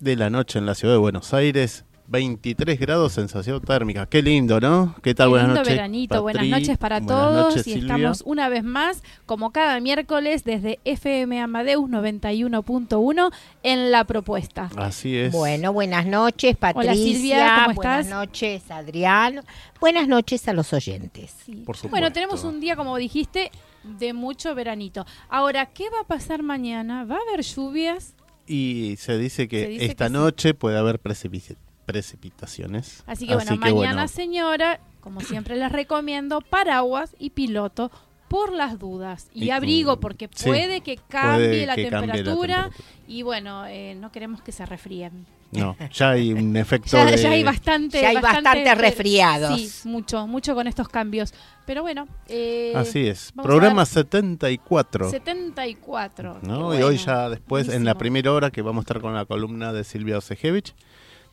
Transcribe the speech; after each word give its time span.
de 0.00 0.16
la 0.16 0.30
noche 0.30 0.58
en 0.58 0.64
la 0.64 0.74
ciudad 0.74 0.94
de 0.94 0.98
Buenos 0.98 1.34
Aires. 1.34 1.84
23 2.12 2.78
grados 2.78 3.12
sensación 3.14 3.60
térmica. 3.62 4.04
Qué 4.06 4.22
lindo, 4.22 4.60
¿no? 4.60 4.94
¿Qué 5.02 5.14
tal? 5.14 5.26
Qué 5.26 5.30
buenas 5.30 5.46
lindo 5.48 5.60
noches. 5.60 5.74
veranito, 5.74 6.22
buenas 6.22 6.40
Patri. 6.42 6.50
noches 6.50 6.78
para 6.78 7.00
Buenas 7.00 7.18
todos 7.18 7.48
noches, 7.48 7.66
y 7.66 7.72
Silvia. 7.72 7.94
estamos 7.96 8.22
una 8.26 8.48
vez 8.50 8.62
más, 8.62 9.02
como 9.26 9.50
cada 9.50 9.80
miércoles, 9.80 10.44
desde 10.44 10.78
FM 10.84 11.40
Amadeus 11.40 11.88
91.1 11.88 13.30
en 13.62 13.90
la 13.90 14.04
propuesta. 14.04 14.70
Así 14.76 15.16
es. 15.16 15.32
Bueno, 15.32 15.72
buenas 15.72 16.06
noches, 16.06 16.56
Patricia. 16.56 16.94
Silvia, 16.94 17.62
¿cómo 17.64 17.74
buenas 17.76 18.00
estás? 18.06 18.14
noches, 18.14 18.70
Adrián. 18.70 19.40
Buenas 19.80 20.06
noches 20.06 20.46
a 20.48 20.52
los 20.52 20.72
oyentes. 20.72 21.34
Sí. 21.44 21.62
Por 21.64 21.76
supuesto. 21.76 21.88
Bueno, 21.90 22.12
tenemos 22.12 22.44
un 22.44 22.60
día, 22.60 22.76
como 22.76 22.96
dijiste, 22.98 23.50
de 23.84 24.12
mucho 24.12 24.54
veranito. 24.54 25.06
Ahora, 25.28 25.66
¿qué 25.66 25.84
va 25.90 26.00
a 26.02 26.06
pasar 26.06 26.42
mañana? 26.42 27.04
¿Va 27.04 27.16
a 27.16 27.20
haber 27.28 27.42
lluvias? 27.42 28.14
Y 28.46 28.96
se 28.98 29.16
dice 29.18 29.48
que 29.48 29.62
Se 29.62 29.68
dice 29.68 29.84
esta 29.86 30.04
que 30.06 30.10
sí. 30.10 30.14
noche 30.14 30.54
puede 30.54 30.76
haber 30.76 31.00
precipi- 31.00 31.56
precipitaciones. 31.92 33.02
Así 33.06 33.26
que 33.26 33.34
bueno, 33.34 33.56
mañana, 33.56 34.08
señora, 34.08 34.80
como 35.00 35.20
siempre 35.20 35.56
les 35.56 35.70
recomiendo, 35.70 36.40
paraguas 36.40 37.14
y 37.18 37.30
piloto 37.30 37.90
por 38.28 38.52
las 38.52 38.78
dudas. 38.78 39.28
Y, 39.34 39.44
Y- 39.44 39.50
abrigo, 39.50 40.00
porque 40.00 40.28
sí, 40.34 40.46
puede 40.46 40.80
que 40.80 40.96
cambie, 40.96 41.48
puede 41.48 41.66
la, 41.66 41.74
que 41.76 41.88
cambie 41.88 42.06
la 42.08 42.14
temperatura. 42.14 42.70
Y 43.06 43.22
bueno, 43.22 43.66
eh, 43.66 43.94
no 43.94 44.10
queremos 44.10 44.40
que 44.42 44.52
se 44.52 44.64
refríen. 44.64 45.26
No, 45.50 45.76
ya 45.92 46.12
hay 46.12 46.32
un 46.32 46.56
efecto 46.56 46.96
Ya, 46.96 47.04
de... 47.04 47.18
ya 47.18 47.30
hay 47.30 47.44
bastante. 47.44 48.00
Ya 48.00 48.08
hay 48.08 48.16
bastante 48.16 48.74
resfriados. 48.74 49.60
Sí, 49.60 49.86
mucho, 49.86 50.26
mucho 50.26 50.54
con 50.54 50.66
estos 50.66 50.88
cambios. 50.88 51.34
Pero 51.66 51.82
bueno. 51.82 52.08
eh, 52.26 52.72
Así 52.74 53.06
es. 53.06 53.32
Programa 53.32 53.82
ver. 53.82 53.86
74. 53.86 55.10
74. 55.10 56.38
qué 56.40 56.46
¿no? 56.46 56.58
Y 56.58 56.62
bueno, 56.78 56.86
hoy 56.86 56.96
ya 56.96 57.28
después, 57.28 57.68
en 57.68 57.84
la 57.84 57.96
primera 57.96 58.32
hora, 58.32 58.50
que 58.50 58.62
vamos 58.62 58.80
a 58.80 58.84
estar 58.84 59.00
con 59.02 59.12
la 59.14 59.26
columna 59.26 59.74
de 59.74 59.84
Silvia 59.84 60.16
Osejevich, 60.16 60.74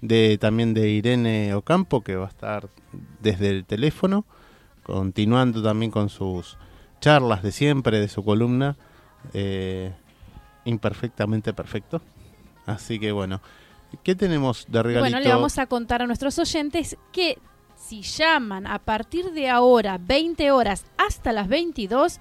de, 0.02 0.38
también 0.38 0.74
de 0.74 0.90
Irene 0.90 1.54
Ocampo, 1.54 2.02
que 2.02 2.16
va 2.16 2.26
a 2.26 2.30
estar 2.30 2.70
desde 3.22 3.50
el 3.50 3.66
teléfono, 3.66 4.26
continuando 4.84 5.62
también 5.62 5.92
con 5.92 6.10
sus 6.10 6.58
charlas 7.00 7.44
de 7.44 7.52
siempre, 7.52 8.00
de 8.00 8.08
su 8.08 8.24
columna, 8.24 8.78
eh, 9.34 9.94
Imperfectamente 10.66 11.54
Perfecto. 11.54 12.02
Así 12.66 13.00
que 13.00 13.12
bueno, 13.12 13.42
¿qué 14.04 14.16
tenemos 14.16 14.66
de 14.68 14.84
regalito? 14.84 15.12
Bueno, 15.12 15.20
le 15.20 15.34
vamos 15.34 15.58
a 15.58 15.66
contar 15.66 16.02
a 16.02 16.08
nuestros 16.08 16.38
oyentes 16.38 16.98
que 17.12 17.40
si 17.76 18.02
llaman 18.02 18.68
a 18.68 18.80
partir 18.80 19.32
de 19.32 19.50
ahora, 19.50 19.98
20 20.00 20.52
horas 20.52 20.86
hasta 20.98 21.32
las 21.32 21.48
22, 21.48 22.20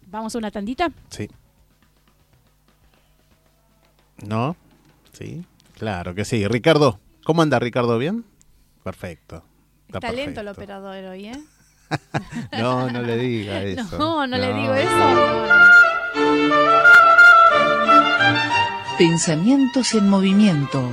Vamos 0.06 0.36
a 0.36 0.38
una 0.38 0.52
tandita. 0.52 0.92
Sí. 1.10 1.28
¿No? 4.24 4.56
Sí. 5.12 5.44
Claro 5.76 6.14
que 6.14 6.24
sí. 6.24 6.46
Ricardo, 6.46 7.00
¿cómo 7.24 7.42
anda 7.42 7.58
Ricardo? 7.58 7.98
¿Bien? 7.98 8.24
Perfecto. 8.84 9.42
Está 9.88 9.98
Talento 10.00 10.40
el 10.40 10.48
operador 10.48 11.04
hoy, 11.04 11.26
¿eh? 11.26 11.38
No, 12.52 12.90
no 12.90 13.02
le 13.02 13.16
diga 13.16 13.62
eso. 13.62 13.98
No, 13.98 14.26
no, 14.26 14.36
le 14.36 14.52
digo 14.52 14.74
eso. 14.74 14.90
no. 14.90 15.48
Pensamientos 18.98 19.94
en 19.94 20.08
movimiento. 20.08 20.92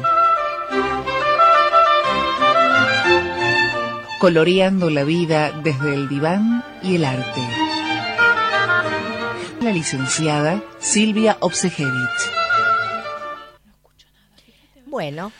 Coloreando 4.19 4.89
la 4.89 5.03
vida 5.03 5.51
desde 5.63 5.93
el 5.93 6.07
diván 6.07 6.63
y 6.83 6.95
el 6.95 7.05
arte. 7.05 7.41
La 9.61 9.71
licenciada 9.71 10.61
Silvia 10.79 11.37
Obsejevich. 11.39 12.31
Bueno, 14.85 15.31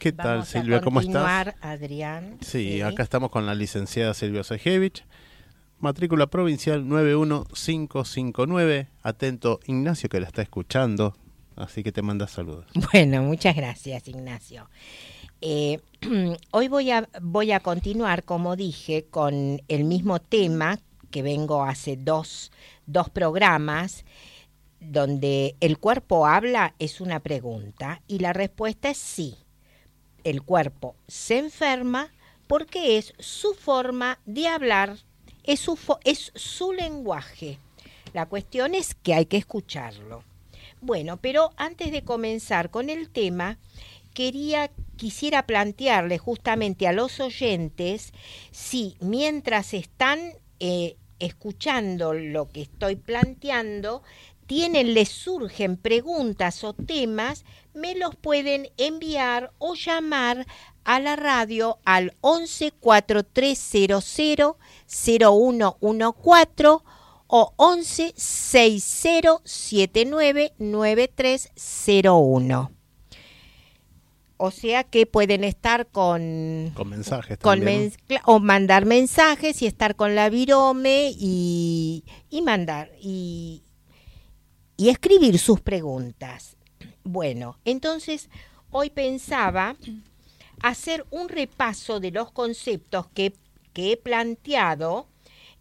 ¿Qué 0.00 0.12
tal, 0.12 0.44
Silvia? 0.46 0.78
a 0.78 0.80
¿Cómo 0.80 1.00
estás? 1.00 1.54
Adrián. 1.60 2.38
Sí, 2.40 2.80
acá 2.80 3.02
estamos 3.02 3.30
con 3.30 3.44
la 3.44 3.54
licenciada 3.54 4.14
Silvia 4.14 4.42
Sejevich. 4.42 5.04
Matrícula 5.78 6.28
provincial 6.28 6.88
91559. 6.88 8.88
Atento 9.02 9.60
Ignacio 9.66 10.08
que 10.08 10.18
la 10.18 10.26
está 10.26 10.40
escuchando. 10.40 11.14
Así 11.54 11.82
que 11.82 11.92
te 11.92 12.00
manda 12.00 12.26
saludos. 12.28 12.64
Bueno, 12.92 13.22
muchas 13.22 13.54
gracias, 13.54 14.08
Ignacio. 14.08 14.70
Eh, 15.42 15.80
hoy 16.50 16.68
voy 16.68 16.92
a, 16.92 17.06
voy 17.20 17.52
a 17.52 17.60
continuar, 17.60 18.24
como 18.24 18.56
dije, 18.56 19.04
con 19.10 19.60
el 19.68 19.84
mismo 19.84 20.18
tema 20.18 20.78
que 21.10 21.22
vengo 21.22 21.62
hace 21.62 21.98
dos, 21.98 22.52
dos 22.86 23.10
programas, 23.10 24.06
donde 24.80 25.56
el 25.60 25.76
cuerpo 25.76 26.26
habla 26.26 26.74
es 26.78 27.02
una 27.02 27.20
pregunta 27.20 28.00
y 28.08 28.20
la 28.20 28.32
respuesta 28.32 28.88
es 28.88 28.96
sí. 28.96 29.36
El 30.24 30.42
cuerpo 30.42 30.94
se 31.08 31.38
enferma 31.38 32.12
porque 32.46 32.98
es 32.98 33.14
su 33.18 33.54
forma 33.54 34.18
de 34.26 34.48
hablar, 34.48 34.96
es 35.44 35.60
su, 35.60 35.78
es 36.04 36.32
su 36.34 36.72
lenguaje. 36.72 37.58
La 38.12 38.26
cuestión 38.26 38.74
es 38.74 38.94
que 38.94 39.14
hay 39.14 39.26
que 39.26 39.36
escucharlo. 39.36 40.24
Bueno, 40.80 41.18
pero 41.18 41.52
antes 41.56 41.92
de 41.92 42.02
comenzar 42.02 42.70
con 42.70 42.90
el 42.90 43.08
tema, 43.10 43.58
quería 44.14 44.70
quisiera 45.00 45.46
plantearle 45.46 46.18
justamente 46.18 46.86
a 46.86 46.92
los 46.92 47.20
oyentes 47.20 48.12
si 48.50 48.96
mientras 49.00 49.72
están 49.72 50.20
eh, 50.58 50.96
escuchando 51.18 52.12
lo 52.12 52.50
que 52.50 52.60
estoy 52.60 52.96
planteando 52.96 54.02
tienen 54.50 54.94
les 54.94 55.08
surgen 55.10 55.76
preguntas 55.76 56.64
o 56.64 56.72
temas 56.72 57.44
me 57.72 57.94
los 57.94 58.16
pueden 58.16 58.68
enviar 58.78 59.52
o 59.58 59.76
llamar 59.76 60.44
a 60.82 60.98
la 60.98 61.14
radio 61.14 61.78
al 61.84 62.16
11 62.20 62.72
4300 62.72 64.56
0114 64.88 66.82
o 67.28 67.54
11 67.58 68.12
6079 68.16 70.52
9301. 70.58 72.72
O 74.36 74.50
sea 74.50 74.82
que 74.82 75.06
pueden 75.06 75.44
estar 75.44 75.86
con 75.86 76.72
Con 76.74 76.88
mensajes 76.88 77.38
con 77.38 77.58
también. 77.60 77.92
cla- 78.08 78.22
o 78.24 78.40
mandar 78.40 78.84
mensajes 78.84 79.62
y 79.62 79.66
estar 79.66 79.94
con 79.94 80.16
la 80.16 80.28
virome 80.28 81.12
y, 81.16 82.02
y 82.30 82.42
mandar 82.42 82.90
y, 83.00 83.62
y 84.80 84.88
escribir 84.88 85.38
sus 85.38 85.60
preguntas. 85.60 86.56
Bueno, 87.04 87.58
entonces 87.66 88.30
hoy 88.70 88.88
pensaba 88.88 89.76
hacer 90.62 91.04
un 91.10 91.28
repaso 91.28 92.00
de 92.00 92.10
los 92.10 92.30
conceptos 92.32 93.06
que, 93.12 93.34
que 93.74 93.92
he 93.92 93.96
planteado 93.98 95.06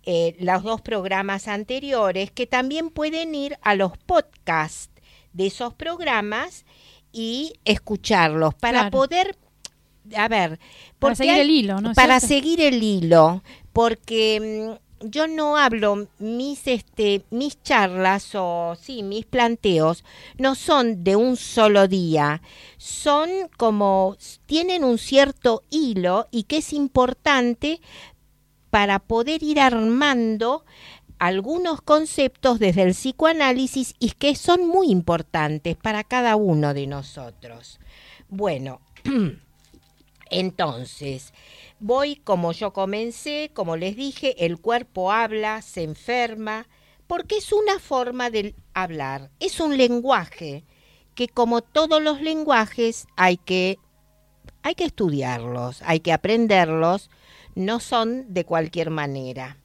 eh, 0.03 0.37
los 0.39 0.63
dos 0.63 0.79
programas 0.79 1.49
anteriores, 1.49 2.31
que 2.31 2.47
también 2.47 2.89
pueden 2.91 3.35
ir 3.35 3.57
a 3.61 3.75
los 3.75 3.97
podcasts 3.97 4.89
de 5.33 5.47
esos 5.47 5.73
programas 5.73 6.63
y 7.11 7.53
escucharlos 7.65 8.55
para 8.55 8.79
Claro. 8.83 8.91
poder, 8.91 9.35
a 10.15 10.29
ver, 10.29 10.59
Para 10.97 11.15
seguir 11.15 11.33
hay- 11.33 11.41
el 11.41 11.49
hilo, 11.49 11.81
¿no 11.81 11.91
es 11.91 11.95
para 11.95 12.21
cierto? 12.21 12.27
seguir 12.35 12.61
el 12.61 12.81
hilo, 12.81 13.43
porque 13.73 14.77
mm, 14.79 14.88
yo 15.01 15.27
no 15.27 15.57
hablo 15.57 16.07
mis 16.19 16.67
este 16.67 17.23
mis 17.29 17.61
charlas 17.63 18.31
o 18.35 18.75
sí, 18.79 19.03
mis 19.03 19.25
planteos 19.25 20.03
no 20.37 20.55
son 20.55 21.03
de 21.03 21.15
un 21.15 21.37
solo 21.37 21.87
día, 21.87 22.41
son 22.77 23.29
como 23.57 24.17
tienen 24.45 24.83
un 24.83 24.97
cierto 24.97 25.63
hilo 25.69 26.27
y 26.31 26.43
que 26.43 26.57
es 26.57 26.73
importante 26.73 27.81
para 28.69 28.99
poder 28.99 29.41
ir 29.43 29.59
armando 29.59 30.65
algunos 31.17 31.81
conceptos 31.81 32.59
desde 32.59 32.83
el 32.83 32.91
psicoanálisis 32.91 33.95
y 33.99 34.11
que 34.11 34.35
son 34.35 34.67
muy 34.67 34.89
importantes 34.89 35.75
para 35.75 36.03
cada 36.03 36.35
uno 36.37 36.73
de 36.73 36.87
nosotros. 36.87 37.79
Bueno, 38.29 38.79
entonces, 40.29 41.33
voy 41.79 42.17
como 42.17 42.51
yo 42.51 42.73
comencé, 42.73 43.51
como 43.53 43.75
les 43.75 43.95
dije, 43.95 44.45
el 44.45 44.59
cuerpo 44.59 45.11
habla, 45.11 45.61
se 45.61 45.83
enferma, 45.83 46.67
porque 47.07 47.37
es 47.37 47.51
una 47.51 47.79
forma 47.79 48.29
de 48.29 48.55
hablar, 48.73 49.31
es 49.39 49.59
un 49.59 49.77
lenguaje 49.77 50.65
que 51.15 51.27
como 51.27 51.61
todos 51.61 52.01
los 52.01 52.21
lenguajes 52.21 53.07
hay 53.17 53.37
que 53.37 53.77
hay 54.61 54.75
que 54.75 54.85
estudiarlos, 54.85 55.81
hay 55.83 56.01
que 56.01 56.11
aprenderlos, 56.11 57.09
no 57.55 57.79
son 57.79 58.33
de 58.33 58.45
cualquier 58.45 58.89
manera. 58.89 59.57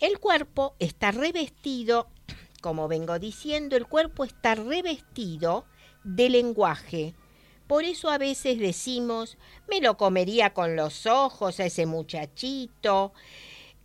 El 0.00 0.18
cuerpo 0.18 0.76
está 0.78 1.10
revestido, 1.10 2.08
como 2.60 2.88
vengo 2.88 3.18
diciendo, 3.18 3.76
el 3.76 3.86
cuerpo 3.86 4.24
está 4.24 4.54
revestido 4.54 5.64
de 6.04 6.30
lenguaje. 6.30 7.14
Por 7.68 7.84
eso 7.84 8.10
a 8.10 8.16
veces 8.18 8.58
decimos, 8.58 9.36
me 9.68 9.80
lo 9.80 9.98
comería 9.98 10.54
con 10.54 10.74
los 10.74 11.06
ojos 11.06 11.60
a 11.60 11.66
ese 11.66 11.84
muchachito, 11.84 13.12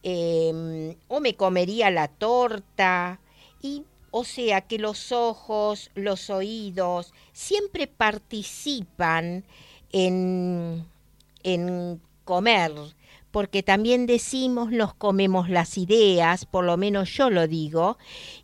eh, 0.01 0.97
o 1.09 1.19
me 1.19 1.35
comería 1.35 1.91
la 1.91 2.07
torta, 2.07 3.19
y 3.61 3.83
o 4.09 4.23
sea 4.23 4.61
que 4.61 4.79
los 4.79 5.11
ojos, 5.11 5.91
los 5.95 6.29
oídos, 6.29 7.13
siempre 7.33 7.87
participan 7.87 9.43
en, 9.91 10.85
en 11.43 12.01
comer, 12.23 12.71
porque 13.31 13.63
también 13.63 14.05
decimos 14.05 14.71
nos 14.71 14.93
comemos 14.93 15.49
las 15.49 15.77
ideas, 15.77 16.45
por 16.45 16.63
lo 16.63 16.77
menos 16.77 17.09
yo 17.11 17.29
lo 17.29 17.47
digo, 17.47 17.97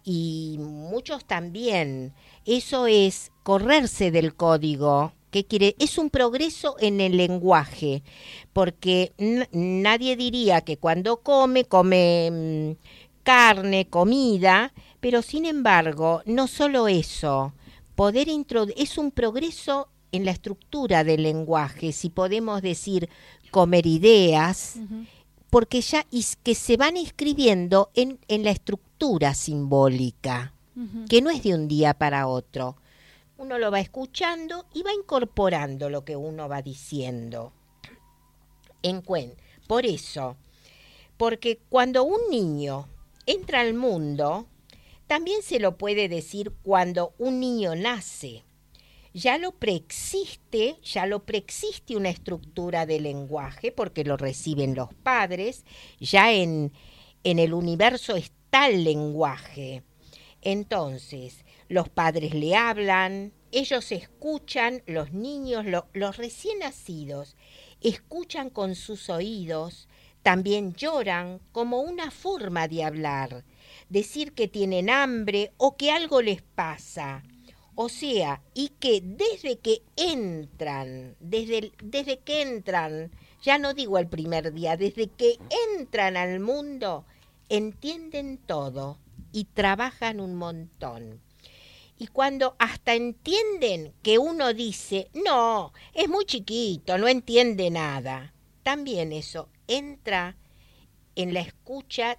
y 0.03 0.58
muchos 0.60 1.24
también. 1.24 2.13
Eso 2.46 2.88
es 2.88 3.31
correrse 3.43 4.12
del 4.12 4.36
código. 4.36 5.13
¿Qué 5.31 5.45
quiere? 5.45 5.75
Es 5.79 5.98
un 5.98 6.09
progreso 6.09 6.75
en 6.79 7.00
el 7.01 7.17
lenguaje, 7.17 8.01
porque 8.53 9.13
nadie 9.51 10.15
diría 10.15 10.62
que 10.62 10.77
cuando 10.77 11.17
come, 11.17 11.65
come 11.65 12.29
mm, 12.31 13.24
carne, 13.24 13.88
comida, 13.88 14.74
pero 15.00 15.21
sin 15.21 15.45
embargo, 15.45 16.21
no 16.25 16.48
solo 16.48 16.88
eso, 16.88 17.53
poder 17.95 18.27
es 18.75 18.98
un 18.98 19.12
progreso 19.12 19.89
en 20.12 20.25
la 20.25 20.31
estructura 20.31 21.03
del 21.03 21.24
lenguaje, 21.24 21.91
si 21.91 22.09
podemos 22.09 22.62
decir 22.63 23.07
comer 23.51 23.86
ideas, 23.86 24.77
porque 25.51 25.81
ya 25.81 26.05
is- 26.12 26.38
que 26.41 26.55
se 26.55 26.77
van 26.77 26.98
escribiendo 26.98 27.89
en, 27.93 28.19
en 28.27 28.43
la 28.43 28.51
estructura 28.51 29.33
simbólica, 29.36 30.53
que 31.07 31.21
no 31.21 31.29
es 31.29 31.43
de 31.43 31.53
un 31.53 31.67
día 31.67 31.93
para 31.93 32.25
otro. 32.27 32.77
Uno 33.39 33.58
lo 33.58 33.72
va 33.72 33.79
escuchando 33.79 34.65
y 34.74 34.84
va 34.84 34.91
incorporando 34.93 35.89
lo 35.89 36.03
que 36.03 36.17
uno 36.17 36.50
va 36.50 36.62
diciendo. 36.62 37.53
En 38.84 39.01
Por 39.65 39.86
eso, 39.86 40.36
porque 41.15 41.62
cuando 41.69 42.03
un 42.03 42.19
niño 42.29 42.89
entra 43.25 43.62
al 43.62 43.75
mundo, 43.75 44.46
también 45.08 45.41
se 45.41 45.62
lo 45.62 45.77
puede 45.77 46.10
decir 46.10 46.51
cuando 46.63 47.13
un 47.17 47.39
niño 47.39 47.75
nace. 47.75 48.43
Ya 49.13 49.38
lo 49.38 49.53
preexiste, 49.53 50.75
ya 50.84 51.05
lo 51.05 51.24
preexiste 51.24 51.96
una 51.96 52.10
estructura 52.10 52.86
de 52.86 53.00
lenguaje 53.00 53.72
porque 53.72 54.03
lo 54.03 54.17
reciben 54.17 54.75
los 54.75 54.93
padres, 54.93 55.63
ya 56.01 56.34
en, 56.34 56.74
en 57.24 57.39
el 57.39 57.53
universo 57.53 58.17
está 58.17 58.67
el 58.67 58.84
lenguaje. 58.84 59.84
Entonces, 60.41 61.46
los 61.69 61.88
padres 61.89 62.33
le 62.33 62.55
hablan, 62.55 63.31
ellos 63.51 63.91
escuchan, 63.91 64.83
los 64.88 65.13
niños, 65.13 65.65
lo- 65.65 65.88
los 65.93 66.17
recién 66.17 66.59
nacidos, 66.59 67.35
escuchan 67.81 68.49
con 68.49 68.75
sus 68.75 69.09
oídos, 69.09 69.88
también 70.23 70.73
lloran 70.73 71.39
como 71.53 71.79
una 71.81 72.11
forma 72.11 72.67
de 72.67 72.83
hablar, 72.83 73.45
decir 73.89 74.33
que 74.33 74.47
tienen 74.47 74.89
hambre 74.89 75.53
o 75.57 75.77
que 75.77 75.91
algo 75.91 76.21
les 76.21 76.41
pasa, 76.41 77.23
O 77.75 77.88
sea, 77.88 78.41
y 78.53 78.69
que 78.81 78.99
desde 79.01 79.57
que 79.59 79.81
entran, 79.95 81.15
desde, 81.21 81.71
desde 81.81 82.19
que 82.19 82.41
entran, 82.41 83.09
ya 83.41 83.57
no 83.57 83.73
digo 83.73 83.97
el 83.97 84.07
primer 84.07 84.51
día, 84.53 84.75
desde 84.75 85.07
que 85.07 85.38
entran 85.77 86.17
al 86.17 86.41
mundo, 86.41 87.05
entienden 87.47 88.38
todo 88.38 88.97
y 89.31 89.45
trabajan 89.45 90.19
un 90.19 90.35
montón. 90.35 91.21
Y 92.00 92.08
cuando 92.08 92.56
hasta 92.60 92.96
entienden 92.96 93.94
que 94.01 94.18
uno 94.18 94.53
dice, 94.53 95.10
no, 95.13 95.74
es 95.94 96.08
muy 96.08 96.24
chiquito, 96.24 96.98
no 96.98 97.10
entiende 97.10 97.70
nada, 97.70 98.34
también 98.63 99.12
eso 99.12 99.50
entra 99.68 100.38
en 101.15 101.34
la 101.34 101.41
escucha 101.41 102.18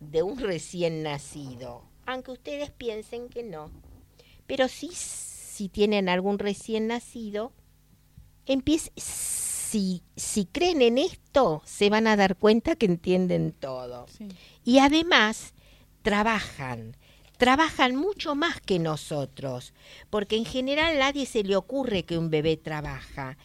de 0.00 0.24
un 0.24 0.38
recién 0.38 1.04
nacido, 1.04 1.84
aunque 2.06 2.32
ustedes 2.32 2.72
piensen 2.72 3.28
que 3.28 3.44
no. 3.44 3.70
Pero 4.48 4.66
sí, 4.66 4.90
si 4.92 5.68
tienen 5.68 6.08
algún 6.08 6.40
recién 6.40 6.88
nacido, 6.88 7.52
si, 8.96 10.02
si 10.16 10.44
creen 10.46 10.82
en 10.82 10.98
esto, 10.98 11.62
se 11.64 11.88
van 11.88 12.08
a 12.08 12.16
dar 12.16 12.36
cuenta 12.36 12.74
que 12.74 12.86
entienden 12.86 13.52
todo. 13.52 14.06
Y 14.64 14.78
además, 14.78 15.54
trabajan, 16.02 16.96
trabajan 17.44 17.94
mucho 17.94 18.34
más 18.34 18.58
que 18.62 18.78
nosotros, 18.78 19.74
porque 20.08 20.34
en 20.34 20.46
general 20.46 20.96
a 20.96 20.98
nadie 20.98 21.26
se 21.26 21.42
le 21.42 21.56
ocurre 21.56 22.04
que 22.04 22.16
un 22.16 22.30
bebé 22.30 22.56
trabaja. 22.56 23.36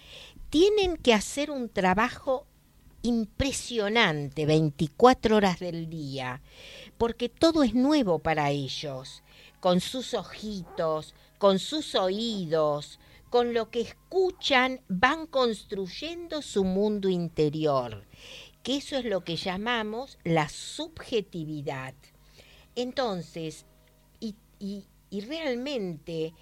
Tienen 0.50 0.96
que 0.96 1.14
hacer 1.14 1.52
un 1.52 1.68
trabajo 1.68 2.48
impresionante 3.02 4.46
24 4.46 5.36
horas 5.36 5.60
del 5.60 5.90
día, 5.90 6.42
porque 6.98 7.28
todo 7.28 7.62
es 7.62 7.76
nuevo 7.76 8.20
para 8.20 8.52
ellos 8.52 9.22
con 9.60 9.82
sus 9.82 10.14
ojitos, 10.14 11.14
con 11.38 11.60
sus 11.60 11.94
oídos, 11.94 13.02
con 13.30 13.54
lo 13.54 13.70
que 13.70 13.82
escuchan, 13.82 14.80
van 14.88 15.28
construyendo 15.28 16.42
su 16.42 16.64
mundo 16.64 17.10
interior, 17.10 18.06
que 18.64 18.78
eso 18.78 18.96
es 18.96 19.04
lo 19.04 19.26
que 19.26 19.36
llamamos 19.36 20.18
la 20.24 20.48
subjetividad. 20.48 21.96
Entonces, 22.78 23.66
y, 24.60 24.86
y 25.10 25.22
realmente 25.22 26.34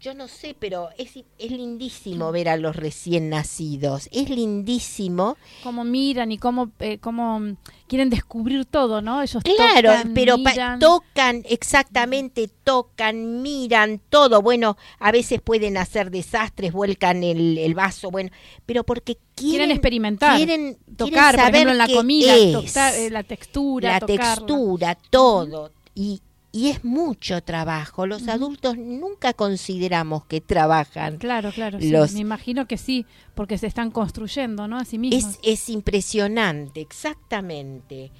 yo 0.00 0.12
no 0.12 0.26
sé, 0.26 0.56
pero 0.58 0.88
es, 0.98 1.12
es 1.38 1.50
lindísimo 1.50 2.32
ver 2.32 2.48
a 2.48 2.56
los 2.56 2.74
recién 2.74 3.28
nacidos. 3.28 4.08
Es 4.10 4.28
lindísimo. 4.28 5.36
Cómo 5.62 5.84
miran 5.84 6.32
y 6.32 6.38
cómo, 6.38 6.72
eh, 6.80 6.98
cómo 6.98 7.40
quieren 7.86 8.10
descubrir 8.10 8.64
todo, 8.64 9.02
¿no? 9.02 9.22
Ellos 9.22 9.42
claro, 9.42 9.92
pero 10.14 10.36
tocan, 10.80 11.42
exactamente, 11.48 12.50
tocan, 12.64 13.42
miran 13.42 14.00
todo. 14.08 14.42
Bueno, 14.42 14.76
a 14.98 15.12
veces 15.12 15.40
pueden 15.40 15.76
hacer 15.76 16.10
desastres, 16.10 16.72
vuelcan 16.72 17.22
el, 17.22 17.74
vaso, 17.74 18.10
bueno, 18.10 18.30
pero 18.66 18.84
porque 18.84 19.18
quieren, 19.34 19.70
experimentar, 19.70 20.36
quieren 20.36 20.76
tocar, 20.96 21.36
saber 21.36 21.68
en 21.68 21.78
la 21.78 21.88
comida, 21.88 22.36
eh, 22.36 23.10
la 23.10 23.22
textura, 23.22 24.00
la 24.00 24.00
textura, 24.00 24.96
todo. 25.10 25.70
Y, 25.94 26.20
y 26.54 26.68
es 26.68 26.84
mucho 26.84 27.42
trabajo. 27.42 28.06
Los 28.06 28.28
adultos 28.28 28.78
nunca 28.78 29.32
consideramos 29.32 30.24
que 30.26 30.40
trabajan. 30.40 31.18
Claro, 31.18 31.50
claro. 31.50 31.80
Me 31.80 32.20
imagino 32.20 32.68
que 32.68 32.78
sí, 32.78 33.06
porque 33.34 33.58
se 33.58 33.66
están 33.66 33.90
construyendo, 33.90 34.68
¿no? 34.68 34.78
A 34.78 34.84
sí 34.84 34.96
mismos. 34.96 35.34
Es, 35.34 35.38
es 35.42 35.68
impresionante, 35.68 36.80
exactamente. 36.80 38.12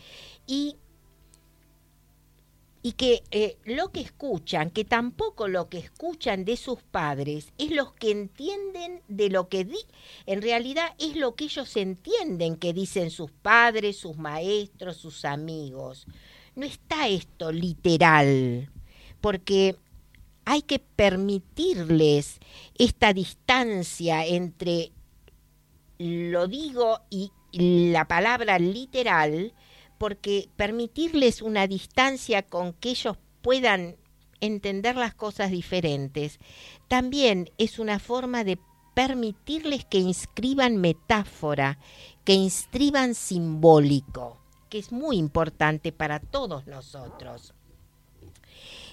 Y, 0.49 0.75
y 2.83 2.93
que 2.95 3.23
eh, 3.31 3.57
lo 3.67 3.93
que 3.93 4.01
escuchan, 4.01 4.71
que 4.71 4.85
tampoco 4.85 5.47
lo 5.47 5.69
que 5.69 5.79
escuchan 5.79 6.45
de 6.45 6.57
sus 6.57 6.83
padres 6.83 7.53
es 7.57 7.71
lo 7.71 7.95
que 7.95 8.11
entienden 8.11 9.01
de 9.07 9.31
lo 9.31 9.49
que 9.49 9.65
di, 9.65 9.79
en 10.27 10.43
realidad 10.43 10.93
es 10.99 11.15
lo 11.15 11.37
que 11.37 11.45
ellos 11.45 11.77
entienden 11.77 12.57
que 12.57 12.73
dicen 12.73 13.11
sus 13.11 13.31
padres, 13.31 13.97
sus 13.97 14.17
maestros, 14.17 14.97
sus 14.97 15.25
amigos 15.25 16.09
no 16.57 16.67
está 16.67 17.09
esto 17.09 17.51
literal, 17.51 18.71
porque 19.21 19.77
hay 20.45 20.63
que 20.63 20.79
permitirles 20.79 22.39
esta 22.79 23.13
distancia 23.13 24.25
entre 24.27 24.93
lo 25.99 26.49
digo 26.49 27.01
y 27.11 27.31
la 27.53 28.07
palabra 28.07 28.59
literal, 28.59 29.55
porque 29.99 30.49
permitirles 30.57 31.41
una 31.41 31.67
distancia 31.67 32.43
con 32.43 32.73
que 32.75 32.91
ellos 32.91 33.17
puedan 33.43 33.97
entender 34.41 34.97
las 34.97 35.15
cosas 35.15 35.51
diferentes, 35.51 36.39
también 36.89 37.51
es 37.59 37.79
una 37.79 37.99
forma 37.99 38.45
de 38.45 38.59
permitirles 38.95 39.85
que 39.85 39.99
inscriban 39.99 40.77
metáfora, 40.77 41.79
que 42.25 42.35
inscriban 42.35 43.15
simbólico 43.15 44.44
que 44.69 44.79
es 44.79 44.93
muy 44.93 45.17
importante 45.17 45.93
para 45.93 46.21
todos 46.21 46.67
nosotros. 46.67 47.55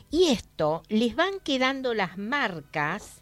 Y 0.09 0.25
esto 0.25 0.83
les 0.89 1.15
van 1.15 1.39
quedando 1.43 1.93
las 1.93 2.17
marcas 2.17 3.21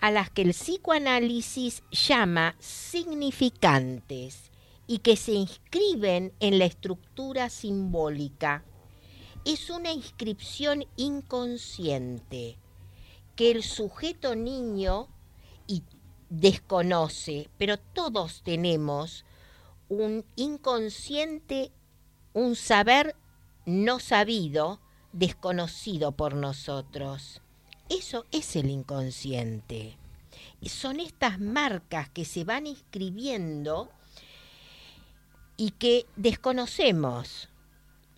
a 0.00 0.10
las 0.10 0.30
que 0.30 0.42
el 0.42 0.50
psicoanálisis 0.50 1.82
llama 1.90 2.56
significantes 2.58 4.50
y 4.86 4.98
que 4.98 5.16
se 5.16 5.32
inscriben 5.32 6.32
en 6.40 6.58
la 6.58 6.64
estructura 6.64 7.50
simbólica. 7.50 8.64
Es 9.44 9.70
una 9.70 9.92
inscripción 9.92 10.84
inconsciente 10.96 12.58
que 13.34 13.50
el 13.50 13.62
sujeto 13.62 14.34
niño 14.34 15.08
desconoce, 16.32 17.50
pero 17.58 17.78
todos 17.78 18.42
tenemos 18.42 19.26
un 19.88 20.24
inconsciente 20.36 21.72
un 22.34 22.56
saber 22.56 23.14
no 23.66 24.00
sabido, 24.00 24.80
desconocido 25.12 26.12
por 26.12 26.34
nosotros. 26.34 27.42
Eso 27.88 28.24
es 28.32 28.56
el 28.56 28.70
inconsciente. 28.70 29.98
Son 30.64 31.00
estas 31.00 31.40
marcas 31.40 32.08
que 32.08 32.24
se 32.24 32.44
van 32.44 32.66
inscribiendo 32.66 33.90
y 35.56 35.72
que 35.72 36.06
desconocemos 36.16 37.48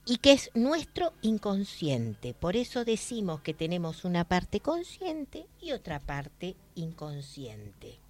y 0.06 0.18
que 0.18 0.32
es 0.32 0.50
nuestro 0.54 1.14
inconsciente. 1.22 2.34
Por 2.34 2.56
eso 2.56 2.84
decimos 2.84 3.40
que 3.40 3.54
tenemos 3.54 4.04
una 4.04 4.24
parte 4.24 4.60
consciente 4.60 5.46
y 5.60 5.72
otra 5.72 5.98
parte 5.98 6.56
inconsciente. 6.74 8.03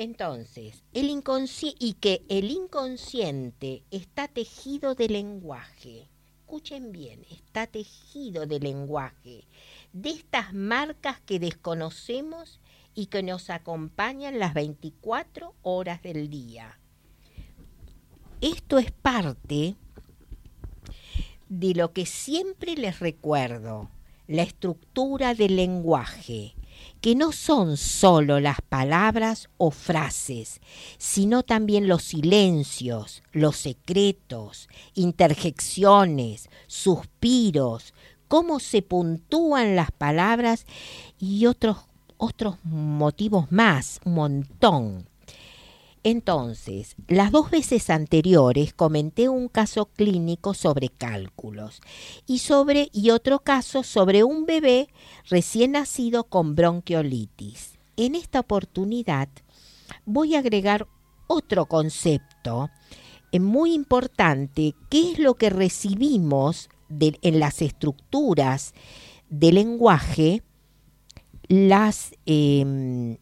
Entonces, 0.00 0.82
el 0.94 1.10
y 1.78 1.92
que 1.92 2.22
el 2.30 2.50
inconsciente 2.50 3.84
está 3.90 4.28
tejido 4.28 4.94
de 4.94 5.10
lenguaje. 5.10 6.08
Escuchen 6.38 6.90
bien, 6.90 7.26
está 7.30 7.66
tejido 7.66 8.46
de 8.46 8.60
lenguaje, 8.60 9.44
de 9.92 10.08
estas 10.08 10.54
marcas 10.54 11.20
que 11.20 11.38
desconocemos 11.38 12.60
y 12.94 13.08
que 13.08 13.22
nos 13.22 13.50
acompañan 13.50 14.38
las 14.38 14.54
24 14.54 15.54
horas 15.60 16.00
del 16.00 16.30
día. 16.30 16.78
Esto 18.40 18.78
es 18.78 18.92
parte 18.92 19.76
de 21.50 21.74
lo 21.74 21.92
que 21.92 22.06
siempre 22.06 22.74
les 22.74 23.00
recuerdo, 23.00 23.90
la 24.26 24.44
estructura 24.44 25.34
del 25.34 25.56
lenguaje 25.56 26.54
que 27.00 27.14
no 27.14 27.32
son 27.32 27.76
solo 27.76 28.40
las 28.40 28.60
palabras 28.60 29.48
o 29.56 29.70
frases, 29.70 30.60
sino 30.98 31.42
también 31.42 31.88
los 31.88 32.02
silencios, 32.02 33.22
los 33.32 33.56
secretos, 33.56 34.68
interjecciones, 34.94 36.48
suspiros, 36.66 37.94
cómo 38.28 38.60
se 38.60 38.82
puntúan 38.82 39.76
las 39.76 39.90
palabras 39.90 40.66
y 41.18 41.46
otros, 41.46 41.78
otros 42.16 42.56
motivos 42.64 43.50
más, 43.50 44.00
un 44.04 44.14
montón. 44.14 45.09
Entonces, 46.02 46.96
las 47.08 47.30
dos 47.30 47.50
veces 47.50 47.90
anteriores 47.90 48.72
comenté 48.72 49.28
un 49.28 49.48
caso 49.48 49.86
clínico 49.86 50.54
sobre 50.54 50.88
cálculos 50.88 51.80
y 52.26 52.38
sobre 52.38 52.88
y 52.92 53.10
otro 53.10 53.40
caso 53.40 53.82
sobre 53.82 54.24
un 54.24 54.46
bebé 54.46 54.88
recién 55.28 55.72
nacido 55.72 56.24
con 56.24 56.54
bronquiolitis. 56.54 57.78
En 57.96 58.14
esta 58.14 58.40
oportunidad 58.40 59.28
voy 60.06 60.36
a 60.36 60.38
agregar 60.38 60.86
otro 61.26 61.66
concepto 61.66 62.70
eh, 63.30 63.38
muy 63.38 63.74
importante, 63.74 64.74
que 64.88 65.12
es 65.12 65.18
lo 65.18 65.34
que 65.34 65.50
recibimos 65.50 66.70
en 66.98 67.38
las 67.38 67.62
estructuras 67.62 68.74
de 69.28 69.52
lenguaje, 69.52 70.42
las 71.46 72.12
em, 72.26 73.18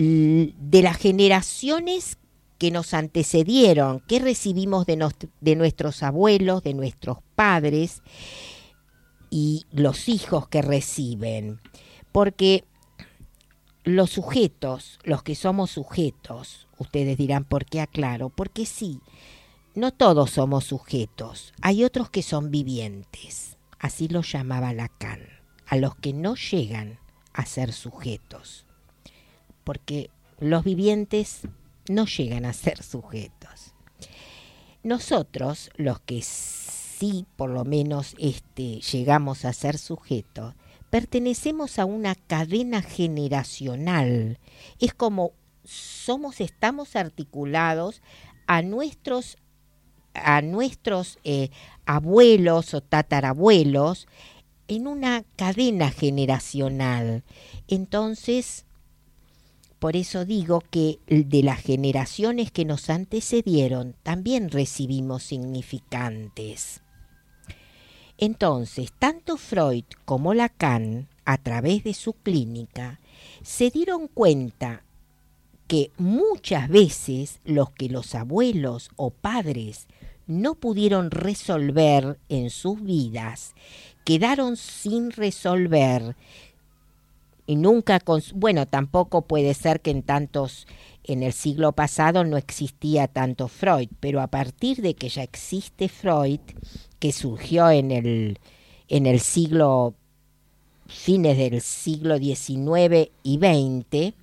de 0.00 0.82
las 0.82 0.96
generaciones 0.96 2.16
que 2.58 2.70
nos 2.70 2.94
antecedieron, 2.94 4.00
qué 4.06 4.18
recibimos 4.18 4.86
de, 4.86 5.08
de 5.40 5.56
nuestros 5.56 6.02
abuelos, 6.02 6.62
de 6.62 6.74
nuestros 6.74 7.18
padres 7.34 8.02
y 9.30 9.66
los 9.72 10.08
hijos 10.08 10.48
que 10.48 10.62
reciben. 10.62 11.60
Porque 12.12 12.64
los 13.84 14.10
sujetos, 14.10 14.98
los 15.04 15.22
que 15.22 15.34
somos 15.34 15.70
sujetos, 15.70 16.66
ustedes 16.78 17.16
dirán, 17.18 17.44
¿por 17.44 17.64
qué 17.66 17.80
aclaro? 17.80 18.30
Porque 18.30 18.66
sí, 18.66 19.00
no 19.74 19.92
todos 19.92 20.30
somos 20.30 20.64
sujetos, 20.64 21.52
hay 21.60 21.84
otros 21.84 22.10
que 22.10 22.22
son 22.22 22.50
vivientes, 22.50 23.58
así 23.78 24.08
lo 24.08 24.22
llamaba 24.22 24.72
Lacan, 24.72 25.20
a 25.66 25.76
los 25.76 25.94
que 25.94 26.12
no 26.12 26.34
llegan 26.36 26.98
a 27.32 27.46
ser 27.46 27.72
sujetos, 27.72 28.66
porque 29.64 30.10
los 30.38 30.64
vivientes 30.64 31.42
no 31.88 32.06
llegan 32.06 32.44
a 32.44 32.52
ser 32.52 32.82
sujetos. 32.82 33.74
Nosotros, 34.82 35.70
los 35.76 36.00
que 36.00 36.22
sí 36.22 37.26
por 37.36 37.50
lo 37.50 37.64
menos 37.64 38.14
este, 38.18 38.80
llegamos 38.80 39.44
a 39.44 39.52
ser 39.52 39.78
sujetos, 39.78 40.54
pertenecemos 40.90 41.78
a 41.78 41.84
una 41.84 42.14
cadena 42.14 42.82
generacional. 42.82 44.38
Es 44.78 44.94
como 44.94 45.32
somos, 45.64 46.40
estamos 46.40 46.96
articulados 46.96 48.02
a 48.46 48.62
nuestros 48.62 49.36
a 50.12 50.42
nuestros 50.42 51.18
eh, 51.22 51.50
abuelos 51.86 52.74
o 52.74 52.80
tatarabuelos 52.80 54.08
en 54.66 54.88
una 54.88 55.24
cadena 55.36 55.90
generacional. 55.90 57.24
Entonces, 57.68 58.66
por 59.80 59.96
eso 59.96 60.26
digo 60.26 60.62
que 60.70 60.98
de 61.08 61.42
las 61.42 61.60
generaciones 61.60 62.52
que 62.52 62.66
nos 62.66 62.90
antecedieron 62.90 63.96
también 64.02 64.50
recibimos 64.50 65.22
significantes. 65.22 66.82
Entonces, 68.18 68.92
tanto 68.98 69.38
Freud 69.38 69.84
como 70.04 70.34
Lacan, 70.34 71.08
a 71.24 71.38
través 71.38 71.82
de 71.84 71.94
su 71.94 72.12
clínica, 72.12 73.00
se 73.42 73.70
dieron 73.70 74.08
cuenta 74.08 74.84
que 75.66 75.90
muchas 75.96 76.68
veces 76.68 77.40
los 77.44 77.70
que 77.70 77.88
los 77.88 78.14
abuelos 78.14 78.90
o 78.96 79.10
padres 79.10 79.86
no 80.26 80.56
pudieron 80.56 81.10
resolver 81.10 82.18
en 82.28 82.50
sus 82.50 82.82
vidas, 82.82 83.54
quedaron 84.04 84.56
sin 84.56 85.10
resolver 85.10 86.16
y 87.50 87.56
nunca, 87.56 88.00
bueno, 88.34 88.66
tampoco 88.66 89.22
puede 89.22 89.54
ser 89.54 89.80
que 89.80 89.90
en 89.90 90.04
tantos, 90.04 90.68
en 91.02 91.24
el 91.24 91.32
siglo 91.32 91.72
pasado 91.72 92.22
no 92.22 92.36
existía 92.36 93.08
tanto 93.08 93.48
Freud, 93.48 93.88
pero 93.98 94.20
a 94.20 94.28
partir 94.28 94.80
de 94.82 94.94
que 94.94 95.08
ya 95.08 95.24
existe 95.24 95.88
Freud, 95.88 96.38
que 97.00 97.10
surgió 97.10 97.68
en 97.68 97.90
el, 97.90 98.38
en 98.86 99.06
el 99.06 99.18
siglo, 99.18 99.96
fines 100.86 101.36
del 101.38 101.60
siglo 101.60 102.18
XIX 102.18 103.10
y 103.24 103.38
XX, 103.38 104.14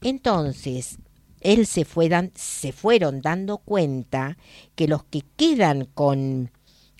entonces 0.00 0.96
él 1.42 1.66
se, 1.66 1.84
fue 1.84 2.08
se 2.34 2.72
fueron 2.72 3.20
dando 3.20 3.58
cuenta 3.58 4.38
que 4.74 4.88
los 4.88 5.04
que 5.04 5.20
quedan 5.36 5.84
con, 5.84 6.50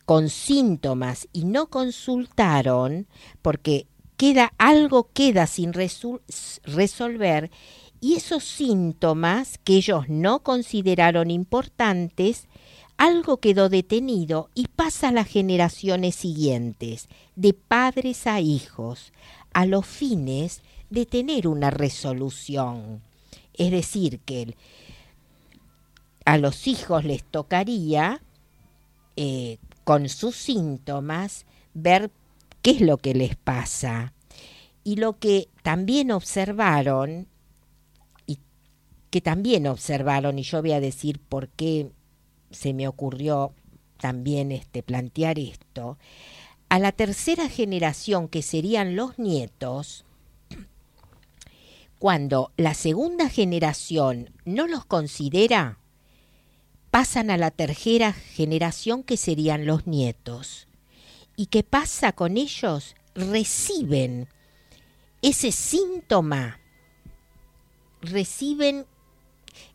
con 0.04 0.28
síntomas 0.28 1.26
y 1.32 1.46
no 1.46 1.70
consultaron, 1.70 3.06
porque 3.40 3.86
queda 4.16 4.52
algo 4.58 5.10
queda 5.12 5.46
sin 5.46 5.72
resolver 5.72 7.50
y 8.00 8.14
esos 8.16 8.44
síntomas 8.44 9.58
que 9.64 9.76
ellos 9.76 10.08
no 10.08 10.42
consideraron 10.42 11.30
importantes, 11.30 12.48
algo 12.98 13.38
quedó 13.38 13.68
detenido 13.68 14.50
y 14.54 14.68
pasa 14.68 15.08
a 15.08 15.12
las 15.12 15.26
generaciones 15.26 16.14
siguientes, 16.14 17.08
de 17.34 17.54
padres 17.54 18.26
a 18.26 18.40
hijos, 18.40 19.12
a 19.52 19.64
los 19.64 19.86
fines 19.86 20.60
de 20.90 21.06
tener 21.06 21.48
una 21.48 21.70
resolución. 21.70 23.00
Es 23.54 23.70
decir, 23.70 24.20
que 24.20 24.54
a 26.24 26.38
los 26.38 26.66
hijos 26.66 27.04
les 27.04 27.24
tocaría, 27.24 28.20
eh, 29.16 29.58
con 29.84 30.08
sus 30.08 30.36
síntomas, 30.36 31.46
ver 31.72 32.10
qué 32.64 32.70
es 32.70 32.80
lo 32.80 32.96
que 32.96 33.12
les 33.12 33.36
pasa. 33.36 34.14
Y 34.84 34.96
lo 34.96 35.18
que 35.18 35.48
también 35.62 36.10
observaron, 36.10 37.28
y 38.26 38.38
que 39.10 39.20
también 39.20 39.66
observaron, 39.66 40.38
y 40.38 40.42
yo 40.44 40.62
voy 40.62 40.72
a 40.72 40.80
decir 40.80 41.20
por 41.20 41.48
qué 41.50 41.90
se 42.50 42.72
me 42.72 42.88
ocurrió 42.88 43.52
también 43.98 44.50
este, 44.50 44.82
plantear 44.82 45.38
esto, 45.38 45.98
a 46.70 46.78
la 46.78 46.92
tercera 46.92 47.50
generación, 47.50 48.28
que 48.28 48.40
serían 48.40 48.96
los 48.96 49.18
nietos, 49.18 50.06
cuando 51.98 52.50
la 52.56 52.72
segunda 52.72 53.28
generación 53.28 54.30
no 54.46 54.68
los 54.68 54.86
considera, 54.86 55.80
pasan 56.90 57.30
a 57.30 57.36
la 57.36 57.50
tercera 57.50 58.14
generación 58.14 59.02
que 59.02 59.18
serían 59.18 59.66
los 59.66 59.86
nietos. 59.86 60.66
¿Y 61.36 61.46
qué 61.46 61.62
pasa 61.62 62.12
con 62.12 62.36
ellos? 62.36 62.94
Reciben 63.14 64.28
ese 65.22 65.52
síntoma. 65.52 66.60
Reciben, 68.02 68.86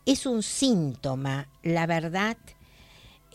es 0.05 0.25
un 0.25 0.43
síntoma, 0.43 1.49
la 1.63 1.87
verdad, 1.87 2.37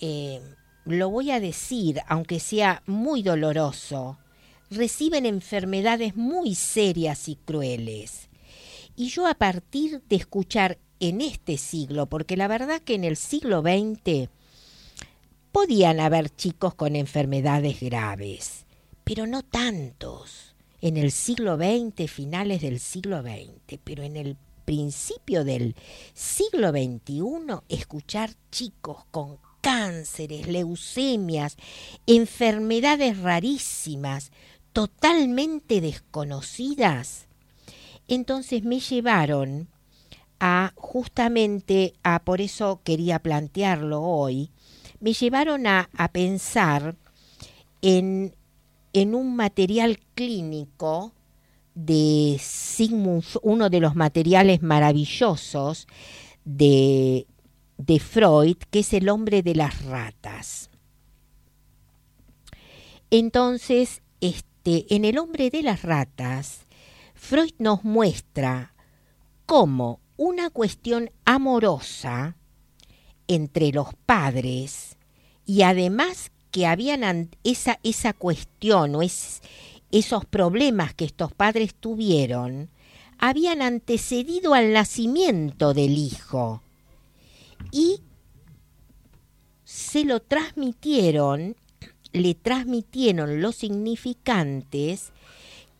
eh, 0.01 0.41
lo 0.85 1.11
voy 1.11 1.33
a 1.33 1.41
decir, 1.41 2.01
aunque 2.07 2.39
sea 2.39 2.83
muy 2.87 3.23
doloroso, 3.23 4.19
reciben 4.71 5.27
enfermedades 5.27 6.15
muy 6.15 6.55
serias 6.55 7.29
y 7.29 7.37
crueles. 7.37 8.29
Y 8.95 9.09
yo 9.09 9.27
a 9.27 9.35
partir 9.35 10.03
de 10.09 10.17
escuchar 10.17 10.79
en 11.01 11.21
este 11.21 11.59
siglo, 11.59 12.07
porque 12.07 12.37
la 12.37 12.47
verdad 12.47 12.81
que 12.81 12.95
en 12.95 13.03
el 13.03 13.17
siglo 13.17 13.63
XX 13.63 14.29
podían 15.55 16.01
haber 16.01 16.35
chicos 16.35 16.75
con 16.75 16.97
enfermedades 16.97 17.79
graves, 17.79 18.67
pero 19.05 19.29
no 19.29 19.45
tantos. 19.45 20.57
En 20.81 20.97
el 20.97 21.13
siglo 21.13 21.57
XX, 21.57 22.11
finales 22.11 22.61
del 22.61 22.81
siglo 22.81 23.23
XX, 23.23 23.79
pero 23.85 24.03
en 24.03 24.17
el 24.17 24.37
principio 24.65 25.45
del 25.45 25.77
siglo 26.13 26.71
XXI, 26.71 27.61
escuchar 27.69 28.31
chicos 28.51 29.05
con 29.13 29.39
cánceres, 29.61 30.49
leucemias, 30.49 31.57
enfermedades 32.09 33.19
rarísimas, 33.19 34.33
totalmente 34.73 35.81
desconocidas, 35.81 37.29
entonces 38.09 38.65
me 38.65 38.81
llevaron 38.81 39.69
a 40.41 40.73
justamente 40.75 41.95
a, 42.03 42.25
por 42.25 42.41
eso 42.41 42.81
quería 42.83 43.21
plantearlo 43.21 44.03
hoy, 44.03 44.51
me 45.05 45.13
llevaron 45.13 45.67
a, 45.67 45.91
a 45.99 46.09
pensar 46.09 46.97
en, 47.83 48.35
en, 48.95 49.15
un 49.15 49.37
material 49.37 49.99
clínico 50.15 51.13
de 51.75 52.39
Sigmund, 52.41 53.23
uno 53.43 53.69
de 53.69 53.81
los 53.81 53.97
materiales 53.97 54.63
maravillosos 54.63 55.87
de, 56.47 57.27
de 57.77 58.01
Freud, 58.01 58.57
que 58.71 58.79
es 58.79 58.95
el 58.95 59.11
hombre 59.11 59.43
de 59.43 59.55
las 59.55 59.85
ratas. 59.85 60.71
Entonces, 63.11 64.01
este, 64.23 64.87
en 64.95 65.05
el 65.05 65.19
hombre 65.19 65.51
de 65.51 65.63
las 65.63 65.83
ratas, 65.83 66.61
Freud 67.13 67.53
nos 67.59 67.85
muestra 67.85 68.73
cómo 69.45 70.01
una 70.17 70.49
cuestión 70.49 71.11
amorosa 71.27 72.39
entre 73.27 73.71
los 73.71 73.95
padres 74.07 74.94
y 75.47 75.63
además 75.63 76.31
que 76.51 76.67
habían 76.67 77.31
esa, 77.43 77.81
esa 77.83 78.13
cuestión 78.13 78.95
o 78.95 79.03
esos 79.03 80.25
problemas 80.31 80.95
que 80.95 81.05
estos 81.05 81.33
padres 81.33 81.75
tuvieron, 81.75 82.71
habían 83.19 83.63
antecedido 83.63 84.55
al 84.55 84.73
nacimiento 84.73 85.75
del 85.75 85.99
hijo. 85.99 86.63
Y 87.73 88.01
se 89.65 90.05
lo 90.05 90.21
transmitieron, 90.21 91.57
le 92.13 92.35
transmitieron 92.35 93.41
los 93.41 93.57
significantes 93.57 95.13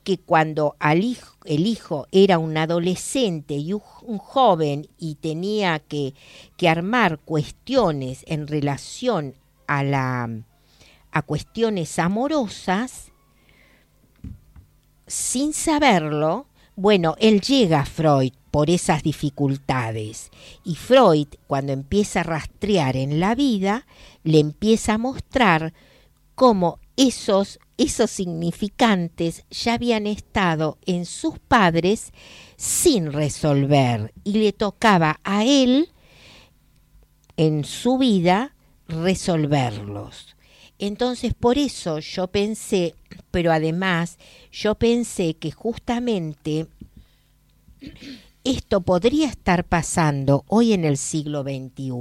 que 0.03 0.19
cuando 0.19 0.77
el 0.81 1.67
hijo 1.67 2.07
era 2.13 2.39
un 2.39 2.57
adolescente 2.57 3.55
y 3.55 3.73
un, 3.73 3.81
joven 4.19 4.89
y 4.99 5.15
tenía 5.15 5.79
que, 5.79 6.15
que, 6.57 6.69
armar 6.69 7.19
cuestiones 7.21 8.25
en 8.27 8.47
relación 8.47 9.35
a, 9.67 9.83
la, 9.83 10.29
a 11.13 11.23
cuestiones 11.23 11.99
amorosas, 11.99 13.13
sin 15.07 15.53
saberlo, 15.53 16.47
bueno, 16.77 17.15
él 17.19 17.41
llega 17.41 17.81
a 17.81 17.87
Freud 17.87 18.33
por 18.51 18.71
esas 18.71 19.03
dificultades. 19.03 20.31
Y 20.65 20.77
Freud, 20.77 21.29
cuando 21.47 21.73
empieza 21.73 22.21
a 22.21 22.25
rastrear 22.25 22.97
en 22.97 23.21
la 23.21 23.35
vida, 23.35 23.87
le 24.23 24.41
empieza 24.41 24.95
a 24.95 24.99
mostrar 24.99 25.73
cómo 26.35 26.79
esos, 26.97 27.59
esos 27.77 28.11
significantes 28.11 29.45
ya 29.51 29.75
habían 29.75 30.07
estado 30.07 30.79
en 30.87 31.07
sus 31.07 31.39
padres 31.39 32.13
sin 32.57 33.13
resolver 33.13 34.13
y 34.25 34.33
le 34.33 34.53
tocaba 34.53 35.21
a 35.25 35.45
él 35.45 35.91
en 37.37 37.65
su 37.65 37.99
vida 37.99 38.54
resolverlos. 38.89 40.35
Entonces 40.79 41.35
por 41.35 41.59
eso 41.59 42.01
yo 42.01 42.27
pensé, 42.27 42.95
pero 43.31 43.53
además 43.53 44.19
yo 44.51 44.75
pensé 44.75 45.35
que 45.35 45.51
justamente 45.51 46.67
esto 48.45 48.83
podría 48.83 49.29
estar 49.29 49.65
pasando 49.65 50.45
hoy 50.49 50.73
en 50.73 50.85
el 50.85 50.99
siglo 50.99 51.43
XXI. 51.43 51.93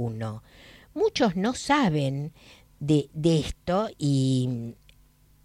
Muchos 0.94 1.36
no 1.36 1.54
saben 1.54 2.32
de, 2.80 3.08
esto 3.24 3.88
y 3.98 4.74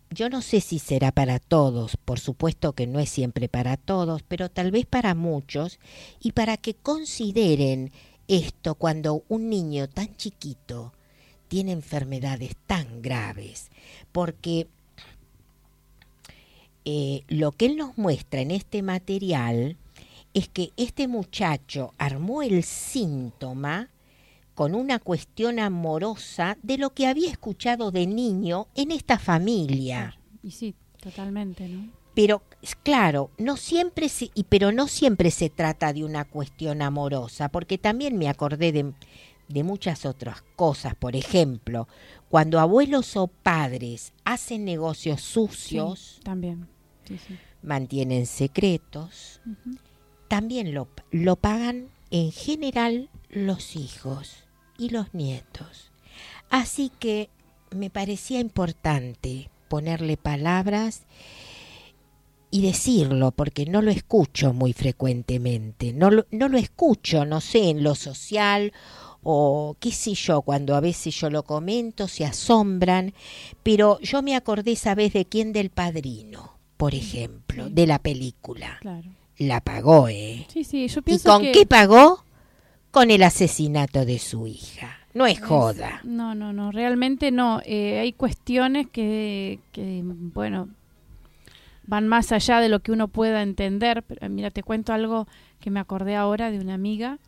yo 0.09 0.29
no 0.29 0.41
sé 0.41 0.59
si 0.59 0.77
será 0.77 1.11
para 1.11 1.39
todos, 1.39 1.95
por 1.97 2.19
supuesto 2.19 2.73
que 2.73 2.87
no 2.87 2.99
es 2.99 3.09
siempre 3.09 3.47
para 3.47 3.77
todos, 3.77 4.23
pero 4.23 4.49
tal 4.49 4.71
vez 4.71 4.85
para 4.85 5.15
muchos, 5.15 5.79
y 6.19 6.33
para 6.33 6.57
que 6.57 6.73
consideren 6.73 7.91
esto 8.27 8.75
cuando 8.75 9.23
un 9.29 9.49
niño 9.49 9.87
tan 9.87 10.15
chiquito 10.15 10.93
tiene 11.49 11.73
enfermedades 11.73 12.55
tan 12.65 13.01
graves, 13.01 13.69
porque 14.13 14.67
eh, 16.85 17.23
lo 17.27 17.51
que 17.51 17.65
él 17.65 17.75
nos 17.75 17.97
muestra 17.97 18.39
en 18.39 18.51
este 18.51 18.81
material 18.81 19.75
es 20.33 20.47
que 20.47 20.71
este 20.77 21.07
muchacho 21.07 21.91
armó 21.97 22.41
el 22.41 22.63
síntoma 22.63 23.89
con 24.55 24.75
una 24.75 24.99
cuestión 24.99 25.59
amorosa 25.59 26.57
de 26.63 26.77
lo 26.77 26.91
que 26.91 27.07
había 27.07 27.29
escuchado 27.29 27.91
de 27.91 28.07
niño 28.07 28.67
en 28.75 28.91
esta 28.91 29.17
familia. 29.17 30.17
Y 30.43 30.51
sí, 30.51 30.75
totalmente, 31.01 31.67
¿no? 31.67 31.89
Pero 32.13 32.41
claro, 32.83 33.29
no 33.37 33.55
siempre 33.55 34.09
se, 34.09 34.31
y 34.33 34.43
pero 34.43 34.71
no 34.71 34.87
siempre 34.87 35.31
se 35.31 35.49
trata 35.49 35.93
de 35.93 36.03
una 36.03 36.25
cuestión 36.25 36.81
amorosa, 36.81 37.49
porque 37.49 37.77
también 37.77 38.17
me 38.17 38.27
acordé 38.27 38.73
de, 38.73 38.93
de 39.49 39.63
muchas 39.63 40.05
otras 40.05 40.43
cosas. 40.55 40.95
Por 40.95 41.15
ejemplo, 41.15 41.87
cuando 42.29 42.59
abuelos 42.59 43.17
o 43.17 43.27
padres 43.27 44.13
hacen 44.23 44.63
negocios 44.63 45.21
sucios, 45.21 46.13
Sí, 46.17 46.21
también. 46.23 46.67
Sí, 47.05 47.17
sí. 47.27 47.37
mantienen 47.61 48.25
secretos, 48.27 49.41
también 50.27 50.73
lo, 50.73 50.87
lo 51.11 51.35
pagan 51.35 51.89
en 52.11 52.31
general 52.31 53.09
los 53.29 53.75
hijos 53.75 54.43
y 54.77 54.89
los 54.89 55.13
nietos. 55.13 55.91
Así 56.49 56.91
que 56.99 57.29
me 57.71 57.89
parecía 57.89 58.39
importante 58.39 59.49
ponerle 59.67 60.17
palabras 60.17 61.03
y 62.51 62.63
decirlo, 62.63 63.31
porque 63.31 63.65
no 63.67 63.81
lo 63.83 63.91
escucho 63.91 64.53
muy 64.53 64.73
frecuentemente. 64.73 65.93
No 65.93 66.09
lo, 66.09 66.25
no 66.31 66.49
lo 66.49 66.57
escucho, 66.57 67.25
no 67.25 67.41
sé, 67.41 67.69
en 67.69 67.83
lo 67.83 67.93
social 67.93 68.73
o 69.23 69.75
qué 69.79 69.91
sé 69.91 70.13
yo, 70.13 70.41
cuando 70.41 70.75
a 70.75 70.79
veces 70.79 71.13
yo 71.15 71.29
lo 71.29 71.43
comento, 71.43 72.07
se 72.07 72.25
asombran, 72.25 73.13
pero 73.63 73.99
yo 74.01 74.21
me 74.21 74.35
acordé 74.35 74.71
esa 74.73 74.95
vez 74.95 75.13
de 75.13 75.25
quién 75.25 75.51
del 75.53 75.69
padrino, 75.69 76.53
por 76.77 76.95
ejemplo, 76.95 77.67
Sí. 77.67 77.73
de 77.73 77.87
la 77.87 77.99
película. 77.99 78.77
Claro. 78.81 79.09
La 79.37 79.61
pagó, 79.61 80.07
¿eh? 80.09 80.45
Sí, 80.51 80.63
sí, 80.63 80.87
yo 80.87 80.99
¿Y 80.99 81.03
pienso 81.03 81.29
con 81.29 81.41
que... 81.41 81.51
qué 81.51 81.65
pagó? 81.65 82.23
Con 82.91 83.11
el 83.11 83.23
asesinato 83.23 84.05
de 84.05 84.19
su 84.19 84.47
hija. 84.47 84.97
No 85.13 85.25
es 85.25 85.37
Es- 85.39 85.45
joda. 85.45 86.01
No, 86.03 86.35
no, 86.35 86.53
no, 86.53 86.71
realmente 86.71 87.31
no. 87.31 87.61
Eh, 87.65 87.99
hay 87.99 88.13
cuestiones 88.13 88.87
que, 88.89 89.59
que, 89.71 90.01
bueno, 90.03 90.69
van 91.85 92.07
más 92.07 92.31
allá 92.31 92.59
de 92.59 92.69
lo 92.69 92.79
que 92.81 92.91
uno 92.91 93.07
pueda 93.07 93.41
entender. 93.41 94.03
Pero, 94.03 94.25
eh, 94.25 94.29
mira, 94.29 94.51
te 94.51 94.63
cuento 94.63 94.93
algo 94.93 95.27
que 95.59 95.69
me 95.71 95.79
acordé 95.79 96.15
ahora 96.15 96.51
de 96.51 96.59
una 96.59 96.73
amiga 96.73 97.19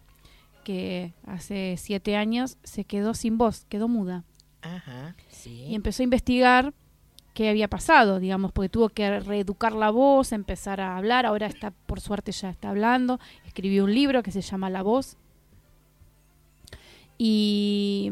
que 0.63 1.13
hace 1.25 1.75
siete 1.77 2.15
años 2.15 2.57
se 2.63 2.83
quedó 2.85 3.13
sin 3.13 3.37
voz, 3.37 3.65
quedó 3.69 3.87
muda. 3.87 4.23
Ajá, 4.61 5.15
Y 5.29 5.33
sí. 5.33 5.75
empezó 5.75 6.03
a 6.03 6.05
investigar 6.05 6.73
qué 7.33 7.49
había 7.49 7.67
pasado, 7.67 8.19
digamos, 8.19 8.51
porque 8.51 8.69
tuvo 8.69 8.89
que 8.89 9.19
reeducar 9.19 9.73
la 9.73 9.89
voz, 9.89 10.31
empezar 10.31 10.81
a 10.81 10.97
hablar. 10.97 11.25
Ahora 11.25 11.47
está, 11.47 11.71
por 11.71 11.99
suerte, 12.01 12.31
ya 12.31 12.49
está 12.49 12.69
hablando. 12.69 13.19
Escribió 13.45 13.85
un 13.85 13.93
libro 13.93 14.21
que 14.23 14.31
se 14.31 14.41
llama 14.41 14.69
La 14.69 14.81
Voz. 14.83 15.17
Y 17.17 18.11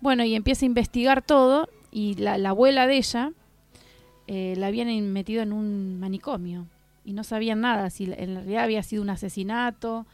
bueno, 0.00 0.24
y 0.24 0.34
empieza 0.34 0.64
a 0.64 0.66
investigar 0.66 1.22
todo. 1.22 1.68
Y 1.90 2.14
la, 2.14 2.38
la 2.38 2.50
abuela 2.50 2.86
de 2.86 2.96
ella 2.96 3.32
eh, 4.26 4.54
la 4.56 4.66
habían 4.68 5.12
metido 5.12 5.42
en 5.42 5.52
un 5.52 5.98
manicomio. 5.98 6.66
Y 7.04 7.12
no 7.12 7.22
sabían 7.24 7.60
nada, 7.60 7.88
si 7.90 8.04
en 8.04 8.34
realidad 8.34 8.64
había 8.64 8.82
sido 8.82 9.02
un 9.02 9.10
asesinato, 9.10 10.06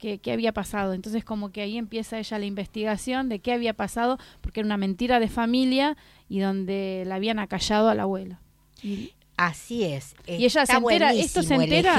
qué, 0.00 0.18
qué 0.18 0.32
había 0.32 0.52
pasado. 0.52 0.92
Entonces 0.94 1.24
como 1.24 1.50
que 1.52 1.60
ahí 1.60 1.76
empieza 1.78 2.18
ella 2.18 2.38
la 2.40 2.46
investigación 2.46 3.28
de 3.28 3.38
qué 3.38 3.52
había 3.52 3.74
pasado, 3.74 4.18
porque 4.40 4.60
era 4.60 4.66
una 4.66 4.76
mentira 4.76 5.20
de 5.20 5.28
familia 5.28 5.96
y 6.28 6.40
donde 6.40 7.04
la 7.06 7.14
habían 7.16 7.38
acallado 7.38 7.88
a 7.88 7.94
la 7.94 8.02
abuela. 8.02 8.40
Y 8.82 9.12
Así 9.36 9.84
es. 9.84 10.14
y 10.26 10.44
ella 10.44 10.66
se 10.66 10.72
entera, 10.96 11.12
esto 11.24 11.42
se 11.42 11.54
entera. 11.54 11.98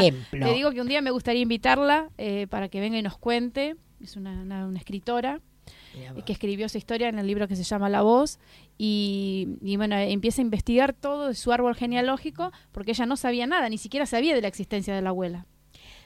Le 0.49 0.53
digo 0.53 0.71
que 0.71 0.81
un 0.81 0.87
día 0.87 1.01
me 1.01 1.09
gustaría 1.11 1.41
invitarla 1.41 2.09
eh, 2.17 2.45
para 2.49 2.67
que 2.69 2.79
venga 2.79 2.97
y 2.97 3.01
nos 3.01 3.17
cuente. 3.17 3.75
Es 3.99 4.15
una, 4.15 4.41
una- 4.41 4.67
una 4.67 4.77
escritora 4.77 5.39
eh, 5.95 6.21
que 6.25 6.33
escribió 6.33 6.65
esa 6.67 6.77
historia 6.77 7.09
en 7.09 7.17
el 7.19 7.25
libro 7.27 7.47
que 7.47 7.55
se 7.55 7.63
llama 7.63 7.89
La 7.89 8.01
Voz 8.03 8.39
y, 8.77 9.57
y 9.61 9.77
bueno, 9.77 9.95
empieza 9.97 10.41
a 10.41 10.45
investigar 10.45 10.93
todo 10.93 11.27
de 11.29 11.35
su 11.35 11.51
árbol 11.51 11.75
genealógico 11.75 12.51
porque 12.71 12.91
ella 12.91 13.05
no 13.05 13.15
sabía 13.17 13.45
nada, 13.47 13.69
ni 13.69 13.77
siquiera 13.77 14.05
sabía 14.05 14.33
de 14.35 14.41
la 14.41 14.47
existencia 14.47 14.93
de 14.95 15.01
la 15.01 15.09
abuela. 15.09 15.45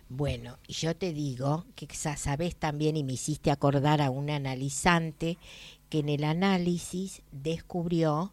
Bueno, 0.09 0.57
y 0.67 0.73
yo 0.73 0.95
te 0.95 1.13
digo 1.13 1.65
que 1.75 1.87
sa- 1.93 2.15
sabes 2.17 2.55
también 2.55 2.95
y 2.95 3.03
me 3.03 3.13
hiciste 3.13 3.49
acordar 3.51 4.01
a 4.01 4.11
un 4.11 4.29
analizante 4.29 5.37
que 5.89 5.99
en 5.99 6.09
el 6.09 6.23
análisis 6.23 7.21
descubrió 7.31 8.31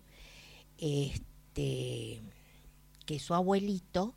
este 0.78 2.20
que 3.06 3.18
su 3.18 3.34
abuelito 3.34 4.14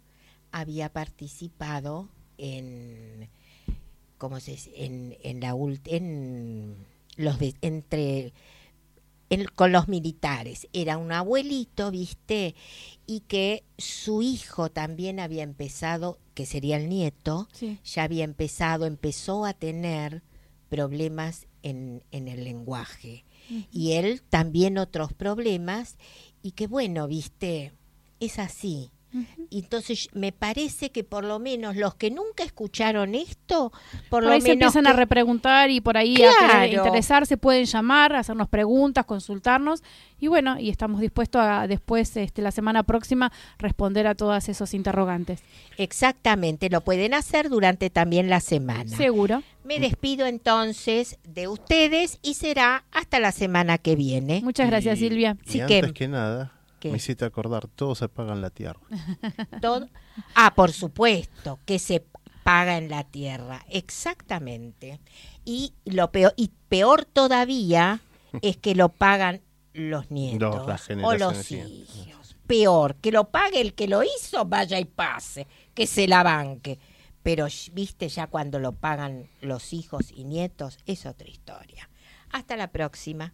había 0.52 0.90
participado 0.92 2.10
en 2.38 3.30
¿cómo 4.18 4.40
se 4.40 4.52
dice? 4.52 4.72
en, 4.76 5.18
en 5.24 5.40
la 5.40 5.56
en 5.86 6.76
los 7.18 7.40
de- 7.40 7.56
entre 7.62 8.34
con 9.56 9.72
los 9.72 9.88
militares. 9.88 10.68
Era 10.74 10.98
un 10.98 11.12
abuelito, 11.12 11.92
¿viste? 11.92 12.56
Y 13.08 13.22
que 13.22 13.64
su 13.78 14.22
hijo 14.22 14.70
también 14.70 15.20
había 15.20 15.44
empezado, 15.44 16.20
que 16.34 16.46
sería 16.46 16.78
el 16.78 16.90
nieto, 16.90 17.48
Sí. 17.54 17.80
ya 17.84 18.04
había 18.04 18.24
empezado, 18.24 18.86
empezó 18.86 19.46
a 19.46 19.54
tener 19.54 20.24
problemas 20.70 21.48
en, 21.64 22.04
en 22.12 22.28
el 22.28 22.44
lenguaje. 22.44 23.26
Y 23.72 23.92
él 23.94 24.24
también 24.30 24.78
otros 24.80 25.14
problemas, 25.14 25.98
y 26.42 26.52
que 26.52 26.66
bueno, 26.68 27.08
viste, 27.08 27.74
es 28.20 28.40
así. 28.40 28.92
Y 29.50 29.60
Entonces 29.60 30.10
me 30.14 30.32
parece 30.32 30.92
que 30.92 31.04
por 31.04 31.24
lo 31.24 31.40
menos 31.40 31.76
los 31.76 31.96
que 31.96 32.12
nunca 32.12 32.44
escucharon 32.44 33.16
esto, 33.16 33.72
por, 34.10 34.10
Por 34.10 34.24
lo 34.24 34.30
ahí 34.32 34.42
se 34.42 34.50
menos 34.50 34.76
empiezan 34.76 34.88
a 34.88 34.94
repreguntar 34.94 35.70
y 35.70 35.82
por 35.82 35.98
ahí 35.98 36.16
a 36.22 36.68
interesarse, 36.68 37.38
pueden 37.38 37.66
llamar, 37.66 38.16
hacernos 38.16 38.48
preguntas, 38.50 39.06
consultarnos 39.06 39.82
y 40.20 40.28
bueno, 40.28 40.60
y 40.60 40.70
estamos 40.70 41.02
dispuestos 41.02 41.42
a 41.42 41.68
después, 41.68 42.16
este, 42.18 42.42
la 42.42 42.52
semana 42.52 42.84
próxima, 42.84 43.32
responder 43.60 44.08
a 44.08 44.16
todos 44.16 44.48
esos 44.50 44.74
interrogantes. 44.74 45.42
exactamente 45.78 46.70
lo 46.70 46.82
pueden 46.82 47.14
hacer 47.14 47.50
durante 47.50 47.90
también 47.90 48.30
la 48.30 48.40
semana. 48.40 48.96
Seguro. 48.96 49.44
Me 49.64 49.80
despido 49.80 50.26
entonces 50.28 51.18
de 51.24 51.48
ustedes 51.48 52.20
y 52.22 52.36
será 52.36 52.86
hasta 52.92 53.20
la 53.20 53.32
semana 53.32 53.78
que 53.78 53.96
viene. 53.96 54.42
Muchas 54.44 54.68
gracias, 54.68 54.98
Y- 55.00 55.08
Silvia. 55.08 55.38
Y 55.46 55.50
Sí 55.52 55.62
que- 55.68 55.78
antes 55.80 55.94
que 55.94 56.08
nada, 56.08 56.52
¿Qué? 56.86 56.92
me 56.92 56.98
hiciste 56.98 57.26
acordar, 57.26 57.68
todo 57.68 57.96
se 57.96 58.08
paga 58.10 58.34
en 58.34 58.42
la 58.42 58.50
tierra. 58.52 58.80
Todo- 59.62 59.90
Ah, 60.36 60.54
por 60.56 60.72
supuesto, 60.72 61.60
que 61.66 61.80
se 61.80 62.06
paga 62.44 62.78
en 62.78 62.90
la 62.90 63.04
tierra, 63.04 63.66
exactamente. 63.70 65.00
Y 65.46 65.74
lo 65.86 66.12
peor, 66.12 66.34
y 66.38 66.52
peor 66.70 67.06
todavía 67.06 68.02
es 68.42 68.58
que 68.58 68.76
lo 68.76 68.90
pagan 68.90 69.42
los 69.74 70.12
nietos 70.12 70.66
o 71.04 71.14
los 71.16 71.52
hijos. 71.52 72.36
Peor, 72.48 72.96
que 72.98 73.12
lo 73.12 73.30
pague 73.32 73.60
el 73.62 73.74
que 73.74 73.88
lo 73.88 74.04
hizo, 74.04 74.46
vaya 74.46 74.80
y 74.80 74.86
pase, 74.86 75.48
que 75.74 75.88
se 75.88 76.08
la 76.08 76.22
banque. 76.22 76.78
Pero, 77.24 77.48
viste, 77.74 78.08
ya 78.08 78.28
cuando 78.28 78.60
lo 78.60 78.74
pagan 78.74 79.28
los 79.42 79.74
hijos 79.74 80.12
y 80.12 80.26
nietos, 80.26 80.78
es 80.86 81.08
otra 81.08 81.28
historia. 81.28 81.90
Hasta 82.32 82.56
la 82.56 82.68
próxima. 82.72 83.34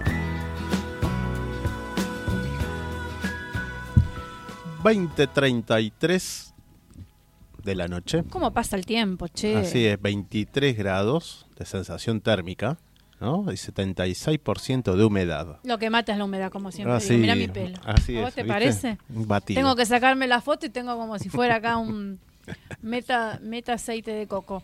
2033 4.83 6.55
de 7.63 7.75
la 7.75 7.87
noche. 7.87 8.25
¿Cómo 8.31 8.55
pasa 8.55 8.77
el 8.77 8.87
tiempo, 8.87 9.29
che? 9.29 9.59
Así 9.59 9.85
es, 9.85 10.01
23 10.01 10.75
grados 10.75 11.47
de 11.59 11.67
sensación 11.67 12.23
térmica, 12.23 12.79
¿no? 13.21 13.45
Y 13.53 13.57
76% 13.57 14.97
de 14.97 15.05
humedad. 15.05 15.59
Lo 15.65 15.77
que 15.77 15.91
mata 15.91 16.13
es 16.13 16.19
la 16.19 16.25
humedad, 16.25 16.51
como 16.51 16.73
siempre. 16.73 16.97
Así, 16.97 17.11
digo. 17.11 17.21
Mira 17.21 17.35
mi 17.35 17.49
pelo. 17.49 17.79
así 17.85 18.17
¿A 18.17 18.21
vos 18.21 18.31
es, 18.31 18.37
te 18.37 18.43
¿viste? 18.43 18.55
parece? 18.55 18.97
Un 19.11 19.29
batido. 19.29 19.61
Tengo 19.61 19.77
que 19.77 19.85
sacarme 19.85 20.27
la 20.27 20.41
foto 20.41 20.65
y 20.65 20.71
tengo 20.71 20.97
como 20.97 21.19
si 21.19 21.29
fuera 21.29 21.57
acá 21.57 21.77
un 21.77 22.19
meta, 22.81 23.39
meta 23.43 23.75
aceite 23.75 24.13
de 24.13 24.27
coco. 24.27 24.63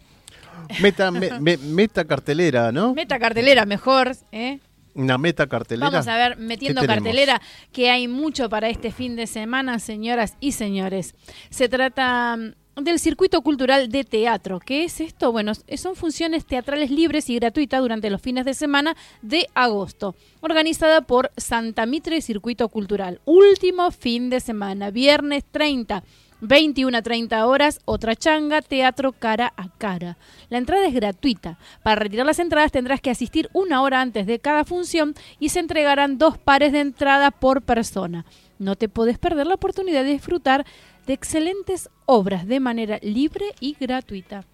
Meta, 0.81 1.11
me- 1.11 1.39
me- 1.41 1.57
meta 1.57 2.05
cartelera, 2.05 2.73
¿no? 2.73 2.95
Meta 2.95 3.19
cartelera 3.19 3.65
mejor, 3.67 4.13
¿eh? 4.33 4.59
Una 4.95 5.17
meta 5.17 5.47
cartelera. 5.47 5.91
Vamos 5.91 6.09
a 6.09 6.17
ver, 6.17 6.37
metiendo 6.39 6.85
cartelera, 6.85 7.41
que 7.73 7.91
hay 7.91 8.09
mucho 8.09 8.49
para 8.49 8.69
este 8.69 8.91
fin 8.91 9.15
de 9.15 9.27
semana, 9.29 9.79
señoras 9.79 10.35
y 10.41 10.53
señores. 10.53 11.15
Se 11.51 11.69
trata 11.69 12.37
mm, 12.37 12.83
del 12.83 12.99
circuito 12.99 13.41
cultural 13.43 13.89
de 13.91 14.03
teatro. 14.03 14.59
¿Qué 14.59 14.83
es 14.85 15.01
esto? 15.01 15.31
Bueno, 15.31 15.53
son 15.77 15.95
funciones 15.95 16.45
teatrales 16.47 16.91
libres 16.91 17.31
y 17.31 17.37
gratuitas 17.37 17.81
durante 17.81 18.11
los 18.11 18.21
fines 18.21 18.45
de 18.45 18.55
semana 18.55 18.97
de 19.23 19.47
agosto, 19.55 20.17
organizada 20.41 21.03
por 21.03 21.31
Santa 21.37 21.87
Mitre 21.87 22.21
Circuito 22.21 22.69
Cultural. 22.69 23.21
Último 23.25 23.93
fin 23.93 24.31
de 24.31 24.41
semana, 24.41 24.91
viernes 24.91 25.45
30. 25.53 26.03
21 26.41 26.97
a 26.97 27.03
30 27.03 27.47
horas, 27.47 27.81
otra 27.85 28.15
changa, 28.15 28.63
teatro 28.63 29.13
cara 29.13 29.53
a 29.57 29.69
cara. 29.69 30.17
La 30.49 30.59
entrada 30.59 30.87
es 30.87 30.95
gratuita. 30.95 31.59
Para 31.83 31.97
retirar 31.97 32.27
las 32.27 32.39
entradas 32.39 32.73
tendrás 32.73 33.01
que 33.01 33.11
asistir 33.11 33.49
una 33.53 33.83
hora 33.83 34.01
antes 34.01 34.27
de 34.27 34.39
cada 34.39 34.65
función 34.65 35.15
y 35.39 35.49
se 35.49 35.61
entregarán 35.61 36.19
dos 36.19 36.39
pares 36.39 36.73
de 36.73 36.81
entrada 36.81 37.31
por 37.31 37.63
persona. 37.63 38.25
No 38.59 38.77
te 38.77 38.89
puedes 38.89 39.19
perder 39.19 39.47
la 39.47 39.55
oportunidad 39.55 40.05
de 40.05 40.13
disfrutar 40.13 40.65
de 41.07 41.13
excelentes 41.13 41.89
obras 42.07 42.47
de 42.47 42.61
manera 42.61 42.99
libre 43.03 43.47
y 43.61 43.77
gratuita. 43.79 44.45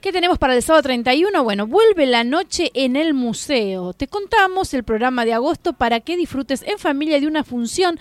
¿Qué 0.00 0.12
tenemos 0.12 0.38
para 0.38 0.56
el 0.56 0.62
sábado 0.62 0.84
31? 0.84 1.44
Bueno, 1.44 1.66
vuelve 1.66 2.06
la 2.06 2.24
noche 2.24 2.70
en 2.72 2.96
el 2.96 3.12
museo. 3.12 3.92
Te 3.92 4.08
contamos 4.08 4.72
el 4.72 4.82
programa 4.82 5.26
de 5.26 5.34
agosto 5.34 5.74
para 5.74 6.00
que 6.00 6.16
disfrutes 6.16 6.62
en 6.62 6.78
familia 6.78 7.20
de 7.20 7.26
una 7.26 7.44
función 7.44 7.98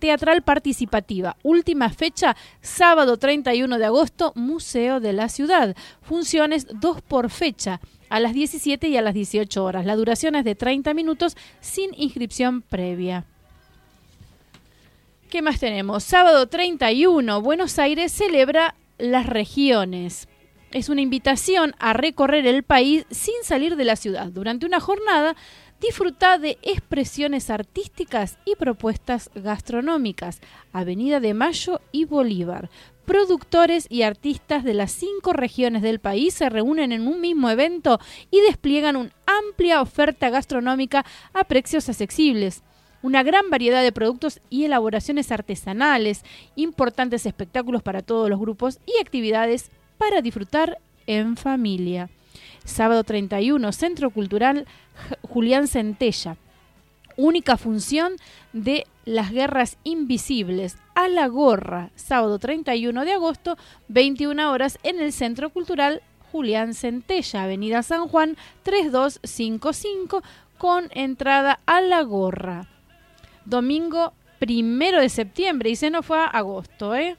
teatral 0.00 0.42
participativa. 0.42 1.36
Última 1.44 1.90
fecha, 1.90 2.36
sábado 2.60 3.18
31 3.18 3.78
de 3.78 3.84
agosto, 3.84 4.32
Museo 4.34 4.98
de 4.98 5.12
la 5.12 5.28
Ciudad. 5.28 5.76
Funciones 6.00 6.66
dos 6.80 7.00
por 7.02 7.30
fecha, 7.30 7.80
a 8.08 8.18
las 8.18 8.32
17 8.32 8.88
y 8.88 8.96
a 8.96 9.02
las 9.02 9.14
18 9.14 9.64
horas. 9.64 9.86
La 9.86 9.94
duración 9.94 10.34
es 10.34 10.44
de 10.44 10.56
30 10.56 10.92
minutos 10.92 11.36
sin 11.60 11.90
inscripción 11.96 12.62
previa. 12.62 13.26
¿Qué 15.30 15.40
más 15.40 15.60
tenemos? 15.60 16.02
Sábado 16.02 16.48
31, 16.48 17.40
Buenos 17.42 17.78
Aires 17.78 18.10
celebra 18.10 18.74
las 18.98 19.26
regiones. 19.26 20.26
Es 20.72 20.88
una 20.88 21.02
invitación 21.02 21.74
a 21.78 21.92
recorrer 21.92 22.46
el 22.46 22.62
país 22.62 23.04
sin 23.10 23.34
salir 23.42 23.76
de 23.76 23.84
la 23.84 23.94
ciudad. 23.94 24.28
Durante 24.28 24.64
una 24.64 24.80
jornada, 24.80 25.36
disfruta 25.82 26.38
de 26.38 26.56
expresiones 26.62 27.50
artísticas 27.50 28.38
y 28.46 28.56
propuestas 28.56 29.30
gastronómicas. 29.34 30.40
Avenida 30.72 31.20
de 31.20 31.34
Mayo 31.34 31.82
y 31.92 32.06
Bolívar. 32.06 32.70
Productores 33.04 33.86
y 33.90 34.00
artistas 34.00 34.64
de 34.64 34.72
las 34.72 34.92
cinco 34.92 35.34
regiones 35.34 35.82
del 35.82 35.98
país 35.98 36.32
se 36.32 36.48
reúnen 36.48 36.92
en 36.92 37.06
un 37.06 37.20
mismo 37.20 37.50
evento 37.50 38.00
y 38.30 38.40
despliegan 38.40 38.96
una 38.96 39.12
amplia 39.26 39.82
oferta 39.82 40.30
gastronómica 40.30 41.04
a 41.34 41.44
precios 41.44 41.88
accesibles 41.90 42.62
una 43.02 43.24
gran 43.24 43.50
variedad 43.50 43.82
de 43.82 43.90
productos 43.90 44.40
y 44.48 44.64
elaboraciones 44.64 45.32
artesanales, 45.32 46.22
importantes 46.54 47.26
espectáculos 47.26 47.82
para 47.82 48.00
todos 48.00 48.30
los 48.30 48.38
grupos 48.38 48.78
y 48.86 49.00
actividades 49.02 49.72
para 50.02 50.20
disfrutar 50.20 50.78
en 51.06 51.36
familia. 51.36 52.10
Sábado 52.64 53.04
31, 53.04 53.70
Centro 53.70 54.10
Cultural 54.10 54.66
Julián 55.22 55.68
Centella. 55.68 56.36
Única 57.16 57.56
función 57.56 58.14
de 58.52 58.88
Las 59.04 59.30
Guerras 59.30 59.78
Invisibles 59.84 60.76
a 60.96 61.06
la 61.06 61.28
gorra. 61.28 61.90
Sábado 61.94 62.40
31 62.40 63.04
de 63.04 63.12
agosto, 63.12 63.56
21 63.86 64.50
horas 64.50 64.80
en 64.82 65.00
el 65.00 65.12
Centro 65.12 65.50
Cultural 65.50 66.02
Julián 66.32 66.74
Centella, 66.74 67.44
Avenida 67.44 67.84
San 67.84 68.08
Juan 68.08 68.36
3255, 68.64 70.20
con 70.58 70.88
entrada 70.90 71.60
a 71.64 71.80
la 71.80 72.02
gorra 72.02 72.66
domingo 73.44 74.14
primero 74.38 75.00
de 75.00 75.08
septiembre 75.08 75.70
y 75.70 75.76
se 75.76 75.90
nos 75.90 76.04
fue 76.04 76.18
a 76.18 76.24
agosto, 76.24 76.96
¿eh? 76.96 77.16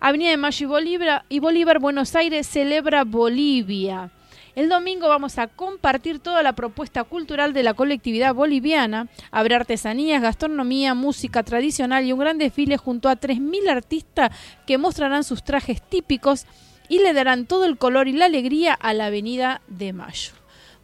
Avenida 0.00 0.30
de 0.30 0.38
Mayo 0.38 0.64
y 0.64 0.68
Bolívar, 0.68 1.24
y 1.28 1.38
Bolívar, 1.40 1.78
Buenos 1.78 2.16
Aires 2.16 2.46
celebra 2.46 3.04
Bolivia. 3.04 4.10
El 4.56 4.70
domingo 4.70 5.08
vamos 5.08 5.38
a 5.38 5.46
compartir 5.46 6.20
toda 6.20 6.42
la 6.42 6.54
propuesta 6.54 7.04
cultural 7.04 7.52
de 7.52 7.62
la 7.62 7.74
colectividad 7.74 8.34
boliviana. 8.34 9.08
Habrá 9.30 9.56
artesanías, 9.56 10.22
gastronomía, 10.22 10.94
música 10.94 11.42
tradicional 11.42 12.06
y 12.06 12.12
un 12.12 12.18
gran 12.18 12.38
desfile 12.38 12.78
junto 12.78 13.10
a 13.10 13.20
3.000 13.20 13.68
artistas 13.68 14.30
que 14.66 14.78
mostrarán 14.78 15.22
sus 15.22 15.44
trajes 15.44 15.82
típicos 15.82 16.46
y 16.88 17.00
le 17.00 17.12
darán 17.12 17.44
todo 17.44 17.66
el 17.66 17.76
color 17.76 18.08
y 18.08 18.12
la 18.12 18.24
alegría 18.24 18.72
a 18.72 18.94
la 18.94 19.06
Avenida 19.06 19.60
de 19.68 19.92
Mayo. 19.92 20.32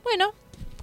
Bueno, 0.05 0.33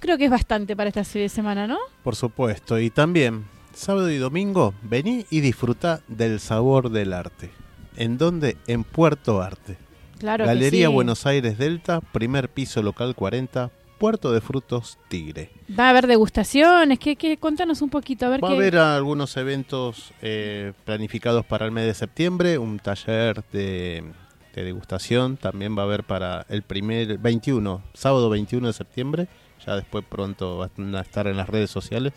creo 0.00 0.18
que 0.18 0.24
es 0.24 0.30
bastante 0.30 0.74
para 0.74 0.88
esta 0.88 1.04
serie 1.04 1.26
de 1.26 1.28
semana, 1.28 1.68
¿no? 1.68 1.78
Por 2.02 2.16
supuesto. 2.16 2.80
Y 2.80 2.90
también, 2.90 3.44
sábado 3.74 4.10
y 4.10 4.18
domingo, 4.18 4.74
vení 4.82 5.24
y 5.30 5.40
disfruta 5.40 6.02
del 6.08 6.40
sabor 6.40 6.90
del 6.90 7.12
arte. 7.12 7.63
¿En 7.96 8.18
dónde? 8.18 8.56
En 8.66 8.84
Puerto 8.84 9.40
Arte. 9.40 9.76
Claro 10.18 10.46
Galería 10.46 10.86
que 10.86 10.90
sí. 10.90 10.92
Buenos 10.92 11.26
Aires 11.26 11.58
Delta, 11.58 12.00
primer 12.00 12.48
piso 12.48 12.82
local 12.82 13.14
40, 13.14 13.70
Puerto 13.98 14.32
de 14.32 14.40
Frutos 14.40 14.98
Tigre. 15.08 15.50
Va 15.78 15.86
a 15.86 15.90
haber 15.90 16.06
degustaciones, 16.06 16.98
¿qué, 16.98 17.16
qué? 17.16 17.36
Contanos 17.36 17.82
un 17.82 17.90
poquito, 17.90 18.26
a 18.26 18.28
ver 18.30 18.42
Va 18.42 18.48
a 18.48 18.52
haber 18.52 18.76
algunos 18.76 19.36
eventos 19.36 20.12
eh, 20.22 20.72
planificados 20.84 21.44
para 21.44 21.66
el 21.66 21.72
mes 21.72 21.86
de 21.86 21.94
septiembre, 21.94 22.58
un 22.58 22.78
taller 22.78 23.42
de 23.52 24.04
de 24.54 24.64
degustación. 24.64 25.36
También 25.36 25.76
va 25.76 25.82
a 25.82 25.84
haber 25.86 26.04
para 26.04 26.46
el 26.48 26.62
primer 26.62 27.18
21, 27.18 27.82
sábado 27.92 28.30
21 28.30 28.68
de 28.68 28.72
septiembre. 28.72 29.28
Ya 29.66 29.76
después 29.76 30.04
pronto 30.08 30.58
van 30.58 30.94
a 30.94 31.00
estar 31.00 31.26
en 31.26 31.36
las 31.36 31.48
redes 31.48 31.70
sociales. 31.70 32.12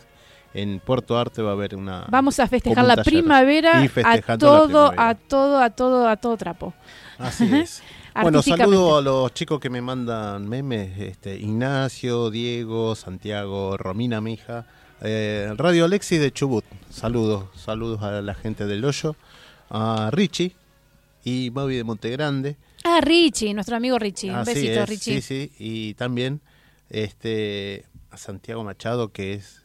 En 0.54 0.80
Puerto 0.80 1.18
Arte 1.18 1.42
va 1.42 1.50
a 1.50 1.52
haber 1.52 1.76
una. 1.76 2.06
Vamos 2.08 2.40
a 2.40 2.46
festejar 2.48 2.84
un 2.84 2.88
la 2.88 3.04
primavera 3.04 3.84
Y 3.84 3.90
a 4.02 4.38
todo, 4.38 4.64
primavera. 4.66 5.08
a 5.08 5.14
todo, 5.14 5.58
a 5.60 5.70
todo, 5.70 6.08
a 6.08 6.16
todo 6.16 6.36
trapo. 6.36 6.74
Así 7.18 7.44
es. 7.54 7.82
Bueno, 8.20 8.42
saludo 8.42 8.96
a 8.96 9.02
los 9.02 9.32
chicos 9.32 9.60
que 9.60 9.70
me 9.70 9.80
mandan 9.80 10.48
memes, 10.48 10.98
este, 10.98 11.36
Ignacio, 11.36 12.30
Diego, 12.30 12.96
Santiago, 12.96 13.76
Romina, 13.76 14.20
mi 14.20 14.32
hija, 14.32 14.66
eh, 15.02 15.52
Radio 15.56 15.84
Alexis 15.84 16.18
de 16.18 16.32
Chubut. 16.32 16.64
Saludos, 16.90 17.44
saludos 17.54 18.02
a 18.02 18.20
la 18.20 18.34
gente 18.34 18.66
del 18.66 18.84
Hoyo, 18.84 19.14
a 19.70 20.10
Richie 20.12 20.56
y 21.24 21.50
Mavi 21.52 21.76
de 21.76 21.84
Montegrande. 21.84 22.56
Ah, 22.82 23.00
Richie, 23.00 23.54
nuestro 23.54 23.76
amigo 23.76 23.98
Richie. 23.98 24.30
Un 24.30 24.36
Así 24.36 24.54
besito, 24.54 24.80
es, 24.80 24.88
Richie. 24.88 25.20
Sí, 25.20 25.22
sí, 25.22 25.52
y 25.58 25.94
también 25.94 26.40
este 26.90 27.84
a 28.10 28.16
Santiago 28.16 28.64
Machado 28.64 29.12
que 29.12 29.34
es 29.34 29.57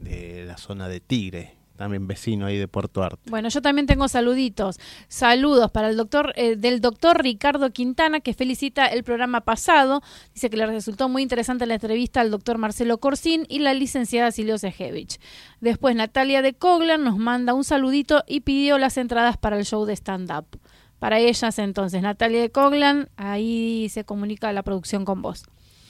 de 0.00 0.44
la 0.46 0.56
zona 0.56 0.88
de 0.88 1.00
Tigre, 1.00 1.56
también 1.76 2.06
vecino 2.06 2.44
ahí 2.44 2.58
de 2.58 2.68
Puerto 2.68 3.02
Arte. 3.02 3.30
Bueno, 3.30 3.48
yo 3.48 3.62
también 3.62 3.86
tengo 3.86 4.06
saluditos. 4.06 4.78
Saludos 5.08 5.70
para 5.70 5.88
el 5.88 5.96
doctor 5.96 6.34
eh, 6.36 6.56
del 6.56 6.82
doctor 6.82 7.22
Ricardo 7.22 7.70
Quintana 7.70 8.20
que 8.20 8.34
felicita 8.34 8.86
el 8.86 9.02
programa 9.02 9.40
pasado. 9.40 10.02
Dice 10.34 10.50
que 10.50 10.58
le 10.58 10.66
resultó 10.66 11.08
muy 11.08 11.22
interesante 11.22 11.64
la 11.64 11.74
entrevista 11.74 12.20
al 12.20 12.30
doctor 12.30 12.58
Marcelo 12.58 12.98
Corsín 12.98 13.46
y 13.48 13.60
la 13.60 13.72
licenciada 13.72 14.30
Silvio 14.30 14.58
Sejevich. 14.58 15.18
Después 15.60 15.96
Natalia 15.96 16.42
de 16.42 16.52
Coglan 16.52 17.02
nos 17.02 17.16
manda 17.16 17.54
un 17.54 17.64
saludito 17.64 18.24
y 18.26 18.40
pidió 18.40 18.76
las 18.76 18.98
entradas 18.98 19.38
para 19.38 19.58
el 19.58 19.64
show 19.64 19.86
de 19.86 19.94
stand 19.94 20.30
up. 20.30 20.60
Para 20.98 21.18
ellas 21.18 21.58
entonces, 21.58 22.02
Natalia 22.02 22.42
de 22.42 22.50
Coglan, 22.50 23.08
ahí 23.16 23.88
se 23.88 24.04
comunica 24.04 24.52
la 24.52 24.62
producción 24.62 25.06
con 25.06 25.22
vos. 25.22 25.44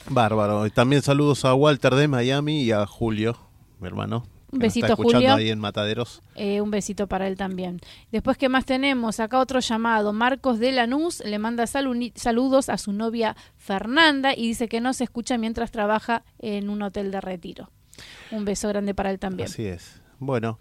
Bárbaro. 0.08 0.66
Y 0.66 0.70
también 0.70 1.02
saludos 1.02 1.44
a 1.44 1.52
Walter 1.54 1.96
de 1.96 2.06
Miami 2.06 2.62
y 2.62 2.70
a 2.70 2.86
Julio, 2.86 3.36
mi 3.80 3.88
hermano. 3.88 4.24
Un 4.52 4.58
besito, 4.58 4.86
está 4.86 4.94
escuchando 4.94 5.28
Julio. 5.28 5.34
ahí 5.36 5.50
en 5.50 5.60
Mataderos. 5.60 6.22
Eh, 6.34 6.60
un 6.60 6.70
besito 6.70 7.06
para 7.06 7.28
él 7.28 7.36
también. 7.36 7.80
Después, 8.10 8.36
¿qué 8.36 8.48
más 8.48 8.64
tenemos? 8.64 9.20
Acá 9.20 9.38
otro 9.38 9.60
llamado. 9.60 10.12
Marcos 10.12 10.58
de 10.58 10.72
Lanús 10.72 11.22
le 11.24 11.38
manda 11.38 11.66
saludos 11.66 12.68
a 12.68 12.76
su 12.76 12.92
novia 12.92 13.36
Fernanda 13.56 14.34
y 14.34 14.48
dice 14.48 14.68
que 14.68 14.80
no 14.80 14.92
se 14.92 15.04
escucha 15.04 15.38
mientras 15.38 15.70
trabaja 15.70 16.24
en 16.40 16.68
un 16.68 16.82
hotel 16.82 17.12
de 17.12 17.20
retiro. 17.20 17.70
Un 18.32 18.44
beso 18.44 18.68
grande 18.68 18.94
para 18.94 19.10
él 19.10 19.18
también. 19.18 19.48
Así 19.48 19.66
es. 19.66 20.00
Bueno, 20.18 20.58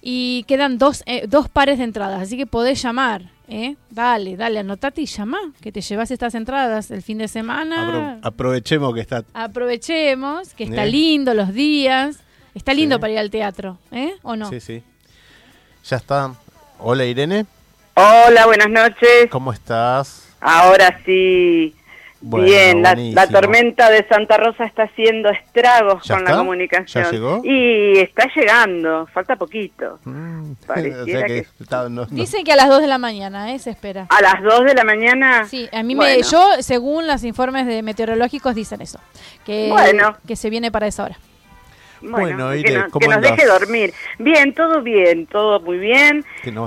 Y 0.00 0.44
quedan 0.44 0.78
dos, 0.78 1.02
eh, 1.06 1.26
dos 1.28 1.48
pares 1.48 1.78
de 1.78 1.84
entradas, 1.84 2.22
así 2.22 2.36
que 2.36 2.46
podés 2.46 2.80
llamar. 2.82 3.30
¿eh? 3.48 3.76
Dale, 3.90 4.36
dale, 4.36 4.60
anotate 4.60 5.02
y 5.02 5.06
llama, 5.06 5.38
que 5.60 5.72
te 5.72 5.80
llevas 5.80 6.10
estas 6.10 6.34
entradas 6.34 6.90
el 6.90 7.02
fin 7.02 7.18
de 7.18 7.28
semana. 7.28 7.88
Apro- 7.90 8.18
aprovechemos 8.22 8.94
que 8.94 9.00
está 9.00 9.24
Aprovechemos, 9.34 10.54
que 10.54 10.64
está 10.64 10.84
¿Eh? 10.84 10.90
lindo 10.90 11.34
los 11.34 11.52
días. 11.52 12.20
Está 12.54 12.74
lindo 12.74 12.96
Sí. 12.96 13.00
para 13.00 13.12
ir 13.12 13.18
al 13.18 13.30
teatro, 13.30 13.78
¿eh? 13.92 14.12
¿O 14.22 14.34
no? 14.36 14.48
Sí, 14.50 14.60
sí. 14.60 14.82
Ya 15.88 15.96
está. 15.96 16.34
Hola 16.78 17.04
Irene, 17.04 17.44
Hola, 18.00 18.46
buenas 18.46 18.70
noches. 18.70 19.28
¿cómo 19.28 19.52
estás? 19.52 20.28
Ahora 20.40 21.00
sí. 21.04 21.74
Bueno, 22.20 22.46
Bien, 22.46 22.80
la, 22.82 22.94
la 22.94 23.26
tormenta 23.28 23.90
de 23.90 24.06
Santa 24.08 24.36
Rosa 24.36 24.64
está 24.66 24.84
haciendo 24.84 25.28
estragos 25.30 26.04
¿Ya 26.04 26.14
con 26.14 26.22
está? 26.22 26.32
la 26.32 26.38
comunicación. 26.38 27.04
¿Ya 27.04 27.10
llegó? 27.10 27.40
Y 27.42 27.98
está 27.98 28.28
llegando, 28.36 29.08
falta 29.12 29.34
poquito. 29.34 29.98
Mm, 30.04 30.52
Pareciera 30.66 31.02
o 31.02 31.06
sea 31.06 31.20
que 31.22 31.26
que- 31.42 31.46
está- 31.60 31.82
no- 31.88 32.02
no- 32.02 32.06
Dicen 32.10 32.44
que 32.44 32.52
a 32.52 32.56
las 32.56 32.68
2 32.68 32.80
de 32.82 32.86
la 32.86 32.98
mañana, 32.98 33.52
¿eh? 33.52 33.58
Se 33.58 33.70
espera. 33.70 34.06
A 34.10 34.20
las 34.22 34.44
2 34.44 34.64
de 34.64 34.74
la 34.74 34.84
mañana. 34.84 35.44
Sí, 35.48 35.68
a 35.72 35.82
mí 35.82 35.96
me, 35.96 36.22
yo, 36.22 36.44
según 36.60 37.08
los 37.08 37.24
informes 37.24 37.66
de 37.66 37.82
meteorológicos, 37.82 38.54
dicen 38.54 38.80
eso, 38.80 39.00
que, 39.44 39.70
Bueno. 39.72 40.16
que 40.24 40.36
se 40.36 40.50
viene 40.50 40.70
para 40.70 40.86
esa 40.86 41.02
hora. 41.04 41.18
Bueno, 42.00 42.50
que, 42.50 42.58
Ire, 42.58 42.74
no- 42.78 42.90
¿cómo 42.90 43.00
que 43.00 43.08
nos 43.08 43.20
deje 43.22 43.46
dormir. 43.46 43.92
Bien, 44.18 44.52
todo 44.54 44.82
bien, 44.82 45.26
todo 45.26 45.60
muy 45.60 45.78
bien. 45.78 46.24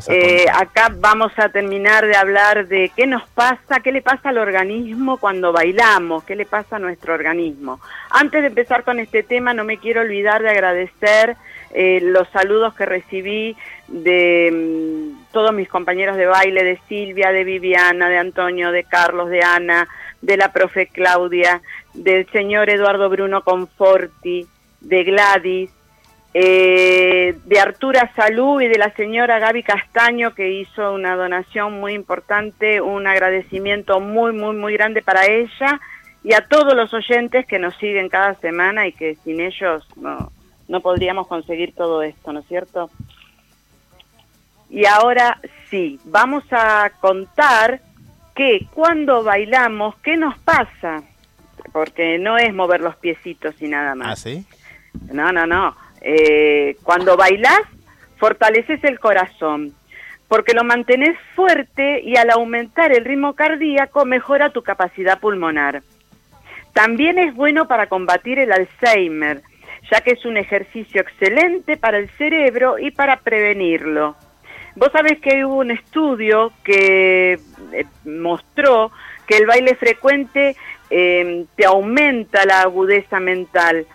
Eh, 0.10 0.46
acá 0.54 0.92
vamos 1.00 1.32
a 1.38 1.50
terminar 1.50 2.06
de 2.06 2.16
hablar 2.16 2.68
de 2.68 2.92
qué 2.96 3.08
nos 3.08 3.28
pasa, 3.30 3.80
qué 3.84 3.92
le 3.92 4.02
pasa 4.02 4.30
al 4.30 4.38
organismo 4.38 5.18
cuando 5.18 5.52
bailamos, 5.52 6.24
qué 6.24 6.36
le 6.36 6.46
pasa 6.46 6.76
a 6.76 6.80
nuestro 6.80 7.14
organismo. 7.14 7.80
Antes 8.10 8.42
de 8.42 8.48
empezar 8.48 8.84
con 8.84 9.00
este 9.00 9.24
tema, 9.24 9.54
no 9.54 9.64
me 9.64 9.78
quiero 9.78 10.02
olvidar 10.02 10.42
de 10.42 10.50
agradecer 10.50 11.36
eh, 11.74 12.00
los 12.02 12.28
saludos 12.30 12.74
que 12.74 12.86
recibí 12.86 13.56
de 13.88 14.52
mm, 14.52 15.32
todos 15.32 15.54
mis 15.54 15.70
compañeros 15.70 16.18
de 16.18 16.26
baile, 16.26 16.64
de 16.64 16.80
Silvia, 16.90 17.32
de 17.32 17.44
Viviana, 17.46 18.10
de 18.10 18.18
Antonio, 18.18 18.72
de 18.72 18.84
Carlos, 18.84 19.30
de 19.30 19.42
Ana, 19.42 19.88
de 20.22 20.38
la 20.38 20.52
profe 20.52 20.88
Claudia, 20.88 21.62
del 21.94 22.30
señor 22.32 22.70
Eduardo 22.70 23.10
Bruno 23.10 23.42
Conforti, 23.42 24.48
de 24.82 25.04
Gladys, 25.04 25.72
eh, 26.34 27.38
de 27.44 27.60
Artura 27.60 28.12
Salud 28.16 28.62
y 28.62 28.68
de 28.68 28.78
la 28.78 28.94
señora 28.96 29.40
Gaby 29.40 29.64
Castaño 29.64 30.34
que 30.34 30.50
hizo 30.50 30.94
una 30.94 31.16
donación 31.16 31.80
muy 31.80 31.94
importante, 31.94 32.80
un 32.80 33.06
agradecimiento 33.06 34.00
muy, 34.00 34.32
muy, 34.32 34.56
muy 34.56 34.74
grande 34.74 35.02
para 35.02 35.26
ella 35.26 35.80
y 36.24 36.34
a 36.34 36.48
todos 36.48 36.74
los 36.74 36.94
oyentes 36.94 37.46
que 37.46 37.60
nos 37.60 37.76
siguen 37.78 38.08
cada 38.08 38.36
semana 38.36 38.88
y 38.88 38.94
que 38.94 39.16
sin 39.24 39.42
ellos 39.42 39.86
no, 39.98 40.32
no 40.68 40.80
podríamos 40.80 41.28
conseguir 41.28 41.74
todo 41.76 42.02
esto, 42.02 42.32
¿no 42.32 42.40
es 42.40 42.48
cierto? 42.48 42.90
Y 44.70 44.86
ahora 44.86 45.38
sí, 45.70 46.00
vamos 46.06 46.46
a 46.52 46.92
contar 47.02 47.82
que 48.34 48.68
cuando 48.74 49.22
bailamos, 49.22 49.96
¿qué 49.98 50.16
nos 50.16 50.40
pasa? 50.40 51.04
Porque 51.74 52.18
no 52.18 52.38
es 52.38 52.54
mover 52.54 52.80
los 52.80 52.96
piecitos 52.96 53.62
y 53.62 53.68
nada 53.68 53.96
más. 53.96 54.12
¿Ah, 54.12 54.16
sí? 54.16 54.46
No, 55.12 55.32
no, 55.32 55.46
no. 55.46 55.76
Eh, 56.02 56.78
cuando 56.84 57.18
bailás, 57.18 57.62
fortaleces 58.18 58.84
el 58.84 59.00
corazón, 59.00 59.74
porque 60.28 60.54
lo 60.54 60.64
mantenés 60.64 61.18
fuerte 61.36 62.02
y 62.02 62.18
al 62.18 62.30
aumentar 62.30 62.92
el 62.92 63.06
ritmo 63.06 63.34
cardíaco 63.34 64.06
mejora 64.06 64.52
tu 64.52 64.64
capacidad 64.64 65.20
pulmonar. 65.20 65.82
También 66.74 67.20
es 67.20 67.34
bueno 67.36 67.68
para 67.68 67.88
combatir 67.88 68.40
el 68.40 68.52
Alzheimer, 68.52 69.42
ya 69.92 70.02
que 70.02 70.12
es 70.12 70.26
un 70.26 70.38
ejercicio 70.38 71.02
excelente 71.02 71.78
para 71.78 71.98
el 71.98 72.10
cerebro 72.12 72.80
y 72.80 72.92
para 72.92 73.18
prevenirlo. 73.18 74.16
Vos 74.76 74.90
sabés 74.94 75.20
que 75.20 75.44
hubo 75.44 75.58
un 75.58 75.72
estudio 75.72 76.54
que 76.64 77.34
eh, 77.74 77.86
mostró 78.06 78.92
que 79.28 79.38
el 79.38 79.46
baile 79.46 79.76
frecuente 79.76 80.56
eh, 80.90 81.46
te 81.56 81.66
aumenta 81.66 82.46
la 82.46 82.62
agudeza 82.62 83.20
mental. 83.20 83.86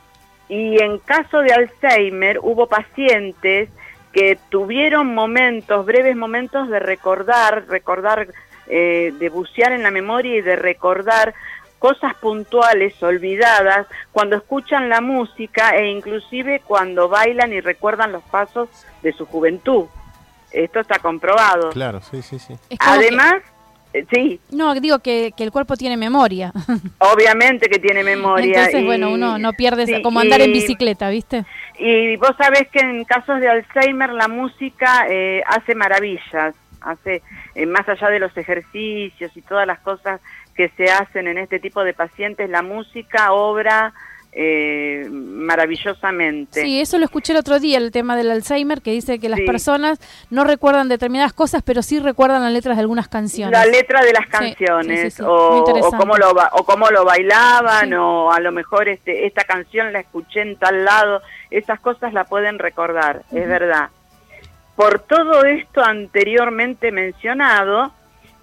Y 0.49 0.80
en 0.80 0.99
caso 0.99 1.38
de 1.40 1.53
Alzheimer 1.53 2.38
hubo 2.40 2.66
pacientes 2.66 3.68
que 4.12 4.38
tuvieron 4.49 5.14
momentos, 5.14 5.84
breves 5.84 6.16
momentos 6.16 6.68
de 6.68 6.78
recordar, 6.78 7.66
recordar, 7.68 8.28
eh, 8.66 9.12
de 9.18 9.28
bucear 9.28 9.72
en 9.72 9.82
la 9.82 9.90
memoria 9.90 10.36
y 10.36 10.40
de 10.40 10.57
recordar 10.57 11.34
cosas 11.78 12.14
puntuales 12.14 13.01
olvidadas 13.03 13.86
cuando 14.12 14.36
escuchan 14.36 14.88
la 14.88 15.01
música 15.01 15.76
e 15.76 15.88
inclusive 15.88 16.62
cuando 16.66 17.09
bailan 17.09 17.53
y 17.53 17.61
recuerdan 17.61 18.12
los 18.12 18.22
pasos 18.24 18.68
de 19.03 19.12
su 19.12 19.26
juventud. 19.26 19.84
Esto 20.51 20.80
está 20.80 20.99
comprobado. 20.99 21.70
Claro, 21.70 22.01
sí, 22.01 22.22
sí, 22.22 22.38
sí. 22.38 22.57
Además, 22.78 23.42
sí, 24.12 24.40
que- 24.51 24.57
no, 24.57 24.74
digo 24.74 24.99
que, 24.99 25.32
que 25.36 25.44
el 25.44 25.51
cuerpo 25.53 25.76
tiene 25.76 25.97
memoria. 25.97 26.53
obviamente 26.99 27.68
que 27.68 27.78
tiene 27.78 28.03
memoria. 28.05 28.47
Entonces, 28.47 28.82
y- 28.82 28.84
bueno, 28.84 29.11
uno 29.11 29.38
no 29.38 29.53
pierde, 29.53 29.86
sí, 29.86 30.03
como 30.03 30.20
andar 30.20 30.40
en 30.40 30.53
bicicleta, 30.53 31.09
¿viste? 31.11 31.44
Y 31.78 32.16
vos 32.16 32.32
sabés 32.38 32.68
que 32.68 32.80
en 32.80 33.05
casos 33.05 33.40
de 33.40 33.49
Alzheimer 33.49 34.11
la 34.11 34.28
música 34.28 35.07
eh, 35.09 35.42
hace 35.47 35.74
maravillas, 35.74 36.55
hace 36.80 37.22
eh, 37.55 37.66
más 37.66 37.88
allá 37.88 38.09
de 38.11 38.18
los 38.20 38.36
ejercicios 38.36 39.36
y 39.36 39.42
todas 39.42 39.66
las 39.66 39.78
cosas 39.80 40.20
que 40.55 40.70
se 40.76 40.90
hacen 40.90 41.26
en 41.28 41.36
este 41.38 41.59
tipo 41.61 41.84
de 41.84 41.92
pacientes, 41.92 42.49
la 42.49 42.62
música 42.62 43.32
obra 43.32 43.92
eh, 44.39 45.07
maravillosamente. 45.11 46.61
Sí, 46.61 46.78
eso 46.78 46.99
lo 46.99 47.07
escuché 47.07 47.32
el 47.32 47.39
otro 47.39 47.59
día, 47.59 47.78
el 47.78 47.91
tema 47.91 48.16
del 48.16 48.30
Alzheimer, 48.30 48.82
que 48.82 48.91
dice 48.93 49.18
que 49.18 49.30
las 49.30 49.39
Sí. 49.41 49.47
personas 49.47 49.99
no 50.28 50.45
recuerdan 50.45 50.89
determinadas 50.91 51.32
cosas, 51.32 51.62
pero 51.64 51.80
sí 51.82 51.99
recuerdan 52.01 52.43
las 52.43 52.53
letras 52.53 52.76
de 52.76 52.82
algunas 52.82 53.09
canciones. 53.09 53.53
La 53.59 53.64
letra 53.64 54.03
de 54.03 54.12
las 54.12 54.26
canciones, 54.26 55.14
sí, 55.14 55.22
sí, 55.22 55.22
O, 55.26 55.64
cómo 55.97 56.18
lo 56.18 56.32
o 56.53 56.64
cómo 56.64 56.91
lo 56.91 57.07
bailaban, 57.07 57.95
o 57.95 58.30
a 58.30 58.39
lo 58.41 58.53
mejor 58.53 58.89
este, 58.89 59.26
esta 59.26 59.45
canción 59.45 59.91
la 59.95 60.01
escuché 60.01 60.43
en 60.43 60.57
tal 60.57 60.84
lado, 60.84 61.22
esas 61.51 61.80
cosas 61.80 62.12
la 62.12 62.24
pueden 62.24 62.59
recordar, 62.59 63.22
es 63.32 63.49
verdad. 63.49 63.89
Por 64.76 64.99
todo 64.99 65.45
esto 65.47 65.82
anteriormente 65.82 66.93
mencionado, 66.93 67.91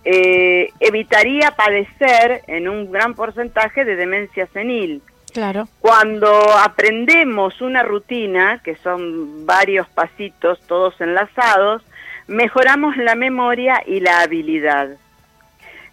eh, 0.05 0.69
evitaría 0.79 1.51
padecer 1.51 2.41
en 2.47 2.67
un 2.67 2.91
gran 2.91 3.13
porcentaje 3.13 3.85
de 3.85 3.95
demencia 3.95 4.47
senil. 4.53 5.03
Claro. 5.34 5.67
Cuando 5.79 6.29
aprendemos 6.57 7.59
una 7.61 7.84
rutina, 7.84 8.61
que 8.63 8.75
son 8.77 9.45
varios 9.45 9.88
pasitos 9.89 10.59
todos 10.67 10.99
enlazados, 11.01 11.81
mejoramos 12.27 12.95
la 12.97 13.15
memoria 13.15 13.81
y 13.86 13.99
la 13.99 14.21
habilidad. 14.21 14.89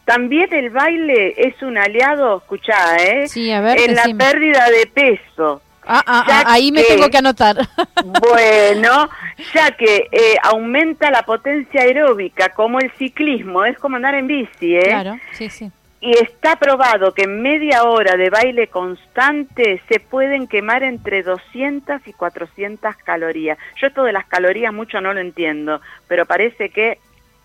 También 0.05 0.53
el 0.53 0.71
baile 0.71 1.35
es 1.37 1.63
un 1.63 1.79
aliado, 1.79 2.39
escuchá, 2.39 2.97
¿eh? 2.97 3.29
Sí, 3.29 3.51
a 3.51 3.61
ver, 3.61 3.81
en 3.81 3.95
la 3.95 4.05
pérdida 4.19 4.69
de 4.69 4.87
peso. 4.87 5.63
Ah, 5.87 6.03
ah, 6.07 6.25
ah, 6.29 6.45
ahí 6.47 6.71
me 6.73 6.83
tengo 6.83 7.09
que 7.09 7.19
anotar. 7.19 7.57
Bueno, 8.05 9.09
ya 9.55 9.71
que 9.73 10.09
eh, 10.11 10.37
aumenta 10.43 11.11
la 11.11 11.23
potencia 11.23 11.83
aeróbica, 11.83 12.51
como 12.51 12.81
el 12.81 12.91
ciclismo, 12.93 13.65
es 13.65 13.79
como 13.79 13.97
andar 13.97 14.15
en 14.15 14.27
bici, 14.27 14.77
¿eh? 14.77 14.83
claro, 14.83 15.19
sí, 15.33 15.49
sí. 15.51 15.71
Y 16.01 16.13
está 16.13 16.57
probado 16.57 17.13
que 17.13 17.25
en 17.25 17.43
media 17.43 17.85
hora 17.85 18.17
de 18.17 18.31
baile 18.31 18.69
constante 18.69 19.83
se 19.89 20.01
pueden 20.01 20.47
quemar 20.47 20.83
entre 20.83 21.23
200 21.23 22.01
y 22.07 22.13
400 22.15 22.97
calorías. 22.97 23.59
Yo 23.77 23.89
esto 23.89 24.05
de 24.05 24.13
las 24.13 24.27
calorías 24.27 24.73
mucho 24.73 25.01
no 25.01 25.13
lo 25.13 25.21
entiendo, 25.21 25.81
pero 26.09 26.25
parece 26.25 26.71
que 26.71 26.99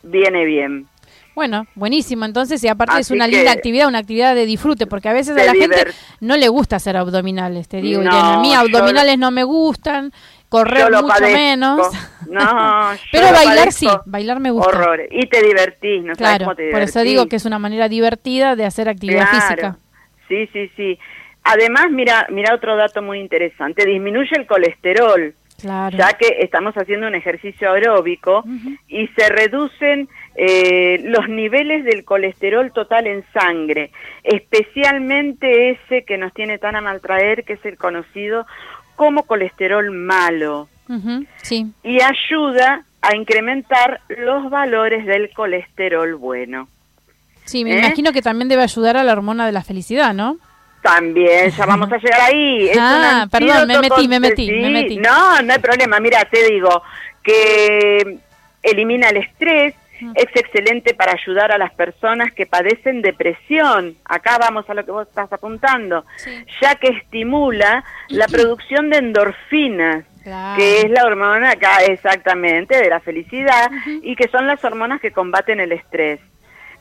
viene 0.03 0.45
bien. 0.45 0.87
Bueno, 1.35 1.67
buenísimo. 1.75 2.23
Entonces, 2.23 2.63
y 2.63 2.69
aparte 2.69 2.97
es 3.01 3.11
una 3.11 3.27
linda 3.27 3.51
actividad, 3.51 3.89
una 3.89 3.99
actividad 3.99 4.33
de 4.35 4.45
disfrute, 4.45 4.87
porque 4.87 5.09
a 5.09 5.13
veces 5.13 5.37
a 5.37 5.43
la 5.43 5.53
gente 5.53 5.87
no 6.21 6.37
le 6.37 6.47
gusta 6.47 6.77
hacer 6.77 6.95
abdominales, 6.95 7.67
te 7.67 7.81
digo, 7.81 8.01
No, 8.01 8.09
Irene. 8.09 8.35
A 8.35 8.39
mí 8.39 8.53
yo 8.53 8.59
abdominales 8.59 9.19
no 9.19 9.31
me 9.31 9.43
gustan, 9.43 10.13
correr 10.49 10.91
mucho 10.91 11.07
padezco. 11.07 11.37
menos. 11.37 11.91
No, 12.29 12.89
Pero 13.11 13.31
bailar 13.31 13.71
sí, 13.71 13.87
bailar 14.05 14.39
me 14.39 14.51
gusta. 14.51 14.69
Horrores. 14.69 15.07
Y 15.11 15.27
te 15.27 15.41
divertís, 15.43 16.03
¿no 16.03 16.15
sabes 16.15 16.17
Claro, 16.17 16.45
cómo 16.45 16.55
te 16.55 16.71
por 16.71 16.81
eso 16.81 16.99
divertís? 16.99 17.11
digo 17.11 17.27
que 17.29 17.35
es 17.37 17.45
una 17.45 17.59
manera 17.59 17.89
divertida 17.89 18.55
de 18.55 18.65
hacer 18.65 18.89
actividad 18.89 19.29
Claro. 19.29 19.45
física. 19.47 19.77
Sí, 20.27 20.49
sí, 20.53 20.71
sí. 20.75 20.99
Además, 21.43 21.87
mira, 21.91 22.25
mira 22.31 22.55
otro 22.55 22.75
dato 22.75 23.01
muy 23.03 23.19
interesante. 23.19 23.85
Disminuye 23.85 24.35
el 24.35 24.47
colesterol. 24.47 25.33
Claro. 25.61 25.97
ya 25.97 26.09
que 26.19 26.39
estamos 26.41 26.75
haciendo 26.75 27.07
un 27.07 27.15
ejercicio 27.15 27.71
aeróbico 27.71 28.43
y 28.89 29.07
se 29.17 29.29
reducen 29.29 30.09
eh, 30.35 30.99
los 31.05 31.29
niveles 31.29 31.85
del 31.85 32.03
colesterol 32.03 32.73
total 32.73 33.07
en 33.07 33.23
sangre, 33.33 33.89
especialmente 34.59 35.71
ese 35.71 36.03
que 36.03 36.17
nos 36.17 36.33
tiene 36.33 36.57
tan 36.57 36.75
a 36.75 36.81
maltraer, 36.81 37.43
que 37.45 37.53
es 37.53 37.65
el 37.65 37.77
conocido 37.77 38.45
como 38.95 39.23
colesterol 39.23 39.91
malo, 39.91 40.67
Sí, 41.41 41.65
y 41.83 41.97
ayuda 41.99 42.83
a 43.01 43.15
incrementar 43.15 44.01
los 44.07 44.49
valores 44.51 45.05
del 45.07 45.31
colesterol 45.33 46.15
bueno. 46.15 46.67
sí, 47.45 47.63
me 47.63 47.73
¿Eh? 47.75 47.79
imagino 47.79 48.11
que 48.11 48.21
también 48.21 48.49
debe 48.49 48.61
ayudar 48.63 48.95
a 48.97 49.03
la 49.03 49.13
hormona 49.13 49.45
de 49.47 49.51
la 49.51 49.63
felicidad, 49.63 50.13
¿no? 50.13 50.37
También, 50.83 51.49
ya 51.49 51.65
vamos 51.65 51.91
a 51.91 51.97
llegar 51.97 52.21
ahí. 52.21 52.67
Es 52.69 52.77
Ah, 52.79 53.27
perdón, 53.31 53.67
me 53.67 53.79
metí, 53.79 54.07
me 54.07 54.19
metí, 54.19 54.51
me 54.51 54.69
metí. 54.69 54.97
No, 54.97 55.41
no 55.41 55.53
hay 55.53 55.59
problema. 55.59 55.99
Mira, 55.99 56.23
te 56.25 56.43
digo 56.47 56.83
que 57.23 58.19
elimina 58.61 59.09
el 59.09 59.17
estrés, 59.17 59.73
es 60.13 60.27
excelente 60.35 60.93
para 60.93 61.13
ayudar 61.13 61.51
a 61.51 61.57
las 61.57 61.73
personas 61.73 62.31
que 62.33 62.45
padecen 62.45 63.01
depresión. 63.01 63.95
Acá 64.05 64.37
vamos 64.37 64.69
a 64.69 64.73
lo 64.73 64.85
que 64.85 64.91
vos 64.91 65.07
estás 65.07 65.31
apuntando, 65.33 66.05
ya 66.61 66.75
que 66.75 66.89
estimula 66.89 67.83
la 68.09 68.27
producción 68.31 68.89
de 68.89 68.97
endorfinas. 68.97 70.05
Claro. 70.23 70.57
que 70.57 70.81
es 70.81 70.89
la 70.89 71.05
hormona 71.05 71.51
acá 71.51 71.83
exactamente 71.85 72.81
de 72.81 72.89
la 72.89 72.99
felicidad 72.99 73.69
y 74.01 74.15
que 74.15 74.27
son 74.27 74.47
las 74.47 74.65
hormonas 74.65 74.99
que 74.99 75.11
combaten 75.11 75.59
el 75.59 75.71
estrés. 75.71 76.19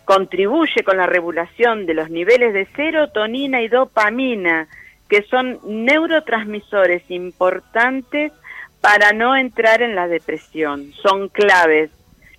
Contribuye 0.07 0.83
con 0.83 0.97
la 0.97 1.05
regulación 1.05 1.85
de 1.85 1.93
los 1.93 2.09
niveles 2.09 2.55
de 2.55 2.65
serotonina 2.75 3.61
y 3.61 3.69
dopamina, 3.69 4.67
que 5.11 5.25
son 5.25 5.59
neurotransmisores 5.63 7.03
importantes 7.11 8.33
para 8.81 9.13
no 9.13 9.35
entrar 9.35 9.81
en 9.81 9.95
la 9.95 10.09
depresión. 10.09 10.93
Son 11.03 11.29
claves, 11.29 11.91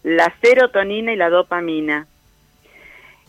la 0.06 0.32
serotonina 0.40 1.14
y 1.14 1.16
la 1.16 1.32
dopamina. 1.32 2.06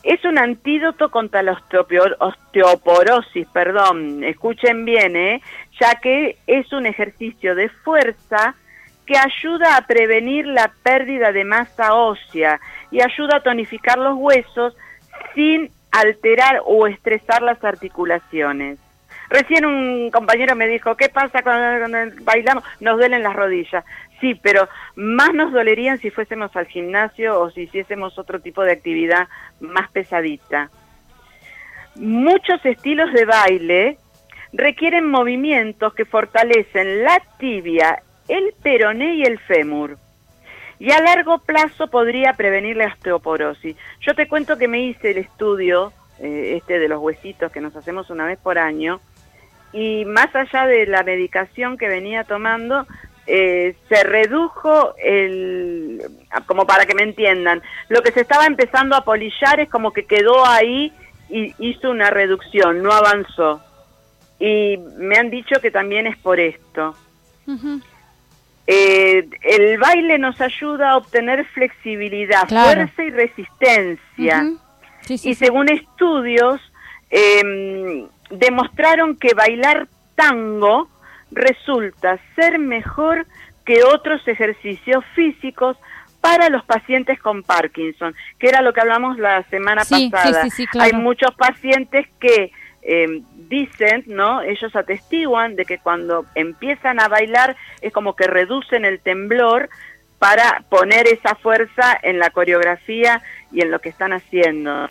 Es 0.02 0.22
un 0.26 0.38
antídoto 0.38 1.10
contra 1.10 1.42
la 1.42 1.52
osteopor- 1.54 2.16
osteoporosis, 2.20 3.46
perdón, 3.48 4.22
escuchen 4.22 4.84
bien, 4.84 5.16
¿eh? 5.16 5.40
ya 5.80 5.94
que 5.96 6.36
es 6.46 6.70
un 6.74 6.84
ejercicio 6.84 7.54
de 7.54 7.70
fuerza 7.70 8.54
que 9.06 9.16
ayuda 9.16 9.76
a 9.76 9.86
prevenir 9.86 10.46
la 10.46 10.70
pérdida 10.82 11.32
de 11.32 11.44
masa 11.44 11.94
ósea 11.94 12.60
y 12.90 13.00
ayuda 13.00 13.38
a 13.38 13.42
tonificar 13.42 13.96
los 13.96 14.14
huesos 14.18 14.76
sin 15.34 15.70
alterar 15.92 16.60
o 16.66 16.86
estresar 16.86 17.40
las 17.40 17.64
articulaciones. 17.64 18.78
Recién 19.28 19.64
un 19.64 20.10
compañero 20.10 20.54
me 20.54 20.68
dijo, 20.68 20.96
¿qué 20.96 21.08
pasa 21.08 21.42
cuando, 21.42 22.14
bailamos? 22.22 22.64
Nos 22.80 22.96
duelen 22.96 23.22
las 23.22 23.34
rodillas. 23.34 23.84
Sí, 24.20 24.34
pero 24.34 24.68
más 24.94 25.34
nos 25.34 25.52
dolerían 25.52 25.98
si 25.98 26.10
fuésemos 26.10 26.54
al 26.56 26.66
gimnasio 26.66 27.40
o 27.40 27.50
si 27.50 27.62
hiciésemos 27.62 28.18
otro 28.18 28.40
tipo 28.40 28.62
de 28.62 28.72
actividad 28.72 29.28
más 29.60 29.90
pesadita. 29.90 30.70
Muchos 31.96 32.64
estilos 32.64 33.12
de 33.12 33.24
baile 33.24 33.98
requieren 34.52 35.10
movimientos 35.10 35.94
que 35.94 36.04
fortalecen 36.04 37.02
la 37.04 37.20
tibia, 37.38 38.02
el 38.28 38.54
peroné 38.62 39.16
y 39.16 39.22
el 39.22 39.38
fémur. 39.38 39.98
Y 40.78 40.92
a 40.92 41.00
largo 41.00 41.38
plazo 41.38 41.88
podría 41.88 42.34
prevenir 42.34 42.76
la 42.76 42.86
osteoporosis. 42.86 43.76
Yo 44.00 44.14
te 44.14 44.28
cuento 44.28 44.58
que 44.58 44.68
me 44.68 44.80
hice 44.80 45.12
el 45.12 45.18
estudio, 45.18 45.92
eh, 46.20 46.54
este 46.56 46.78
de 46.78 46.88
los 46.88 47.00
huesitos 47.00 47.50
que 47.50 47.60
nos 47.60 47.74
hacemos 47.76 48.10
una 48.10 48.26
vez 48.26 48.38
por 48.38 48.58
año, 48.58 49.00
y 49.76 50.04
más 50.06 50.34
allá 50.34 50.66
de 50.66 50.86
la 50.86 51.02
medicación 51.02 51.76
que 51.76 51.86
venía 51.88 52.24
tomando, 52.24 52.86
eh, 53.26 53.74
se 53.88 54.04
redujo 54.04 54.94
el, 54.96 56.00
como 56.46 56.66
para 56.66 56.86
que 56.86 56.94
me 56.94 57.02
entiendan, 57.02 57.60
lo 57.88 58.00
que 58.02 58.12
se 58.12 58.22
estaba 58.22 58.46
empezando 58.46 58.96
a 58.96 59.04
polillar 59.04 59.60
es 59.60 59.68
como 59.68 59.92
que 59.92 60.06
quedó 60.06 60.46
ahí 60.46 60.92
y 61.28 61.54
hizo 61.58 61.90
una 61.90 62.08
reducción, 62.10 62.82
no 62.82 62.90
avanzó. 62.92 63.60
Y 64.38 64.78
me 64.96 65.16
han 65.18 65.28
dicho 65.30 65.60
que 65.60 65.70
también 65.70 66.06
es 66.06 66.16
por 66.18 66.40
esto. 66.40 66.96
Eh, 68.66 69.28
el 69.42 69.78
baile 69.78 70.18
nos 70.18 70.40
ayuda 70.40 70.90
a 70.92 70.96
obtener 70.96 71.44
flexibilidad, 71.46 72.48
Claro. 72.48 72.66
fuerza 72.66 73.02
y 73.04 73.10
resistencia. 73.10 74.42
Ujú. 74.42 74.58
Sí, 75.02 75.18
sí, 75.18 75.28
Y 75.30 75.34
sí. 75.34 75.44
según 75.46 75.68
estudios, 75.68 76.60
eh, 77.10 78.06
demostraron 78.30 79.16
que 79.16 79.34
bailar 79.34 79.88
tango 80.14 80.88
resulta 81.30 82.18
ser 82.34 82.58
mejor 82.58 83.26
que 83.64 83.82
otros 83.82 84.26
ejercicios 84.26 85.04
físicos 85.14 85.76
para 86.20 86.48
los 86.48 86.64
pacientes 86.64 87.20
con 87.20 87.42
Parkinson, 87.42 88.14
que 88.38 88.48
era 88.48 88.62
lo 88.62 88.72
que 88.72 88.80
hablamos 88.80 89.18
la 89.18 89.42
semana 89.44 89.82
pasada. 89.84 90.46
Hay 90.80 90.92
muchos 90.92 91.34
pacientes 91.36 92.06
que 92.18 92.50
eh, 92.82 93.22
dicen, 93.48 94.04
¿no? 94.06 94.42
Ellos 94.42 94.74
atestiguan 94.74 95.56
de 95.56 95.64
que 95.64 95.78
cuando 95.78 96.24
empiezan 96.34 97.00
a 97.00 97.08
bailar 97.08 97.56
es 97.80 97.92
como 97.92 98.16
que 98.16 98.26
reducen 98.26 98.84
el 98.84 99.00
temblor 99.00 99.68
para 100.18 100.64
poner 100.68 101.06
esa 101.06 101.34
fuerza 101.34 101.98
en 102.02 102.18
la 102.18 102.30
coreografía 102.30 103.22
y 103.52 103.60
en 103.60 103.70
lo 103.70 103.80
que 103.80 103.88
están 103.88 104.12
haciendo. 104.12 104.88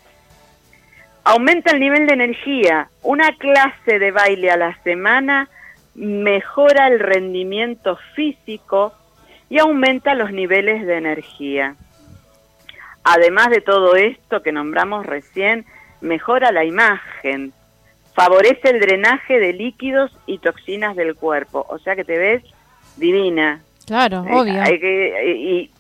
Aumenta 1.26 1.72
el 1.72 1.80
nivel 1.80 2.06
de 2.06 2.14
energía. 2.14 2.88
Una 3.02 3.32
clase 3.38 3.98
de 3.98 4.12
baile 4.12 4.52
a 4.52 4.58
la 4.58 4.78
semana 4.84 5.50
mejora 5.96 6.88
el 6.88 7.00
rendimiento 7.00 7.98
físico 8.16 8.94
y 9.50 9.58
aumenta 9.58 10.14
los 10.14 10.32
niveles 10.32 10.86
de 10.86 10.98
energía. 10.98 11.76
Además 13.04 13.50
de 13.50 13.62
todo 13.62 13.96
esto 13.96 14.44
que 14.44 14.52
nombramos 14.52 15.06
recién, 15.06 15.66
mejora 16.00 16.52
la 16.52 16.64
imagen, 16.64 17.54
favorece 18.14 18.70
el 18.70 18.80
drenaje 18.80 19.40
de 19.40 19.54
líquidos 19.54 20.12
y 20.28 20.38
toxinas 20.38 20.96
del 20.96 21.16
cuerpo, 21.16 21.66
o 21.70 21.80
sea 21.80 21.96
que 21.96 22.04
te 22.04 22.18
ves 22.20 22.44
divina. 22.98 23.62
Claro, 23.88 24.26
eh, 24.28 24.32
obvio. 24.32 24.64
y 24.72 25.72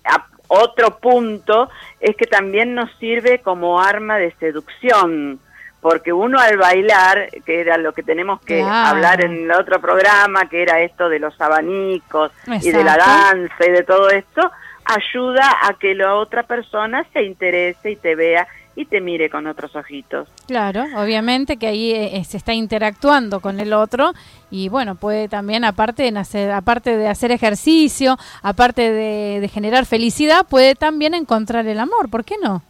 otro 0.47 0.97
punto 0.97 1.69
es 1.99 2.15
que 2.15 2.25
también 2.25 2.75
nos 2.75 2.91
sirve 2.99 3.39
como 3.39 3.81
arma 3.81 4.17
de 4.17 4.33
seducción, 4.39 5.39
porque 5.81 6.11
uno 6.11 6.39
al 6.39 6.57
bailar, 6.57 7.29
que 7.45 7.61
era 7.61 7.77
lo 7.77 7.93
que 7.93 8.03
tenemos 8.03 8.41
que 8.41 8.61
hablar 8.63 9.23
en 9.23 9.43
el 9.43 9.51
otro 9.51 9.79
programa, 9.79 10.49
que 10.49 10.63
era 10.63 10.81
esto 10.81 11.09
de 11.09 11.19
los 11.19 11.39
abanicos 11.39 12.31
y 12.61 12.71
de 12.71 12.83
la 12.83 12.97
danza 12.97 13.65
y 13.67 13.71
de 13.71 13.83
todo 13.83 14.09
esto, 14.09 14.51
ayuda 14.85 15.57
a 15.63 15.73
que 15.73 15.93
la 15.95 16.15
otra 16.15 16.43
persona 16.43 17.05
se 17.13 17.23
interese 17.23 17.91
y 17.91 17.95
te 17.95 18.15
vea 18.15 18.47
y 18.76 18.86
te 18.86 18.99
mire 19.01 19.30
con 19.30 19.47
otros 19.47 19.76
ojitos. 19.76 20.28
Claro, 20.47 20.86
obviamente 20.97 21.57
que 21.57 21.67
ahí 21.67 21.91
eh, 21.93 22.23
se 22.26 22.38
está 22.38 22.53
interactuando 22.53 23.39
con 23.39 23.59
el 23.59 23.73
otro 23.73 24.13
y 24.51 24.69
bueno, 24.69 24.95
puede 24.95 25.30
también 25.30 25.63
aparte 25.63 26.11
de 26.11 26.19
hacer, 26.19 26.51
aparte 26.51 26.97
de 26.97 27.07
hacer 27.07 27.32
ejercicio, 27.32 28.17
aparte 28.41 28.91
de, 28.91 29.47
generar 29.47 29.86
felicidad, 29.86 30.45
puede 30.45 30.76
también 30.76 31.13
encontrar 31.13 31.65
el 31.67 31.80
amor, 31.80 32.09
¿por 32.09 32.26
qué 32.26 32.36
no? 32.41 32.63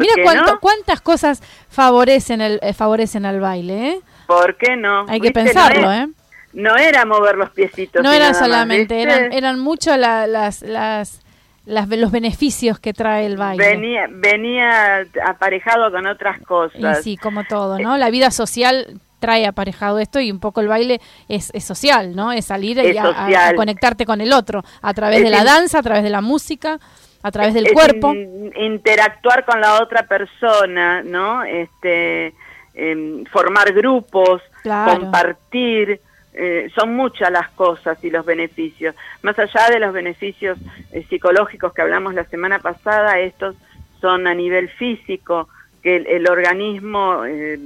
Mira 0.00 0.14
cuánto, 0.24 0.58
cuántas 0.60 1.00
cosas 1.00 1.42
favorecen 1.68 2.40
el 2.40 2.58
eh, 2.62 2.72
favorecen 2.72 3.24
al 3.24 3.38
baile, 3.40 3.90
¿eh? 3.90 4.00
¿Por 4.26 4.56
qué 4.56 4.76
no? 4.76 5.06
Hay 5.08 5.20
que 5.20 5.30
pensarlo, 5.30 5.92
¿eh? 5.92 6.08
No 6.52 6.76
era 6.76 7.04
mover 7.04 7.36
los 7.36 7.50
piecitos. 7.50 8.02
No 8.02 8.10
era 8.10 8.34
solamente, 8.34 9.00
eran, 9.00 9.32
eran 9.32 9.60
mucho 9.60 9.96
las, 9.96 10.62
las 10.62 11.20
los 11.68 12.10
beneficios 12.10 12.78
que 12.80 12.92
trae 12.92 13.26
el 13.26 13.36
baile. 13.36 13.64
Venía, 13.64 14.06
venía 14.10 15.06
aparejado 15.26 15.90
con 15.90 16.06
otras 16.06 16.40
cosas. 16.42 17.00
Y 17.00 17.02
sí, 17.02 17.16
como 17.16 17.44
todo, 17.44 17.78
¿no? 17.78 17.96
La 17.98 18.10
vida 18.10 18.30
social 18.30 19.00
trae 19.18 19.46
aparejado 19.46 19.98
esto 19.98 20.20
y 20.20 20.30
un 20.30 20.40
poco 20.40 20.60
el 20.60 20.68
baile 20.68 21.00
es, 21.28 21.52
social, 21.60 22.14
¿no? 22.14 22.32
Es 22.32 22.46
salir 22.46 22.78
y 22.78 22.96
a, 22.96 23.52
conectarte 23.54 24.06
con 24.06 24.20
el 24.20 24.32
otro 24.32 24.62
a 24.80 24.94
través 24.94 25.22
de 25.22 25.30
la 25.30 25.44
danza, 25.44 25.80
a 25.80 25.82
través 25.82 26.02
de 26.02 26.10
la 26.10 26.20
música, 26.20 26.78
a 27.22 27.30
través 27.30 27.54
del 27.54 27.72
cuerpo. 27.72 28.14
interactuar 28.14 29.44
con 29.44 29.60
la 29.60 29.82
otra 29.82 30.06
persona, 30.06 31.02
¿no? 31.02 31.42
Este, 31.44 32.32
em, 32.74 33.24
formar 33.26 33.72
grupos, 33.72 34.40
compartir. 34.62 36.00
Eh, 36.40 36.70
son 36.72 36.94
muchas 36.94 37.32
las 37.32 37.50
cosas 37.50 37.98
y 38.04 38.10
los 38.10 38.24
beneficios. 38.24 38.94
Más 39.22 39.36
allá 39.40 39.70
de 39.70 39.80
los 39.80 39.92
beneficios 39.92 40.56
eh, 40.92 41.04
psicológicos 41.10 41.74
que 41.74 41.82
hablamos 41.82 42.14
la 42.14 42.22
semana 42.26 42.60
pasada, 42.60 43.18
estos 43.18 43.56
son 44.00 44.28
a 44.28 44.34
nivel 44.34 44.68
físico, 44.68 45.48
que 45.82 45.96
el, 45.96 46.28
organismo 46.28 47.24
eh, 47.24 47.58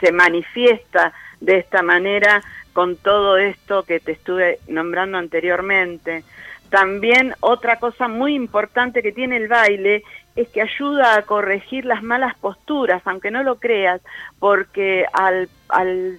se 0.00 0.10
manifiesta 0.10 1.12
de 1.40 1.58
esta 1.58 1.82
manera 1.82 2.42
con 2.72 2.96
todo 2.96 3.36
esto 3.36 3.84
que 3.84 4.00
te 4.00 4.12
estuve 4.12 4.58
nombrando 4.66 5.16
anteriormente. 5.18 6.24
También 6.70 7.34
otra 7.38 7.76
cosa 7.76 8.08
muy 8.08 8.34
importante 8.34 9.00
que 9.00 9.12
tiene 9.12 9.36
el 9.36 9.46
baile 9.46 10.02
es 10.34 10.48
que 10.48 10.62
ayuda 10.62 11.14
a 11.14 11.22
corregir 11.22 11.84
las 11.84 12.02
malas 12.02 12.36
posturas, 12.36 13.00
aunque 13.04 13.30
no 13.30 13.44
lo 13.44 13.60
creas, 13.60 14.00
porque 14.40 15.04
al, 15.12 15.48
al 15.68 16.18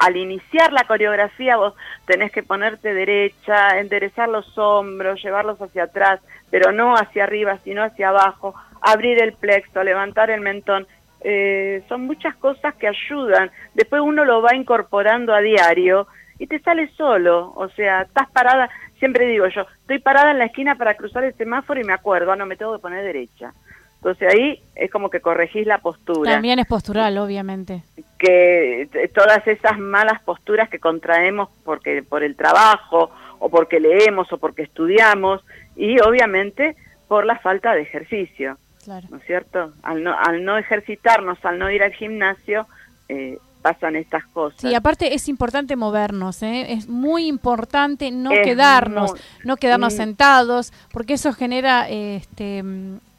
al 0.00 0.16
iniciar 0.16 0.72
la 0.72 0.84
coreografía 0.84 1.58
vos 1.58 1.74
tenés 2.06 2.32
que 2.32 2.42
ponerte 2.42 2.94
derecha, 2.94 3.78
enderezar 3.78 4.30
los 4.30 4.56
hombros, 4.56 5.22
llevarlos 5.22 5.60
hacia 5.60 5.84
atrás, 5.84 6.20
pero 6.50 6.72
no 6.72 6.96
hacia 6.96 7.24
arriba, 7.24 7.58
sino 7.64 7.82
hacia 7.82 8.08
abajo, 8.08 8.54
abrir 8.80 9.22
el 9.22 9.34
plexo, 9.34 9.84
levantar 9.84 10.30
el 10.30 10.40
mentón. 10.40 10.86
Eh, 11.20 11.82
son 11.86 12.06
muchas 12.06 12.34
cosas 12.36 12.74
que 12.76 12.88
ayudan. 12.88 13.50
Después 13.74 14.00
uno 14.00 14.24
lo 14.24 14.40
va 14.40 14.54
incorporando 14.54 15.34
a 15.34 15.40
diario 15.40 16.06
y 16.38 16.46
te 16.46 16.60
sale 16.60 16.88
solo. 16.96 17.52
O 17.54 17.68
sea, 17.68 18.02
estás 18.02 18.30
parada, 18.30 18.70
siempre 18.98 19.26
digo 19.26 19.48
yo, 19.48 19.66
estoy 19.82 19.98
parada 19.98 20.30
en 20.30 20.38
la 20.38 20.46
esquina 20.46 20.76
para 20.76 20.94
cruzar 20.94 21.24
el 21.24 21.34
semáforo 21.34 21.78
y 21.78 21.84
me 21.84 21.92
acuerdo, 21.92 22.32
ah, 22.32 22.36
no, 22.36 22.46
me 22.46 22.56
tengo 22.56 22.72
que 22.72 22.82
poner 22.82 23.04
derecha. 23.04 23.52
Entonces 24.00 24.32
ahí 24.32 24.62
es 24.74 24.90
como 24.90 25.10
que 25.10 25.20
corregís 25.20 25.66
la 25.66 25.78
postura. 25.78 26.32
También 26.32 26.58
es 26.58 26.66
postural, 26.66 27.18
obviamente. 27.18 27.82
Que 28.18 28.88
todas 29.14 29.46
esas 29.46 29.78
malas 29.78 30.22
posturas 30.22 30.70
que 30.70 30.78
contraemos 30.78 31.50
porque 31.64 32.02
por 32.02 32.22
el 32.22 32.34
trabajo 32.34 33.10
o 33.38 33.50
porque 33.50 33.78
leemos 33.78 34.32
o 34.32 34.38
porque 34.38 34.62
estudiamos 34.62 35.42
y 35.76 36.00
obviamente 36.00 36.76
por 37.08 37.26
la 37.26 37.38
falta 37.40 37.74
de 37.74 37.82
ejercicio. 37.82 38.56
Claro. 38.82 39.06
¿No 39.10 39.18
es 39.18 39.24
cierto? 39.26 39.74
Al 39.82 40.02
no, 40.02 40.16
al 40.18 40.44
no 40.46 40.56
ejercitarnos, 40.56 41.44
al 41.44 41.58
no 41.58 41.70
ir 41.70 41.82
al 41.82 41.92
gimnasio, 41.92 42.66
eh, 43.10 43.36
pasan 43.60 43.96
estas 43.96 44.24
cosas. 44.28 44.62
Sí, 44.62 44.74
aparte 44.74 45.14
es 45.14 45.28
importante 45.28 45.76
movernos, 45.76 46.42
¿eh? 46.42 46.72
es 46.72 46.88
muy 46.88 47.26
importante 47.26 48.10
no 48.10 48.30
quedarnos, 48.30 49.12
no 49.44 49.56
quedarnos 49.56 49.92
mm. 49.92 49.96
sentados, 49.96 50.72
porque 50.90 51.14
eso 51.14 51.34
genera 51.34 51.86
este 51.90 52.62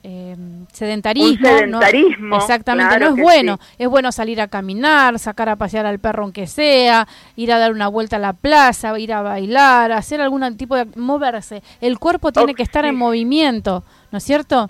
eh, 0.03 0.35
sedentarismo, 0.71 1.47
sedentarismo 1.47 2.37
exactamente, 2.37 2.99
no 2.99 3.09
es 3.09 3.15
bueno, 3.21 3.59
es 3.77 3.87
bueno 3.87 4.11
salir 4.11 4.41
a 4.41 4.47
caminar, 4.47 5.19
sacar 5.19 5.49
a 5.49 5.55
pasear 5.55 5.85
al 5.85 5.99
perro 5.99 6.23
aunque 6.23 6.47
sea, 6.47 7.07
ir 7.35 7.51
a 7.51 7.59
dar 7.59 7.71
una 7.71 7.87
vuelta 7.87 8.15
a 8.15 8.19
la 8.19 8.33
plaza, 8.33 8.97
ir 8.97 9.13
a 9.13 9.21
bailar, 9.21 9.91
hacer 9.91 10.21
algún 10.21 10.57
tipo 10.57 10.75
de 10.75 10.85
moverse. 10.95 11.61
El 11.81 11.99
cuerpo 11.99 12.31
tiene 12.31 12.55
que 12.55 12.63
estar 12.63 12.85
en 12.85 12.95
movimiento, 12.95 13.83
¿no 14.11 14.17
es 14.17 14.23
cierto? 14.23 14.65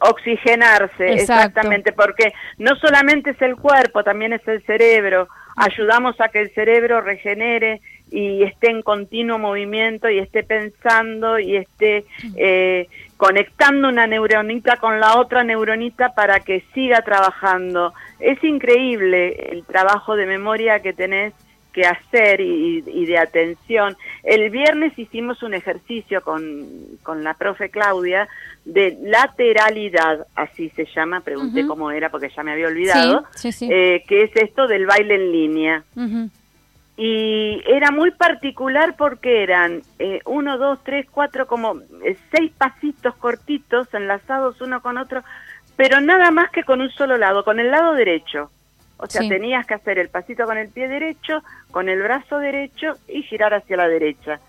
oxigenarse, 0.00 1.12
exactamente, 1.12 1.92
porque 1.92 2.32
no 2.58 2.76
solamente 2.76 3.30
es 3.30 3.42
el 3.42 3.56
cuerpo, 3.56 4.04
también 4.04 4.32
es 4.32 4.46
el 4.46 4.62
cerebro. 4.64 5.28
Ayudamos 5.56 6.20
a 6.20 6.28
que 6.28 6.42
el 6.42 6.50
cerebro 6.52 7.00
regenere 7.00 7.80
y 8.10 8.42
esté 8.44 8.70
en 8.70 8.82
continuo 8.82 9.38
movimiento 9.38 10.08
y 10.08 10.18
esté 10.18 10.44
pensando 10.44 11.38
y 11.38 11.56
esté 11.56 12.04
eh, 12.36 12.88
conectando 13.16 13.88
una 13.88 14.06
neuronita 14.06 14.76
con 14.76 15.00
la 15.00 15.18
otra 15.18 15.42
neuronita 15.44 16.14
para 16.14 16.40
que 16.40 16.64
siga 16.74 17.02
trabajando. 17.02 17.94
Es 18.18 18.42
increíble 18.44 19.50
el 19.52 19.64
trabajo 19.64 20.16
de 20.16 20.26
memoria 20.26 20.80
que 20.80 20.92
tenés 20.92 21.32
que 21.72 21.82
hacer 21.82 22.40
y, 22.40 22.80
de 22.80 23.18
atención. 23.18 23.96
El 24.22 24.48
viernes 24.48 24.98
hicimos 24.98 25.42
un 25.42 25.52
ejercicio 25.52 26.22
con, 26.22 26.66
con, 27.02 27.22
la 27.22 27.34
profe 27.34 27.68
Claudia 27.68 28.28
de 28.64 28.96
lateralidad, 29.02 30.26
así 30.34 30.70
se 30.70 30.86
llama, 30.86 31.20
pregunté 31.20 31.66
cómo 31.66 31.90
era 31.90 32.08
porque 32.08 32.30
ya 32.34 32.42
me 32.42 32.52
había 32.52 32.68
olvidado, 32.68 33.24
eh, 33.44 34.02
que 34.08 34.22
es 34.22 34.30
esto 34.36 34.66
del 34.66 34.86
baile 34.86 35.16
en 35.16 35.32
línea 35.32 35.84
y 36.96 37.62
era 37.66 37.90
muy 37.90 38.10
particular 38.10 38.96
porque 38.96 39.42
eran 39.42 39.82
eh, 39.98 40.20
uno, 40.24 40.56
dos, 40.56 40.78
tres, 40.82 41.06
cuatro, 41.10 41.46
como 41.46 41.80
eh, 42.02 42.16
seis 42.30 42.52
pasitos 42.56 43.14
cortitos 43.16 43.92
enlazados 43.92 44.60
uno 44.62 44.80
con 44.80 44.96
otro, 44.96 45.22
pero 45.76 46.00
nada 46.00 46.30
más 46.30 46.50
que 46.50 46.64
con 46.64 46.80
un 46.80 46.90
solo 46.90 47.18
lado, 47.18 47.44
con 47.44 47.60
el 47.60 47.70
lado 47.70 47.92
derecho. 47.92 48.50
O 48.98 49.06
sea, 49.06 49.28
tenías 49.28 49.66
que 49.66 49.74
hacer 49.74 49.98
el 49.98 50.08
pasito 50.08 50.46
con 50.46 50.56
el 50.56 50.70
pie 50.70 50.88
derecho, 50.88 51.42
con 51.70 51.90
el 51.90 52.02
brazo 52.02 52.38
derecho 52.38 52.94
y 53.06 53.22
girar 53.24 53.52
hacia 53.52 53.76
la 53.76 53.88
derecha. 53.88 54.40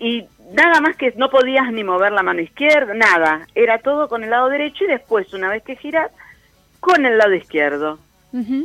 Y 0.00 0.26
nada 0.52 0.80
más 0.80 0.96
que 0.96 1.14
no 1.16 1.30
podías 1.30 1.70
ni 1.70 1.84
mover 1.84 2.10
la 2.10 2.24
mano 2.24 2.40
izquierda, 2.40 2.92
nada. 2.92 3.46
Era 3.54 3.78
todo 3.78 4.08
con 4.08 4.24
el 4.24 4.30
lado 4.30 4.48
derecho 4.48 4.82
y 4.82 4.88
después, 4.88 5.32
una 5.32 5.48
vez 5.48 5.62
que 5.62 5.76
giras, 5.76 6.10
con 6.80 7.06
el 7.06 7.16
lado 7.18 7.34
izquierdo. 7.34 8.00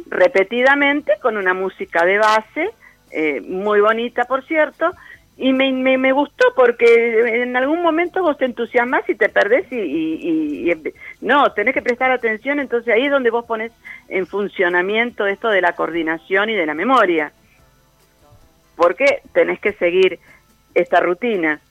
Repetidamente, 0.07 1.13
con 1.21 1.37
una 1.37 1.53
música 1.53 2.03
de 2.05 2.17
base 2.17 2.71
eh, 3.11 3.41
muy 3.41 3.81
bonita 3.81 4.25
por 4.25 4.45
cierto, 4.45 4.91
y 5.37 5.53
me, 5.53 5.71
me, 5.71 5.99
me, 5.99 6.11
gustó 6.11 6.45
porque 6.55 7.43
en 7.43 7.55
algún 7.55 7.83
momento 7.83 8.23
vos 8.23 8.37
te 8.37 8.45
entusiasmas 8.45 9.07
y 9.07 9.13
te 9.13 9.29
perdés 9.29 9.71
y, 9.71 9.75
y, 9.75 10.71
y, 10.71 10.93
no, 11.21 11.51
tenés 11.51 11.75
que 11.75 11.83
prestar 11.83 12.09
atención, 12.11 12.59
entonces 12.59 12.93
ahí 12.93 13.05
es 13.05 13.11
donde 13.11 13.29
vos 13.29 13.45
pones 13.45 13.71
en 14.09 14.25
funcionamiento 14.25 15.27
esto 15.27 15.49
de 15.49 15.61
la 15.61 15.73
coordinación 15.73 16.49
y 16.49 16.55
de 16.55 16.65
la 16.65 16.73
memoria, 16.73 17.31
porque 18.75 19.21
tenés 19.31 19.59
que 19.59 19.73
seguir 19.73 20.19
esta 20.73 20.99
rutina. 20.99 21.61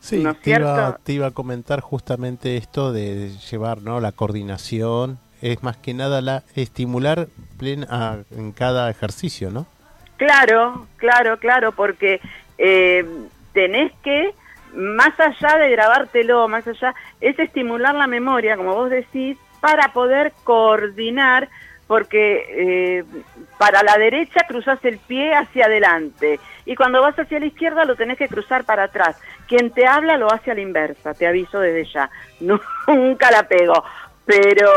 Sí, 0.00 0.22
te, 0.42 0.50
iba, 0.50 0.98
te, 1.02 1.12
iba, 1.14 1.28
a 1.28 1.30
comentar 1.30 1.80
justamente 1.80 2.58
esto 2.58 2.92
de 2.92 3.30
llevar 3.50 3.80
¿no? 3.80 4.00
la 4.00 4.12
coordinación, 4.12 5.18
es 5.40 5.62
más 5.62 5.78
que 5.78 5.94
nada 5.94 6.20
la 6.20 6.42
estimular 6.54 7.28
plena, 7.58 8.18
en 8.30 8.52
cada 8.52 8.90
ejercicio, 8.90 9.50
¿no? 9.50 9.66
Claro, 10.16 10.86
claro, 10.96 11.38
claro, 11.38 11.72
porque 11.72 12.20
eh, 12.58 13.04
tenés 13.52 13.92
que, 14.02 14.32
más 14.74 15.18
allá 15.18 15.58
de 15.58 15.70
grabártelo, 15.70 16.46
más 16.48 16.66
allá, 16.66 16.94
es 17.20 17.38
estimular 17.38 17.94
la 17.94 18.06
memoria, 18.06 18.56
como 18.56 18.74
vos 18.74 18.90
decís, 18.90 19.36
para 19.60 19.92
poder 19.92 20.32
coordinar, 20.44 21.48
porque 21.86 22.44
eh, 22.48 23.04
para 23.58 23.82
la 23.82 23.98
derecha 23.98 24.40
cruzas 24.48 24.78
el 24.84 24.98
pie 24.98 25.34
hacia 25.34 25.66
adelante 25.66 26.40
y 26.66 26.74
cuando 26.76 27.02
vas 27.02 27.18
hacia 27.18 27.38
la 27.38 27.46
izquierda 27.46 27.84
lo 27.84 27.96
tenés 27.96 28.18
que 28.18 28.28
cruzar 28.28 28.64
para 28.64 28.84
atrás. 28.84 29.20
Quien 29.46 29.70
te 29.70 29.86
habla 29.86 30.16
lo 30.16 30.32
hace 30.32 30.50
a 30.50 30.54
la 30.54 30.60
inversa, 30.60 31.14
te 31.14 31.26
aviso 31.26 31.60
desde 31.60 31.84
ya, 31.92 32.10
nunca 32.40 33.30
la 33.30 33.44
pego. 33.44 33.84
Pero 34.26 34.70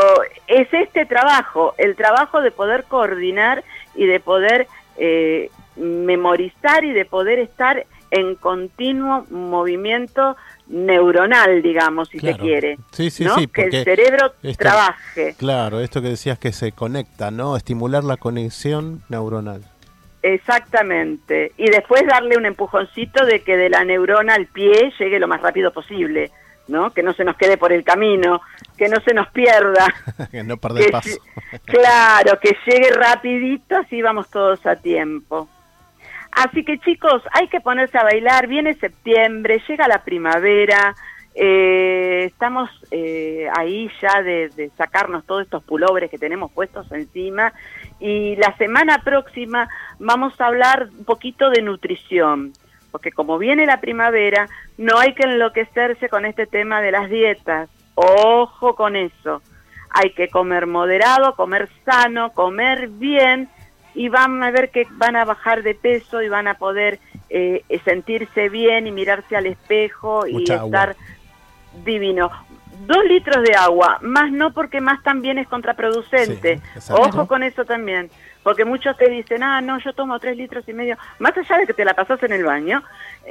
es 0.46 0.68
este 0.72 1.06
trabajo, 1.06 1.74
el 1.78 1.96
trabajo 1.96 2.42
de 2.42 2.50
poder 2.50 2.84
coordinar 2.84 3.64
y 3.94 4.06
de 4.06 4.20
poder 4.20 4.68
eh, 4.98 5.50
memorizar 5.76 6.84
y 6.84 6.92
de 6.92 7.04
poder 7.04 7.38
estar 7.38 7.86
en 8.10 8.34
continuo 8.36 9.26
movimiento 9.30 10.36
neuronal, 10.66 11.62
digamos, 11.62 12.08
si 12.08 12.18
se 12.18 12.36
quiere. 12.36 12.78
Sí, 12.90 13.10
sí, 13.10 13.26
sí. 13.36 13.46
Que 13.48 13.64
el 13.64 13.84
cerebro 13.84 14.32
trabaje. 14.56 15.34
Claro, 15.38 15.80
esto 15.80 16.02
que 16.02 16.08
decías 16.08 16.38
que 16.38 16.52
se 16.52 16.72
conecta, 16.72 17.30
¿no? 17.30 17.56
Estimular 17.56 18.04
la 18.04 18.16
conexión 18.16 19.02
neuronal. 19.08 19.62
Exactamente. 20.22 21.52
Y 21.56 21.70
después 21.70 22.06
darle 22.06 22.36
un 22.36 22.46
empujoncito 22.46 23.24
de 23.24 23.40
que 23.40 23.56
de 23.56 23.70
la 23.70 23.84
neurona 23.84 24.34
al 24.34 24.46
pie 24.46 24.92
llegue 24.98 25.18
lo 25.18 25.28
más 25.28 25.40
rápido 25.40 25.72
posible. 25.72 26.30
¿No? 26.68 26.92
Que 26.92 27.02
no 27.02 27.12
se 27.14 27.24
nos 27.24 27.36
quede 27.36 27.56
por 27.56 27.72
el 27.72 27.82
camino, 27.82 28.40
que 28.76 28.88
no 28.88 29.00
se 29.00 29.14
nos 29.14 29.28
pierda. 29.28 29.92
que 30.30 30.44
no 30.44 30.56
perder 30.56 30.90
paso. 30.90 31.18
claro, 31.64 32.38
que 32.40 32.56
llegue 32.66 32.90
rapidito, 32.92 33.76
así 33.76 34.00
vamos 34.02 34.30
todos 34.30 34.64
a 34.66 34.76
tiempo. 34.76 35.48
Así 36.30 36.64
que 36.64 36.78
chicos, 36.78 37.22
hay 37.32 37.48
que 37.48 37.60
ponerse 37.60 37.98
a 37.98 38.04
bailar, 38.04 38.46
viene 38.46 38.74
septiembre, 38.74 39.62
llega 39.66 39.88
la 39.88 40.04
primavera, 40.04 40.94
eh, 41.34 42.24
estamos 42.26 42.70
eh, 42.90 43.48
ahí 43.56 43.90
ya 44.00 44.22
de, 44.22 44.48
de, 44.50 44.70
sacarnos 44.76 45.24
todos 45.24 45.42
estos 45.42 45.62
pulobres 45.62 46.10
que 46.10 46.18
tenemos 46.18 46.50
puestos 46.50 46.90
encima 46.90 47.52
y 48.00 48.34
la 48.36 48.56
semana 48.56 49.02
próxima 49.04 49.68
vamos 49.98 50.40
a 50.40 50.46
hablar 50.46 50.88
un 50.98 51.04
poquito 51.04 51.48
de 51.50 51.62
nutrición 51.62 52.52
porque 52.90 53.12
como 53.12 53.38
viene 53.38 53.66
la 53.66 53.80
primavera, 53.80 54.48
no 54.76 54.98
hay 54.98 55.14
que 55.14 55.24
enloquecerse 55.24 56.08
con 56.08 56.24
este 56.24 56.46
tema 56.46 56.80
de 56.80 56.92
las 56.92 57.10
dietas. 57.10 57.68
Ojo 57.94 58.74
con 58.74 58.96
eso. 58.96 59.42
Hay 59.90 60.12
que 60.12 60.28
comer 60.28 60.66
moderado, 60.66 61.34
comer 61.34 61.68
sano, 61.84 62.32
comer 62.32 62.88
bien 62.88 63.48
y 63.94 64.08
van 64.08 64.42
a 64.42 64.50
ver 64.50 64.70
que 64.70 64.86
van 64.92 65.16
a 65.16 65.24
bajar 65.24 65.62
de 65.62 65.74
peso 65.74 66.22
y 66.22 66.28
van 66.28 66.46
a 66.46 66.54
poder 66.54 67.00
eh, 67.30 67.62
sentirse 67.84 68.48
bien 68.48 68.86
y 68.86 68.92
mirarse 68.92 69.36
al 69.36 69.46
espejo 69.46 70.26
y 70.26 70.44
estar 70.44 70.96
divino. 71.84 72.30
Dos 72.86 73.04
litros 73.06 73.42
de 73.42 73.54
agua, 73.56 73.98
más 74.02 74.30
no 74.30 74.52
porque 74.52 74.80
más 74.80 75.02
también 75.02 75.38
es 75.38 75.48
contraproducente. 75.48 76.60
Ojo 76.90 77.26
con 77.26 77.42
eso 77.42 77.64
también 77.64 78.10
porque 78.48 78.64
muchos 78.64 78.96
te 78.96 79.10
dicen, 79.10 79.42
ah, 79.42 79.60
no, 79.60 79.78
yo 79.78 79.92
tomo 79.92 80.18
tres 80.18 80.34
litros 80.34 80.66
y 80.66 80.72
medio, 80.72 80.96
más 81.18 81.36
allá 81.36 81.58
de 81.58 81.66
que 81.66 81.74
te 81.74 81.84
la 81.84 81.92
pasas 81.92 82.22
en 82.22 82.32
el 82.32 82.44
baño, 82.44 82.82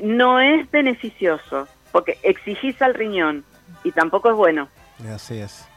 no 0.04 0.40
es 0.40 0.70
beneficioso, 0.70 1.68
porque 1.92 2.20
exigís 2.22 2.80
al 2.84 2.94
riñón 2.94 3.44
y 3.84 3.92
tampoco 3.94 4.30
es 4.30 4.36
bueno. 4.36 4.70
Así 5.12 5.40
es. 5.40 5.68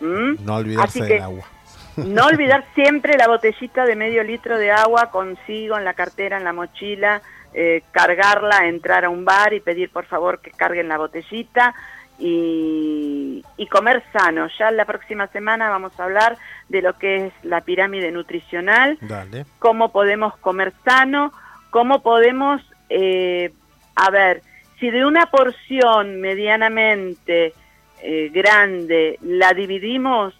¿Mm? 0.00 0.44
No 0.44 0.56
olvidarse 0.56 1.04
del 1.04 1.22
agua. 1.22 1.44
No 1.98 2.26
olvidar 2.26 2.64
siempre 2.74 3.16
la 3.16 3.28
botellita 3.28 3.84
de 3.84 3.94
medio 3.94 4.24
litro 4.24 4.58
de 4.58 4.72
agua 4.72 5.12
consigo 5.12 5.78
en 5.78 5.84
la 5.84 5.94
cartera, 5.94 6.36
en 6.36 6.42
la 6.42 6.52
mochila, 6.52 7.22
eh, 7.54 7.84
cargarla, 7.92 8.66
entrar 8.66 9.04
a 9.04 9.08
un 9.08 9.24
bar 9.24 9.54
y 9.54 9.60
pedir 9.60 9.92
por 9.92 10.06
favor 10.06 10.40
que 10.40 10.50
carguen 10.50 10.88
la 10.88 10.98
botellita 10.98 11.76
y, 12.20 13.66
comer 13.70 14.02
sano. 14.12 14.48
Ya 14.58 14.70
la 14.72 14.84
próxima 14.84 15.28
semana 15.28 15.68
vamos 15.70 15.98
a 15.98 16.04
hablar 16.04 16.36
de 16.68 16.82
lo 16.82 16.98
que 16.98 17.26
es 17.26 17.32
la 17.44 17.60
pirámide 17.60 18.10
nutricional, 18.10 18.98
cómo 19.60 19.92
podemos 19.92 20.36
comer 20.38 20.72
sano, 20.84 21.32
cómo 21.70 22.02
podemos, 22.02 22.60
eh, 22.88 23.52
a 23.94 24.10
ver, 24.10 24.42
si 24.80 24.90
de 24.90 25.04
una 25.04 25.26
porción 25.26 26.20
medianamente 26.20 27.54
eh, 28.02 28.30
grande 28.32 29.18
la 29.22 29.52
dividimos, 29.52 30.34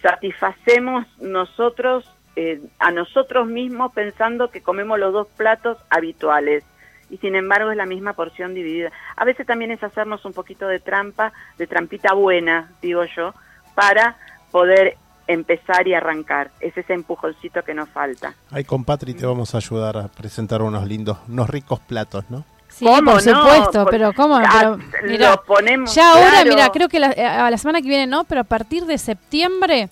satisfacemos 0.00 1.06
nosotros 1.20 2.08
eh, 2.36 2.60
a 2.78 2.92
nosotros 2.92 3.48
mismos 3.48 3.92
pensando 3.92 4.50
que 4.50 4.62
comemos 4.62 4.98
los 4.98 5.12
dos 5.12 5.26
platos 5.36 5.76
habituales 5.90 6.64
y 7.10 7.18
sin 7.18 7.34
embargo 7.34 7.70
es 7.70 7.76
la 7.76 7.86
misma 7.86 8.12
porción 8.12 8.54
dividida. 8.54 8.90
A 9.16 9.24
veces 9.24 9.46
también 9.46 9.70
es 9.70 9.82
hacernos 9.82 10.24
un 10.24 10.32
poquito 10.32 10.66
de 10.66 10.80
trampa, 10.80 11.32
de 11.58 11.66
trampita 11.66 12.14
buena, 12.14 12.70
digo 12.80 13.04
yo, 13.16 13.34
para 13.74 14.16
poder 14.50 14.96
empezar 15.26 15.86
y 15.86 15.94
arrancar. 15.94 16.50
Es 16.60 16.76
ese 16.76 16.92
empujoncito 16.94 17.62
que 17.62 17.74
nos 17.74 17.88
falta. 17.90 18.34
Ay, 18.50 18.64
compatri, 18.64 19.14
te 19.14 19.26
vamos 19.26 19.54
a 19.54 19.58
ayudar 19.58 19.96
a 19.96 20.08
presentar 20.08 20.62
unos 20.62 20.86
lindos, 20.86 21.18
unos 21.28 21.48
ricos 21.50 21.80
platos, 21.80 22.24
¿no? 22.30 22.44
Sí, 22.68 22.86
por 23.04 23.20
supuesto, 23.20 23.86
pero 23.90 24.12
¿cómo? 24.12 24.40
Lo 24.40 25.42
ponemos, 25.44 25.94
ya 25.94 26.12
ahora, 26.12 26.44
mira, 26.44 26.70
creo 26.70 26.88
que 26.88 27.00
la, 27.00 27.10
eh, 27.10 27.26
a 27.26 27.50
la 27.50 27.58
semana 27.58 27.82
que 27.82 27.88
viene 27.88 28.06
no, 28.06 28.24
pero 28.24 28.42
a 28.42 28.44
partir 28.44 28.86
de 28.86 28.96
septiembre, 28.96 29.90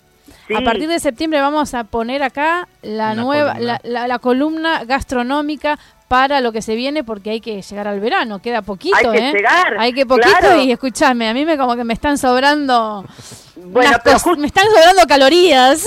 a 0.56 0.60
partir 0.62 0.88
de 0.88 1.00
septiembre 1.00 1.40
vamos 1.40 1.74
a 1.74 1.84
poner 1.84 2.22
acá 2.22 2.68
la 2.82 3.14
nueva, 3.14 3.58
La, 3.58 3.80
la, 3.82 4.18
columna 4.20 4.84
gastronómica 4.84 5.78
para 6.08 6.40
lo 6.40 6.52
que 6.52 6.62
se 6.62 6.74
viene 6.74 7.04
porque 7.04 7.30
hay 7.30 7.40
que 7.40 7.60
llegar 7.62 7.86
al 7.86 8.00
verano, 8.00 8.40
queda 8.40 8.62
poquito, 8.62 8.96
hay 8.96 9.10
que 9.10 9.28
¿eh? 9.28 9.32
Llegar, 9.32 9.76
hay 9.78 9.92
que 9.92 10.06
poquito 10.06 10.56
y 10.62 10.72
escuchame, 10.72 11.28
a 11.28 11.34
mí 11.34 11.44
me 11.44 11.56
como 11.56 11.76
que 11.76 11.84
me 11.84 11.94
están 11.94 12.18
sobrando 12.18 13.04
bueno, 13.64 13.98
me 14.38 14.46
están 14.46 14.66
sobrando 14.66 15.02
calorías. 15.06 15.86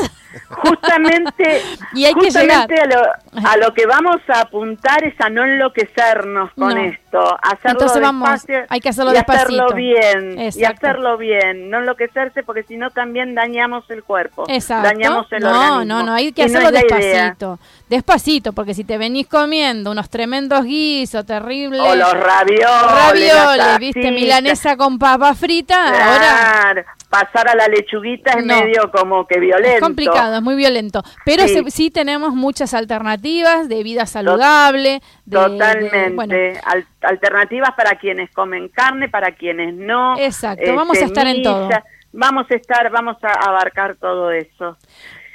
Justamente, 0.49 1.61
y 1.93 2.05
hay 2.05 2.13
que 2.13 2.29
llegar. 2.29 2.67
A, 2.71 2.85
lo, 2.85 3.01
a 3.33 3.57
lo 3.57 3.73
que 3.73 3.85
vamos 3.85 4.17
a 4.27 4.41
apuntar 4.41 5.03
es 5.03 5.13
a 5.19 5.29
no 5.29 5.45
enloquecernos 5.45 6.51
con 6.53 6.77
esto, 6.77 7.19
hacerlo 7.41 7.71
Entonces 7.71 8.01
vamos, 8.01 8.45
hay 8.67 8.79
que 8.79 8.89
hacerlo 8.89 9.11
y 9.11 9.15
despacito. 9.15 9.63
hacerlo 9.63 9.75
bien, 9.75 10.37
y 10.39 10.63
hacerlo 10.63 11.17
bien, 11.17 11.69
no 11.69 11.79
enloquecerse 11.79 12.43
porque 12.43 12.63
si 12.63 12.75
no 12.75 12.91
también 12.91 13.33
dañamos 13.33 13.89
el 13.89 14.03
cuerpo, 14.03 14.45
Exacto. 14.49 14.87
dañamos 14.87 15.31
el 15.31 15.43
no, 15.43 15.49
organismo. 15.49 15.85
No, 15.85 16.03
no, 16.03 16.13
hay 16.13 16.33
que 16.33 16.43
hacerlo 16.43 16.71
despacito, 16.71 17.59
despacito, 17.87 18.53
porque 18.53 18.73
si 18.73 18.83
te 18.83 18.97
venís 18.97 19.27
comiendo 19.27 19.91
unos 19.91 20.09
tremendos 20.09 20.65
guisos 20.65 21.25
terribles, 21.25 21.81
o 21.81 21.95
los 21.95 22.13
ravioles, 22.13 22.67
ravioles, 22.85 23.79
viste, 23.79 24.11
milanesa 24.11 24.75
con 24.75 24.99
papa 24.99 25.33
frita, 25.35 25.87
ahora 25.87 26.85
pasar 27.09 27.49
a 27.49 27.55
la 27.55 27.67
lechuguita 27.67 28.39
es 28.39 28.45
medio 28.45 28.89
como 28.91 29.27
que 29.27 29.39
violento. 29.39 29.75
Es 29.75 29.81
complicado, 29.81 30.35
es 30.37 30.41
muy 30.41 30.55
violento. 30.55 31.03
Pero 31.25 31.43
sí, 31.69 31.91
tenemos 31.91 32.33
muchas 32.33 32.73
alternativas 32.73 33.20
de 33.21 33.83
vida 33.83 34.05
saludable. 34.05 35.01
Totalmente. 35.29 36.59
alternativas 37.01 37.71
para 37.75 37.97
quienes 37.97 38.31
comen 38.31 38.69
carne, 38.69 39.09
para 39.09 39.31
quienes 39.33 39.73
no. 39.73 40.17
Exacto, 40.17 40.65
eh, 40.65 40.71
vamos 40.71 41.01
a 41.01 41.05
estar 41.05 41.27
en 41.27 41.43
todo. 41.43 41.69
Vamos 42.13 42.45
a 42.51 42.55
estar, 42.55 42.89
vamos 42.91 43.17
a 43.23 43.31
abarcar 43.49 43.95
todo 43.95 44.31
eso. 44.31 44.77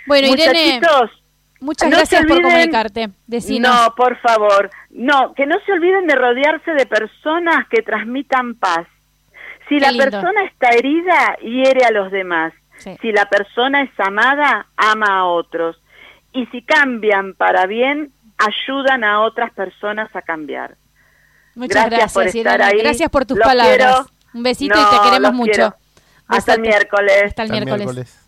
Bueno, 0.07 0.29
Irene. 0.29 0.81
Muchas 1.59 1.91
gracias 1.91 2.27
por 2.27 2.43
comunicarte. 2.43 3.09
No, 3.61 3.95
por 3.97 4.19
favor. 4.21 4.71
No, 4.91 5.33
que 5.35 5.47
no 5.47 5.57
se 5.65 5.73
olviden 5.73 6.07
de 6.07 6.15
rodearse 6.15 6.73
de 6.73 6.85
personas 6.85 7.67
que 7.69 7.81
transmitan 7.81 8.55
paz 8.57 8.87
si 9.69 9.81
la 9.81 9.93
persona 9.93 10.45
está 10.45 10.69
herida, 10.71 11.37
hiere 11.43 11.85
a 11.85 11.91
los 11.91 12.11
demás. 12.11 12.53
Si 13.01 13.11
la 13.11 13.29
persona 13.29 13.83
es 13.83 13.91
amada, 13.99 14.67
ama 14.77 15.19
a 15.19 15.25
otros 15.25 15.81
y 16.37 16.47
si 16.47 16.63
cambian 16.63 17.35
para 17.35 17.67
bien, 17.67 18.13
ayudan 18.37 19.05
a 19.05 19.21
otras 19.21 19.53
personas 19.53 20.15
a 20.15 20.21
cambiar. 20.21 20.77
Muchas 21.55 21.89
gracias, 21.89 22.13
gracias 22.13 22.13
por 22.13 22.27
estar 22.27 22.63
Ahí. 22.63 22.79
Gracias 22.79 23.11
por 23.11 23.25
tus 23.25 23.39
palabras. 23.39 24.07
Un 24.35 24.43
besito 24.43 24.75
y 24.79 24.97
te 24.97 25.03
queremos 25.09 25.33
mucho. 25.33 25.75
Hasta 26.29 26.55
el 26.55 26.61
miércoles. 26.61 27.25
Hasta 27.25 27.45
el 27.45 27.51
miércoles. 27.51 28.23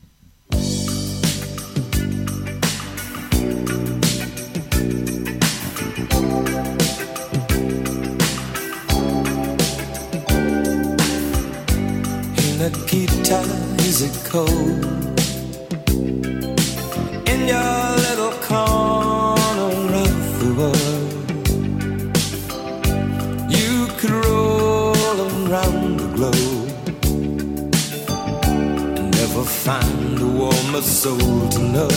Find 29.68 30.18
a 30.20 30.26
warmer 30.26 30.80
soul 30.80 31.49
to 31.55 31.61
know. 31.74 31.94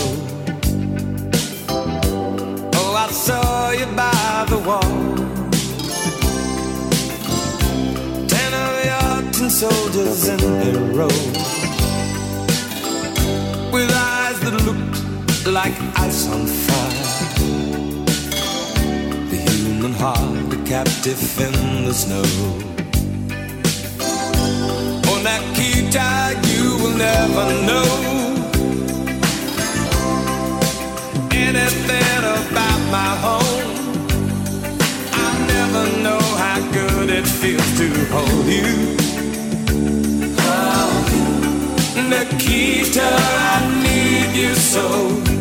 Oh, 2.80 2.93
I 3.06 3.08
saw 3.12 3.72
you 3.72 3.86
by 4.02 4.45
the 4.52 4.60
wall. 4.68 4.93
Ten 8.34 8.52
of 8.66 8.74
your 8.89 9.32
tin 9.32 9.49
soldiers 9.49 10.28
in 10.28 10.41
a 10.68 10.72
row 10.97 11.18
with 13.72 14.20
like 15.48 15.74
ice 15.98 16.28
on 16.28 16.46
fire. 16.46 17.36
The 19.30 19.38
human 19.38 19.94
heart, 19.94 20.54
a 20.54 20.64
captive 20.66 21.39
in 21.39 21.86
the 21.86 21.94
snow. 21.94 22.24
Oh, 25.08 25.20
Nikita, 25.24 26.39
you 26.48 26.78
will 26.82 26.96
never 26.96 27.46
know 27.66 27.89
anything 31.32 32.24
about 32.38 32.82
my 32.92 33.12
home. 33.26 33.72
I 35.14 35.30
never 35.48 35.84
know 36.04 36.22
how 36.44 36.60
good 36.72 37.10
it 37.10 37.26
feels 37.28 37.78
to 37.80 37.88
hold 38.14 38.46
you. 38.46 38.92
Nikita, 42.10 43.10
I 43.10 43.82
need 43.84 44.36
you 44.39 44.54
so. 44.72 45.41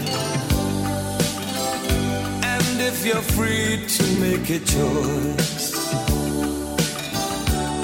If 3.03 3.07
you're 3.07 3.29
free 3.33 3.83
to 3.87 4.03
make 4.19 4.47
a 4.51 4.59
choice, 4.59 5.71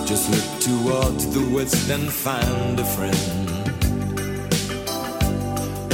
just 0.06 0.30
look 0.30 0.48
toward 0.62 1.20
the 1.34 1.50
west 1.56 1.90
and 1.90 2.08
find 2.14 2.80
a 2.80 2.86
friend. 2.86 3.50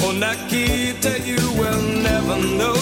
Oh, 0.01 0.11
Nikita, 0.11 1.21
you 1.21 1.39
will 1.57 1.81
never 2.03 2.37
know 2.59 2.75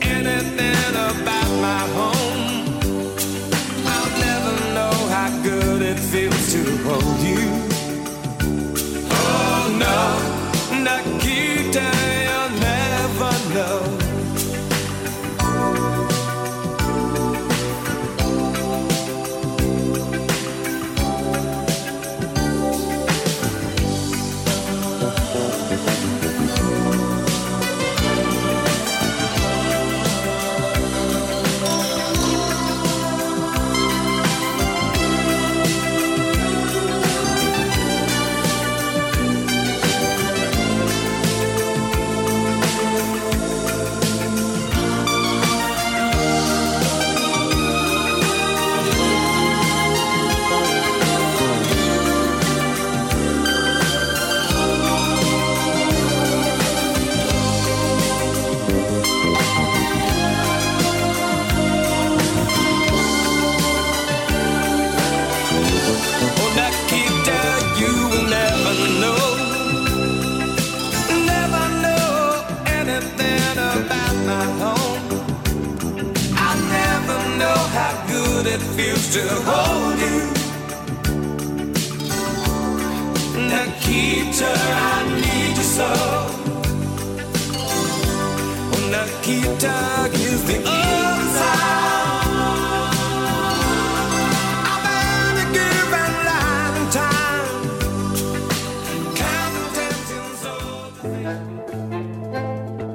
anything 0.00 0.94
about 0.94 1.50
my 1.60 1.82
home. 1.98 2.78
I'll 3.84 4.12
never 4.28 4.54
know 4.76 4.94
how 5.10 5.42
good 5.42 5.82
it 5.82 5.98
feels 5.98 6.52
to 6.52 6.62
hold 6.84 7.20
you. 7.20 7.51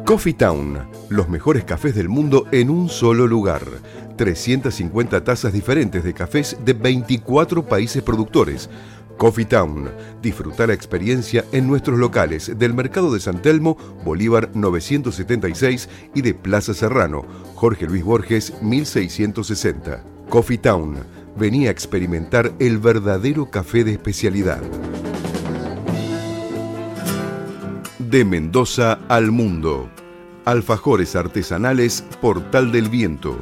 Coffee 0.08 0.34
Town, 0.34 0.90
los 1.10 1.28
mejores 1.28 1.66
cafés 1.66 1.94
del 1.94 2.08
mundo 2.08 2.46
en 2.52 2.70
un 2.70 2.88
solo 2.88 3.28
lugar. 3.28 3.64
350 4.18 5.24
tazas 5.24 5.54
diferentes 5.54 6.04
de 6.04 6.14
cafés 6.14 6.58
de 6.66 6.74
24 6.74 7.66
países 7.66 8.02
productores. 8.04 8.70
Coffee 9.18 9.46
Town, 9.46 9.90
disfrutar 10.22 10.68
la 10.68 10.76
experiencia 10.76 11.44
en 11.52 11.68
nuestros 11.68 11.98
locales 11.98 12.52
del 12.58 12.74
Mercado 12.74 13.12
de 13.12 13.20
San 13.20 13.42
Telmo, 13.42 13.78
Bolívar 14.04 14.52
976 14.54 15.90
y 16.14 16.22
de 16.22 16.34
Plaza 16.34 16.74
Serrano, 16.74 17.26
Jorge 17.56 17.88
Luis 17.88 18.04
Borges 18.04 18.54
1660. 18.62 20.04
Coffee 20.30 20.60
Town, 20.60 20.98
venía 21.36 21.70
a 21.70 21.72
experimentar 21.72 22.54
el 22.60 22.78
verdadero 22.78 23.50
café 23.50 23.84
de 23.84 23.94
especialidad. 23.94 24.62
De 27.98 28.24
Mendoza 28.24 29.00
al 29.08 29.32
mundo. 29.32 29.90
Alfajores 30.46 31.16
artesanales 31.16 32.04
Portal 32.22 32.72
del 32.72 32.90
Viento. 32.90 33.42